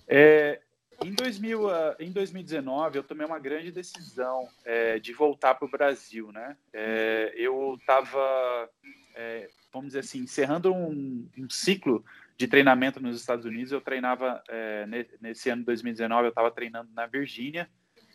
É, 0.06 0.60
em, 1.02 1.14
2000, 1.14 1.70
ah, 1.70 1.96
em 1.98 2.12
2019, 2.12 2.98
eu 2.98 3.02
tomei 3.02 3.26
uma 3.26 3.38
grande 3.38 3.72
decisão 3.72 4.46
é, 4.62 4.98
de 4.98 5.14
voltar 5.14 5.54
para 5.54 5.66
o 5.66 5.70
Brasil. 5.70 6.30
Né? 6.30 6.58
É, 6.74 7.32
eu 7.38 7.78
estava, 7.80 8.68
é, 9.14 9.48
vamos 9.72 9.86
dizer 9.86 10.00
assim, 10.00 10.18
encerrando 10.18 10.74
um, 10.74 11.26
um, 11.38 11.48
ciclo 11.48 12.04
de 12.36 12.46
treinamento 12.46 13.00
nos 13.00 13.18
Estados 13.18 13.44
Unidos. 13.44 13.72
Eu 13.72 13.80
treinava, 13.80 14.42
é, 14.48 14.86
nesse 15.20 15.48
ano 15.50 15.62
de 15.62 15.66
2019, 15.66 16.24
eu 16.24 16.28
estava 16.28 16.50
treinando 16.50 16.90
na 16.92 17.06
Virgínia, 17.06 17.68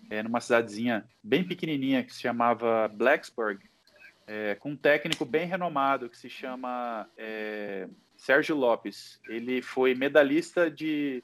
é, 0.10 0.22
numa 0.22 0.42
cidadezinha 0.42 1.06
bem 1.24 1.44
pequenininha 1.44 2.04
que 2.04 2.14
se 2.14 2.22
chamava 2.22 2.88
Blacksburg, 2.88 3.60
é, 4.28 4.56
com 4.56 4.72
um 4.72 4.78
técnico 4.78 5.26
bem 5.26 5.46
renomado 5.46 6.10
que 6.10 6.18
se 6.18 6.30
chama 6.30 7.10
Sérgio 8.16 8.56
Lopes. 8.56 9.20
Ele 9.28 9.62
foi 9.62 9.96
medalhista 9.96 10.70
de 10.70 11.24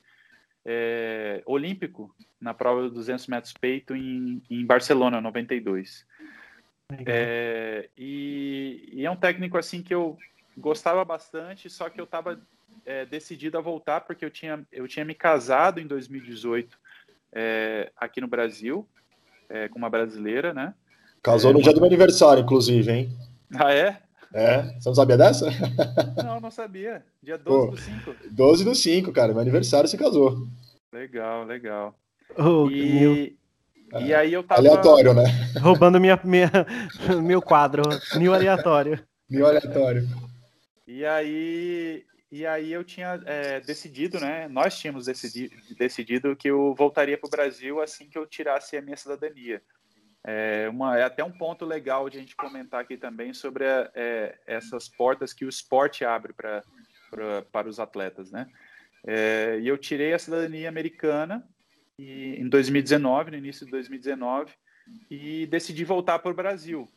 é, 0.65 1.41
olímpico 1.45 2.13
na 2.41 2.53
prova 2.53 2.83
dos 2.83 2.93
200 2.93 3.27
metros 3.27 3.53
peito 3.53 3.95
em, 3.95 4.43
em 4.49 4.65
Barcelona, 4.65 5.21
92. 5.21 6.05
É, 7.05 7.89
e, 7.97 8.89
e, 8.93 9.05
é 9.05 9.11
um 9.11 9.15
técnico 9.15 9.57
assim 9.57 9.81
que 9.81 9.93
eu 9.93 10.17
gostava 10.57 11.03
bastante, 11.05 11.69
só 11.69 11.89
que 11.89 11.99
eu 11.99 12.05
estava 12.05 12.41
é, 12.85 13.05
decidido 13.05 13.57
a 13.57 13.61
voltar 13.61 14.01
porque 14.01 14.23
eu 14.23 14.29
tinha, 14.29 14.65
eu 14.71 14.87
tinha 14.87 15.05
me 15.05 15.13
casado 15.13 15.79
em 15.79 15.87
2018 15.87 16.77
é, 17.33 17.91
aqui 17.95 18.21
no 18.21 18.27
Brasil 18.27 18.87
é, 19.49 19.67
com 19.67 19.77
uma 19.77 19.89
brasileira, 19.89 20.53
né? 20.53 20.73
Casou 21.21 21.51
no 21.51 21.59
uma... 21.59 21.63
dia 21.63 21.73
do 21.73 21.79
meu 21.79 21.87
aniversário, 21.87 22.43
inclusive, 22.43 22.91
hein? 22.91 23.17
Ah, 23.55 23.73
é? 23.73 24.01
É, 24.33 24.63
você 24.79 24.89
não 24.89 24.95
sabia 24.95 25.17
dessa? 25.17 25.47
Não, 26.23 26.41
não 26.41 26.51
sabia. 26.51 27.03
Dia 27.23 27.37
12 27.37 27.45
Pô, 27.45 27.71
do 27.71 27.77
5. 27.77 28.15
12 28.29 28.65
do 28.65 28.75
5, 28.75 29.11
cara. 29.13 29.31
Meu 29.31 29.41
aniversário 29.41 29.87
você 29.87 29.97
casou. 29.97 30.45
Legal, 30.91 31.45
legal. 31.45 31.95
Oh, 32.37 32.69
e... 32.69 33.37
e 33.99 34.13
aí 34.13 34.33
eu 34.33 34.43
tava. 34.43 34.59
Aleatório, 34.59 35.13
né? 35.13 35.23
Roubando 35.61 35.99
minha, 35.99 36.19
minha, 36.23 36.51
meu 37.23 37.41
quadro. 37.41 37.83
Mil 38.15 38.33
aleatório. 38.33 38.99
Mil 39.29 39.45
aleatório. 39.45 40.07
E 40.85 41.05
aí, 41.05 42.03
e 42.31 42.45
aí 42.45 42.73
eu 42.73 42.83
tinha 42.83 43.21
é, 43.25 43.59
decidido, 43.61 44.19
né? 44.19 44.47
Nós 44.47 44.77
tínhamos 44.77 45.05
decidido, 45.05 45.55
decidido 45.77 46.35
que 46.35 46.49
eu 46.49 46.75
voltaria 46.75 47.17
para 47.17 47.27
o 47.27 47.31
Brasil 47.31 47.81
assim 47.81 48.09
que 48.09 48.17
eu 48.17 48.25
tirasse 48.25 48.75
a 48.75 48.81
minha 48.81 48.97
cidadania. 48.97 49.61
É, 50.23 50.67
uma, 50.69 50.97
é 50.97 51.03
até 51.03 51.23
um 51.23 51.31
ponto 51.31 51.63
legal 51.63 52.09
de 52.09 52.17
a 52.17 52.19
gente 52.19 52.35
comentar 52.35 52.81
aqui 52.81 52.97
também 52.97 53.33
sobre 53.33 53.65
a, 53.65 53.89
é, 53.95 54.37
essas 54.45 54.89
portas 54.89 55.31
que 55.31 55.45
o 55.45 55.49
esporte 55.49 56.03
abre 56.03 56.33
pra, 56.33 56.63
para 57.49 57.69
os 57.69 57.79
atletas, 57.79 58.29
né? 58.29 58.49
É, 59.05 59.57
e 59.61 59.67
eu 59.67 59.77
tirei 59.77 60.13
a 60.13 60.19
cidadania 60.19 60.67
americana 60.67 61.47
e, 61.97 62.35
em 62.35 62.49
2019, 62.49 63.31
no 63.31 63.37
início 63.37 63.65
de 63.65 63.71
2019, 63.71 64.51
e 65.09 65.45
decidi 65.47 65.83
voltar 65.83 66.19
para 66.19 66.31
o 66.31 66.35
Brasil. 66.35 66.87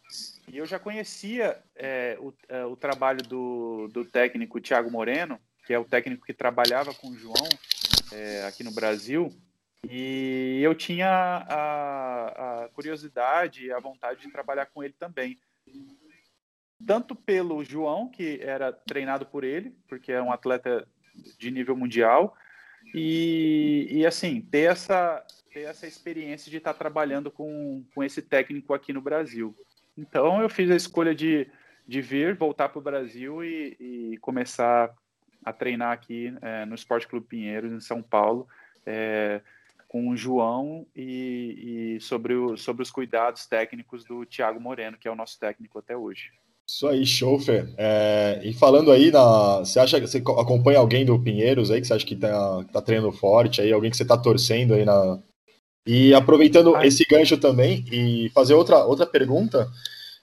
E 0.48 0.58
eu 0.58 0.66
já 0.66 0.78
conhecia 0.78 1.58
é, 1.76 2.16
o, 2.20 2.32
é, 2.48 2.64
o, 2.64 2.76
trabalho 2.76 3.22
do, 3.22 3.88
do 3.92 4.04
técnico 4.04 4.60
Tiago 4.60 4.90
Moreno, 4.90 5.38
que 5.66 5.72
é 5.72 5.78
o 5.78 5.84
técnico 5.84 6.26
que 6.26 6.34
trabalhava 6.34 6.92
com 6.94 7.08
o 7.08 7.16
João 7.16 7.48
é, 8.12 8.44
aqui 8.46 8.64
no 8.64 8.72
Brasil, 8.72 9.32
e 9.88 10.60
eu 10.62 10.74
tinha 10.74 11.08
a, 11.08 12.64
a 12.64 12.68
curiosidade 12.70 13.66
e 13.66 13.72
a 13.72 13.78
vontade 13.78 14.20
de 14.20 14.30
trabalhar 14.30 14.66
com 14.66 14.82
ele 14.82 14.94
também. 14.98 15.38
Tanto 16.86 17.14
pelo 17.14 17.64
João, 17.64 18.08
que 18.08 18.40
era 18.42 18.72
treinado 18.72 19.26
por 19.26 19.44
ele, 19.44 19.74
porque 19.88 20.12
é 20.12 20.20
um 20.20 20.32
atleta 20.32 20.86
de 21.38 21.50
nível 21.50 21.76
mundial, 21.76 22.36
e, 22.94 23.86
e 23.90 24.06
assim, 24.06 24.40
ter 24.40 24.70
essa, 24.70 25.24
ter 25.52 25.62
essa 25.62 25.86
experiência 25.86 26.50
de 26.50 26.58
estar 26.58 26.74
trabalhando 26.74 27.30
com, 27.30 27.84
com 27.94 28.02
esse 28.02 28.22
técnico 28.22 28.72
aqui 28.72 28.92
no 28.92 29.00
Brasil. 29.00 29.54
Então 29.96 30.40
eu 30.40 30.48
fiz 30.48 30.70
a 30.70 30.76
escolha 30.76 31.14
de, 31.14 31.46
de 31.86 32.00
vir, 32.00 32.34
voltar 32.34 32.68
para 32.68 32.78
o 32.78 32.82
Brasil 32.82 33.44
e, 33.44 33.76
e, 33.80 34.18
começar 34.18 34.94
a 35.44 35.52
treinar 35.52 35.92
aqui 35.92 36.34
é, 36.40 36.64
no 36.64 36.74
Esporte 36.74 37.08
Clube 37.08 37.26
Pinheiros, 37.26 37.72
em 37.72 37.80
São 37.80 38.02
Paulo. 38.02 38.46
É, 38.86 39.40
com 39.90 40.08
o 40.08 40.16
João 40.16 40.86
e, 40.94 41.96
e 41.96 42.00
sobre, 42.00 42.32
o, 42.32 42.56
sobre 42.56 42.80
os 42.80 42.92
cuidados 42.92 43.44
técnicos 43.46 44.04
do 44.04 44.24
Thiago 44.24 44.60
Moreno, 44.60 44.96
que 44.96 45.08
é 45.08 45.10
o 45.10 45.16
nosso 45.16 45.36
técnico 45.36 45.80
até 45.80 45.96
hoje. 45.96 46.30
Isso 46.64 46.86
aí, 46.86 47.04
show, 47.04 47.36
Fê. 47.40 47.66
É, 47.76 48.40
e 48.44 48.52
falando 48.52 48.92
aí, 48.92 49.10
na, 49.10 49.58
você 49.58 49.80
acha 49.80 50.00
que 50.00 50.06
você 50.06 50.18
acompanha 50.18 50.78
alguém 50.78 51.04
do 51.04 51.18
Pinheiros 51.18 51.72
aí 51.72 51.80
que 51.80 51.88
você 51.88 51.94
acha 51.94 52.06
que 52.06 52.14
tá, 52.14 52.64
tá 52.72 52.80
treinando 52.80 53.10
forte 53.10 53.60
aí, 53.60 53.72
alguém 53.72 53.90
que 53.90 53.96
você 53.96 54.04
tá 54.04 54.16
torcendo 54.16 54.74
aí 54.74 54.84
na. 54.84 55.18
E 55.86 56.12
aproveitando 56.14 56.76
esse 56.82 57.04
gancho 57.04 57.36
também 57.38 57.84
e 57.90 58.30
fazer 58.34 58.54
outra, 58.54 58.84
outra 58.84 59.06
pergunta, 59.06 59.68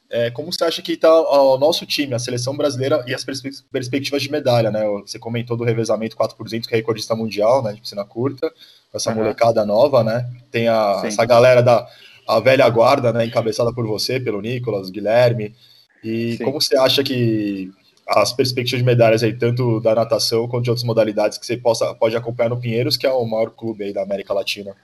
é, 0.10 0.32
como 0.32 0.54
você 0.54 0.64
acha 0.64 0.82
que 0.82 0.94
está 0.94 1.12
o 1.12 1.58
nosso 1.58 1.86
time, 1.86 2.14
a 2.14 2.20
seleção 2.20 2.56
brasileira 2.56 3.04
e 3.08 3.14
as 3.14 3.26
perspectivas 3.26 4.22
de 4.22 4.32
medalha, 4.32 4.72
né? 4.72 4.86
Você 5.06 5.20
comentou 5.20 5.58
do 5.58 5.66
revezamento 5.66 6.16
4 6.16 6.38
por 6.38 6.44
200, 6.44 6.68
que 6.68 6.74
é 6.74 6.78
recordista 6.78 7.16
mundial, 7.16 7.62
né, 7.62 7.74
de 7.74 7.82
piscina 7.82 8.06
curta, 8.06 8.50
com 8.92 8.98
essa 8.98 9.10
uhum. 9.10 9.18
molecada 9.18 9.66
nova, 9.66 10.04
né? 10.04 10.30
Tem 10.50 10.68
a, 10.68 11.02
essa 11.06 11.26
galera 11.26 11.62
da 11.62 11.86
a 12.28 12.40
velha 12.40 12.68
guarda, 12.70 13.14
né, 13.14 13.26
encabeçada 13.26 13.74
por 13.74 13.88
você, 13.88 14.20
pelo 14.20 14.42
Nicolas, 14.42 14.90
Guilherme. 14.90 15.56
E 16.04 16.36
Sim. 16.38 16.44
como 16.44 16.62
você 16.62 16.78
acha 16.78 17.04
que 17.04 17.72
as 18.08 18.32
perspectivas 18.32 18.80
de 18.80 18.86
medalhas 18.86 19.24
aí, 19.24 19.34
tanto 19.34 19.80
da 19.80 19.96
natação 19.96 20.48
quanto 20.48 20.64
de 20.64 20.70
outras 20.70 20.86
modalidades, 20.86 21.38
que 21.38 21.46
você 21.46 21.58
possa, 21.58 21.94
pode 21.96 22.16
acompanhar 22.16 22.50
no 22.50 22.60
Pinheiros, 22.60 22.96
que 22.96 23.08
é 23.08 23.12
o 23.12 23.26
maior 23.26 23.50
clube 23.52 23.86
aí 23.86 23.94
da 23.94 24.04
América 24.04 24.34
Latina? 24.34 24.76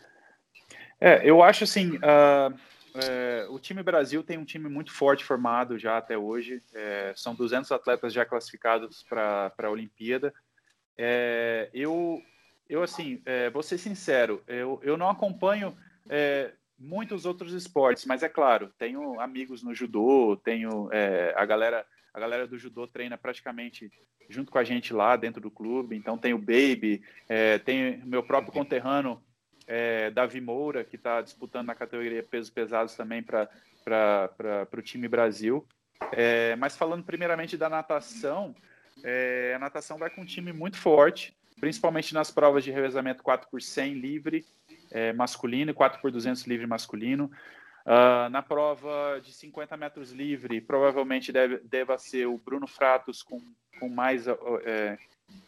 É, 1.06 1.22
eu 1.30 1.44
acho 1.44 1.66
assim, 1.66 1.98
uh, 1.98 2.58
é, 2.96 3.46
o 3.50 3.60
time 3.60 3.84
Brasil 3.84 4.24
tem 4.24 4.38
um 4.38 4.46
time 4.46 4.70
muito 4.70 4.90
forte 4.90 5.26
formado 5.26 5.78
já 5.78 5.98
até 5.98 6.18
hoje. 6.18 6.64
É, 6.74 7.12
são 7.14 7.36
200 7.36 7.70
atletas 7.74 8.14
já 8.14 8.24
classificados 8.24 9.04
para 9.04 9.52
a 9.58 9.70
Olimpíada. 9.70 10.34
É, 10.98 11.70
eu, 11.74 12.22
eu, 12.70 12.82
assim, 12.82 13.22
é, 13.26 13.50
vou 13.50 13.62
ser 13.62 13.80
sincero, 13.80 14.42
eu, 14.48 14.80
eu 14.82 14.96
não 14.96 15.10
acompanho 15.10 15.78
é, 16.08 16.54
muitos 16.80 17.26
outros 17.26 17.52
esportes, 17.52 18.06
mas 18.06 18.24
é 18.24 18.30
claro, 18.30 18.72
tenho 18.78 19.20
amigos 19.20 19.62
no 19.62 19.76
judô, 19.76 20.40
tenho 20.42 20.88
é, 20.94 21.34
a 21.36 21.44
galera 21.44 21.86
a 22.14 22.20
galera 22.20 22.48
do 22.48 22.58
judô 22.58 22.88
treina 22.88 23.18
praticamente 23.18 23.92
junto 24.30 24.52
com 24.52 24.58
a 24.58 24.64
gente 24.64 24.94
lá 24.94 25.18
dentro 25.18 25.42
do 25.42 25.52
clube. 25.52 25.98
Então 25.98 26.18
tem 26.18 26.34
o 26.34 26.38
Baby, 26.38 27.04
é, 27.28 27.58
tem 27.58 27.98
meu 28.06 28.24
próprio 28.24 28.54
conterrâneo 28.54 29.20
é, 29.68 30.12
Davi 30.12 30.42
Moura, 30.42 30.84
que 30.84 30.96
está 30.96 31.22
disputando 31.22 31.68
na 31.68 31.76
categoria 31.76 32.24
pesos 32.24 32.50
pesados 32.50 32.96
também 32.96 33.24
para 33.24 33.50
o 34.72 34.82
time 34.82 35.08
Brasil. 35.08 35.66
É, 36.12 36.56
mas 36.58 36.76
falando 36.76 37.04
primeiramente 37.04 37.58
da 37.58 37.70
natação, 37.70 38.56
é, 39.04 39.54
a 39.56 39.60
natação 39.60 39.98
vai 39.98 40.10
com 40.10 40.22
um 40.22 40.26
time 40.26 40.52
muito 40.52 40.78
forte, 40.78 41.36
principalmente 41.60 42.14
nas 42.14 42.30
provas 42.30 42.64
de 42.64 42.72
revezamento 42.72 43.24
4 43.24 43.50
por 43.50 43.62
100 43.62 43.94
livre 43.94 44.46
é, 44.92 45.14
masculino 45.14 45.72
e 45.72 45.74
4 45.74 46.02
por 46.02 46.12
200 46.12 46.44
livre 46.46 46.68
masculino. 46.68 47.32
Uh, 47.86 48.30
na 48.30 48.42
prova 48.42 49.20
de 49.22 49.34
50 49.34 49.76
metros 49.76 50.14
livre, 50.14 50.62
provavelmente 50.62 51.34
deve, 51.34 51.58
deva 51.58 51.98
ser 51.98 52.28
o 52.28 52.38
Bruno 52.38 52.66
Fratos 52.66 53.22
com, 53.22 53.42
com 53.78 53.90
mais 53.90 54.26
é, 54.26 54.98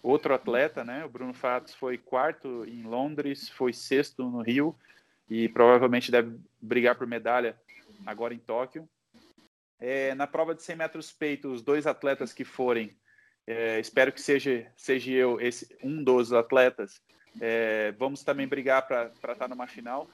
outro 0.01 0.33
atleta, 0.33 0.83
né? 0.83 1.05
O 1.05 1.09
Bruno 1.09 1.33
Fratos 1.33 1.73
foi 1.73 1.97
quarto 1.97 2.65
em 2.67 2.83
Londres, 2.83 3.49
foi 3.49 3.73
sexto 3.73 4.29
no 4.29 4.41
Rio 4.41 4.75
e 5.29 5.49
provavelmente 5.49 6.11
deve 6.11 6.38
brigar 6.61 6.95
por 6.95 7.07
medalha 7.07 7.59
agora 8.05 8.33
em 8.33 8.39
Tóquio. 8.39 8.88
É, 9.79 10.15
na 10.15 10.27
prova 10.27 10.55
de 10.55 10.63
100 10.63 10.75
metros 10.75 11.11
peito, 11.11 11.51
os 11.51 11.61
dois 11.61 11.86
atletas 11.86 12.33
que 12.33 12.45
forem, 12.45 12.95
é, 13.45 13.79
espero 13.79 14.11
que 14.11 14.21
seja, 14.21 14.71
seja 14.75 15.11
eu 15.11 15.39
esse, 15.41 15.75
um 15.83 16.03
dos 16.03 16.31
atletas, 16.31 17.01
é, 17.41 17.91
vamos 17.93 18.23
também 18.23 18.47
brigar 18.47 18.88
para 18.88 19.07
estar 19.07 19.36
tá 19.36 19.47
numa 19.47 19.67
final. 19.67 20.09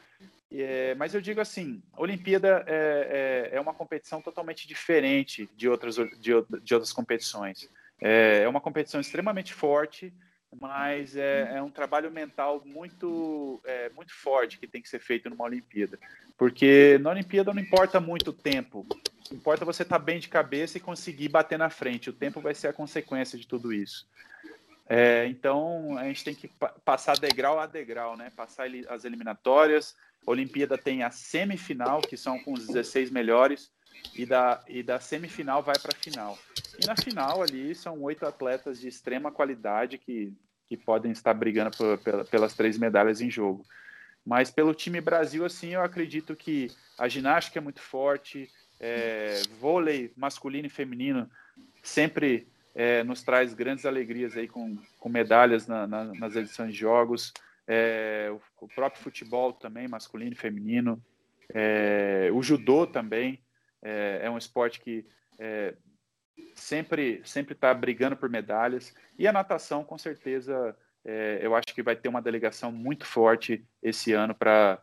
É, 0.52 0.96
mas 0.96 1.14
eu 1.14 1.22
digo 1.22 1.40
assim, 1.40 1.82
Olimpíada 1.96 2.66
é, 2.68 3.50
é, 3.52 3.56
é, 3.56 3.62
uma 3.62 3.74
competição 3.74 4.22
totalmente 4.22 4.68
diferente 4.68 5.50
de 5.56 5.70
outras, 5.70 5.96
de, 5.96 6.32
de 6.62 6.74
outras 6.74 6.92
competições. 6.92 7.70
É, 8.02 8.42
é 8.44 8.50
uma 8.50 8.60
competição 8.60 9.00
extremamente 9.00 9.54
forte, 9.54 10.12
mas 10.60 11.16
é, 11.16 11.58
é 11.58 11.62
um 11.62 11.70
trabalho 11.70 12.12
mental 12.12 12.62
muito, 12.66 13.62
é, 13.64 13.90
muito 13.90 14.14
forte 14.14 14.58
que 14.58 14.68
tem 14.68 14.82
que 14.82 14.90
ser 14.90 15.00
feito 15.00 15.30
numa 15.30 15.46
Olimpíada. 15.46 15.98
Porque 16.38 16.98
na 17.00 17.12
Olimpíada 17.12 17.54
não 17.54 17.62
importa 17.62 18.00
muito 18.00 18.32
o 18.32 18.34
tempo, 18.34 18.86
importa 19.32 19.64
você 19.64 19.84
estar 19.84 20.00
tá 20.00 20.04
bem 20.04 20.20
de 20.20 20.28
cabeça 20.28 20.78
e 20.78 20.82
conseguir 20.82 21.30
bater 21.30 21.58
na 21.58 21.70
frente. 21.70 22.10
O 22.10 22.14
tempo 22.14 22.42
vai 22.42 22.54
ser 22.54 22.68
a 22.68 22.74
consequência 22.74 23.38
de 23.38 23.48
tudo 23.48 23.72
isso. 23.72 24.08
É, 24.90 25.26
então 25.28 25.98
a 25.98 26.04
gente 26.04 26.24
tem 26.24 26.36
que 26.36 26.50
passar 26.84 27.18
degrau 27.18 27.60
a 27.60 27.66
degrau, 27.66 28.18
né? 28.18 28.30
Passar 28.36 28.68
as 28.90 29.06
eliminatórias. 29.06 29.96
A 30.28 30.32
Olimpíada 30.32 30.78
tem 30.78 31.02
a 31.02 31.10
semifinal, 31.10 32.02
que 32.02 32.18
são 32.18 32.38
com 32.40 32.54
os 32.54 32.68
16 32.68 33.10
melhores, 33.10 33.72
e 34.16 34.26
da, 34.26 34.62
e 34.68 34.84
da 34.84 35.00
semifinal 35.00 35.64
vai 35.64 35.78
para 35.80 35.92
a 35.96 36.00
final. 36.00 36.38
E 36.82 36.88
na 36.88 36.96
final 36.96 37.44
ali 37.44 37.76
são 37.76 38.02
oito 38.02 38.26
atletas 38.26 38.80
de 38.80 38.88
extrema 38.88 39.32
qualidade 39.32 39.98
que, 39.98 40.34
que 40.68 40.76
podem 40.76 41.12
estar 41.12 41.34
brigando 41.34 41.70
por, 41.78 42.26
pelas 42.26 42.56
três 42.56 42.78
medalhas 42.78 43.22
em 43.22 43.30
jogo. 43.30 43.64
Mas 44.26 44.50
pelo 44.50 44.74
time 44.74 45.00
Brasil, 45.00 45.46
assim, 45.46 45.74
eu 45.74 45.82
acredito 45.82 46.36
que 46.36 46.72
a 46.98 47.08
ginástica 47.08 47.60
é 47.60 47.62
muito 47.62 47.82
forte, 47.82 48.50
é, 48.80 49.42
vôlei 49.60 50.12
masculino 50.16 50.68
e 50.68 50.70
feminino 50.70 51.30
sempre 51.84 52.48
é, 52.74 53.04
nos 53.04 53.22
traz 53.22 53.54
grandes 53.54 53.86
alegrias 53.86 54.36
aí 54.36 54.48
com, 54.48 54.78
com 55.00 55.10
medalhas 55.10 55.68
na, 55.68 55.86
na, 55.86 56.06
nas 56.06 56.36
edições 56.36 56.74
de 56.74 56.80
jogos. 56.80 57.34
É, 57.68 58.34
o, 58.60 58.68
próprio 58.68 59.04
futebol 59.04 59.54
também, 59.54 59.88
masculino 59.88 60.34
e 60.34 60.36
feminino. 60.36 61.02
É, 61.54 62.30
o 62.34 62.42
judô 62.42 62.88
também 62.88 63.40
é, 63.82 64.22
é 64.24 64.30
um 64.30 64.38
esporte 64.38 64.80
que 64.80 65.06
é, 65.40 65.76
sempre 66.56 67.22
sempre 67.24 67.54
está 67.54 67.74
brigando 67.74 68.16
por 68.16 68.30
medalhas. 68.30 68.94
E 69.18 69.28
a 69.28 69.34
natação, 69.34 69.84
com 69.84 69.98
certeza, 69.98 70.76
é, 71.04 71.40
eu 71.42 71.56
acho 71.56 71.74
que 71.74 71.84
vai 71.84 71.96
ter 71.96 72.10
uma 72.10 72.22
delegação 72.22 72.72
muito 72.72 73.06
forte 73.06 73.66
esse 73.82 74.14
ano 74.14 74.34
para 74.34 74.80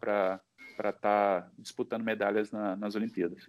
estar 0.77 0.93
tá 1.01 1.49
disputando 1.59 2.03
medalhas 2.03 2.51
na, 2.51 2.77
nas 2.77 2.95
Olimpíadas. 2.95 3.49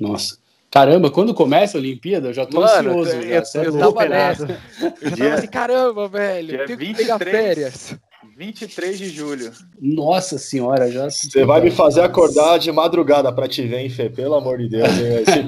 Nossa, 0.00 0.38
Caramba, 0.70 1.10
quando 1.10 1.32
começa 1.32 1.78
a 1.78 1.80
Olimpíada, 1.80 2.28
eu 2.28 2.32
já 2.34 2.44
tô 2.44 2.60
Mano, 2.60 3.00
ansioso. 3.00 3.16
Eu, 3.16 3.44
já, 3.44 3.62
eu, 3.62 3.64
eu 3.64 3.78
tava 3.78 4.08
nessa. 4.08 4.60
Eu 5.00 5.10
já 5.10 5.16
tava 5.16 5.34
assim, 5.34 5.46
caramba, 5.46 6.08
velho, 6.08 6.48
Dia 6.48 6.66
tenho 6.66 6.78
23, 6.78 6.96
que 6.96 7.02
pegar 7.02 7.18
férias. 7.18 7.98
23 8.38 8.96
de 8.96 9.08
julho. 9.08 9.52
Nossa 9.80 10.38
senhora, 10.38 10.88
já. 10.92 11.10
Você 11.10 11.44
vai 11.44 11.60
me 11.60 11.72
fazer 11.72 12.02
acordar 12.02 12.56
de 12.58 12.70
madrugada 12.70 13.32
para 13.32 13.48
te 13.48 13.66
ver, 13.66 13.80
hein, 13.80 13.90
Fê? 13.90 14.08
Pelo 14.08 14.36
amor 14.36 14.58
de 14.58 14.68
Deus. 14.68 14.88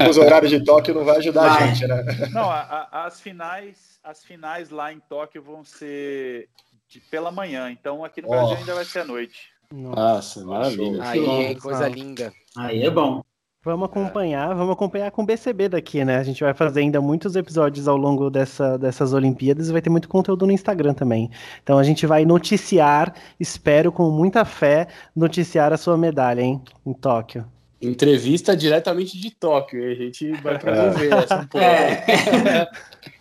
Esse 0.09 0.19
horário 0.19 0.49
de 0.49 0.65
Tóquio 0.65 0.93
não 0.93 1.05
vai 1.05 1.19
ajudar 1.19 1.51
vai. 1.51 1.63
a 1.63 1.67
gente, 1.69 1.87
né? 1.87 2.03
Não, 2.33 2.51
a, 2.51 2.89
a, 2.91 3.07
as 3.07 3.21
finais, 3.21 4.01
as 4.03 4.25
finais 4.25 4.71
lá 4.71 4.93
em 4.93 4.99
Tóquio 5.09 5.41
vão 5.41 5.65
ser 5.65 6.49
de, 6.89 6.99
pela 6.99 7.31
manhã, 7.31 7.71
então 7.71 8.05
aqui 8.05 8.21
no 8.21 8.27
oh. 8.27 8.33
Brasil 8.33 8.57
ainda 8.57 8.75
vai 8.75 8.85
ser 8.85 8.99
à 8.99 9.05
noite. 9.05 9.51
Nossa, 9.73 10.45
maravilha. 10.45 11.01
Aí, 11.05 11.55
coisa 11.61 11.87
linda. 11.87 12.33
Aí 12.57 12.83
é 12.83 12.91
bom. 12.91 13.23
Vamos 13.63 13.91
acompanhar, 13.91 14.55
vamos 14.55 14.73
acompanhar 14.73 15.11
com 15.11 15.21
o 15.21 15.27
BCB 15.27 15.69
daqui, 15.69 16.03
né? 16.03 16.17
A 16.17 16.23
gente 16.23 16.43
vai 16.43 16.55
fazer 16.55 16.81
ainda 16.81 16.99
muitos 16.99 17.37
episódios 17.37 17.87
ao 17.87 17.97
longo 17.97 18.31
dessa, 18.31 18.79
dessas 18.79 19.13
Olimpíadas 19.13 19.69
e 19.69 19.73
vai 19.73 19.83
ter 19.83 19.91
muito 19.91 20.09
conteúdo 20.09 20.47
no 20.47 20.53
Instagram 20.53 20.95
também. 20.95 21.31
Então 21.63 21.79
a 21.79 21.83
gente 21.83 22.07
vai 22.07 22.25
noticiar, 22.25 23.15
espero 23.39 23.93
com 23.93 24.11
muita 24.11 24.47
fé, 24.47 24.87
noticiar 25.15 25.75
a 25.75 25.77
sua 25.77 25.99
medalha, 25.99 26.41
hein? 26.41 26.63
Em 26.87 26.95
Tóquio. 26.95 27.45
Entrevista 27.83 28.57
diretamente 28.57 29.21
de 29.21 29.31
Tóquio, 29.31 29.81
e 29.81 29.93
a 29.93 29.95
gente 29.95 30.33
vai 30.41 30.57
promover 30.59 31.13
essa 31.13 31.35
é. 31.35 31.45
porra. 31.45 31.65
É. 31.65 32.69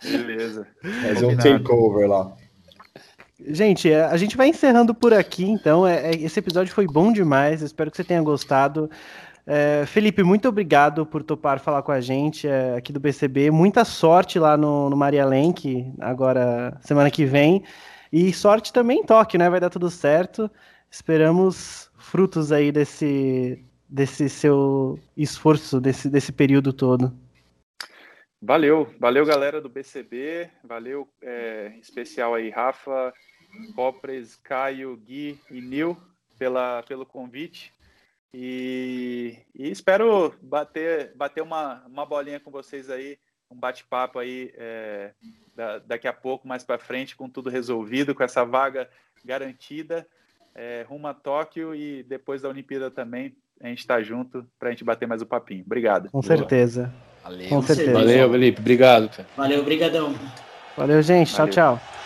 Beleza. 0.02 0.66
Fazer 1.06 1.26
um 1.26 1.36
takeover 1.36 2.08
lá. 2.08 2.32
Gente, 3.46 3.92
a 3.92 4.16
gente 4.16 4.36
vai 4.38 4.48
encerrando 4.48 4.94
por 4.94 5.12
aqui, 5.12 5.44
então. 5.44 5.86
É, 5.86 6.12
esse 6.12 6.38
episódio 6.38 6.72
foi 6.72 6.86
bom 6.86 7.12
demais, 7.12 7.60
espero 7.60 7.90
que 7.90 7.96
você 7.98 8.04
tenha 8.04 8.22
gostado. 8.22 8.90
É, 9.46 9.84
Felipe, 9.86 10.22
muito 10.22 10.48
obrigado 10.48 11.04
por 11.04 11.22
topar 11.22 11.58
falar 11.58 11.82
com 11.82 11.92
a 11.92 12.00
gente 12.00 12.46
é, 12.46 12.76
aqui 12.76 12.92
do 12.92 13.00
BCB. 13.00 13.50
Muita 13.50 13.84
sorte 13.84 14.38
lá 14.38 14.56
no, 14.56 14.90
no 14.90 14.96
Maria 14.96 15.24
Lenk, 15.24 15.92
agora 16.00 16.78
semana 16.82 17.10
que 17.10 17.24
vem. 17.24 17.64
E 18.12 18.32
sorte 18.32 18.72
também 18.72 19.00
em 19.00 19.04
Tóquio, 19.04 19.38
né? 19.38 19.48
Vai 19.48 19.60
dar 19.60 19.70
tudo 19.70 19.90
certo. 19.90 20.50
Esperamos 20.90 21.90
frutos 21.96 22.50
aí 22.50 22.72
desse, 22.72 23.64
desse 23.88 24.28
seu 24.28 24.98
esforço, 25.16 25.80
desse, 25.80 26.08
desse 26.08 26.32
período 26.32 26.72
todo. 26.72 27.12
Valeu, 28.42 28.88
valeu 28.98 29.26
galera 29.26 29.60
do 29.60 29.68
BCB, 29.68 30.48
valeu 30.64 31.06
é, 31.22 31.74
especial 31.80 32.34
aí 32.34 32.48
Rafa, 32.48 33.12
Copres, 33.74 34.36
Caio, 34.36 34.96
Gui 34.96 35.38
e 35.50 35.60
Nil 35.60 35.96
pela, 36.38 36.82
pelo 36.84 37.04
convite. 37.04 37.70
E, 38.32 39.36
e, 39.54 39.70
espero 39.70 40.34
bater, 40.40 41.12
bater 41.16 41.42
uma, 41.42 41.82
uma 41.86 42.06
bolinha 42.06 42.38
com 42.38 42.50
vocês 42.50 42.88
aí, 42.88 43.18
um 43.50 43.56
bate-papo 43.56 44.18
aí 44.18 44.52
é, 44.56 45.12
da, 45.54 45.78
daqui 45.78 46.06
a 46.06 46.12
pouco, 46.12 46.46
mais 46.46 46.62
para 46.62 46.78
frente, 46.78 47.16
com 47.16 47.28
tudo 47.28 47.50
resolvido, 47.50 48.14
com 48.14 48.22
essa 48.22 48.44
vaga 48.44 48.88
garantida, 49.24 50.06
é, 50.54 50.84
rumo 50.88 51.08
a 51.08 51.14
Tóquio 51.14 51.74
e 51.74 52.02
depois 52.04 52.42
da 52.42 52.48
Olimpíada 52.48 52.90
também, 52.90 53.34
a 53.60 53.68
gente 53.68 53.80
está 53.80 54.00
junto 54.00 54.46
para 54.58 54.68
a 54.68 54.70
gente 54.70 54.84
bater 54.84 55.06
mais 55.06 55.20
o 55.20 55.24
um 55.24 55.28
papinho. 55.28 55.62
Obrigado. 55.64 56.10
Com 56.10 56.22
certeza. 56.22 56.92
Valeu. 57.22 57.48
Com 57.48 57.62
certeza. 57.62 57.92
Valeu, 57.92 58.30
Felipe. 58.30 58.60
Obrigado. 58.60 59.26
Valeu, 59.36 59.62
brigadão. 59.64 60.14
Valeu, 60.76 61.02
gente. 61.02 61.32
Valeu. 61.32 61.52
Tchau, 61.52 61.78
tchau. 61.78 61.99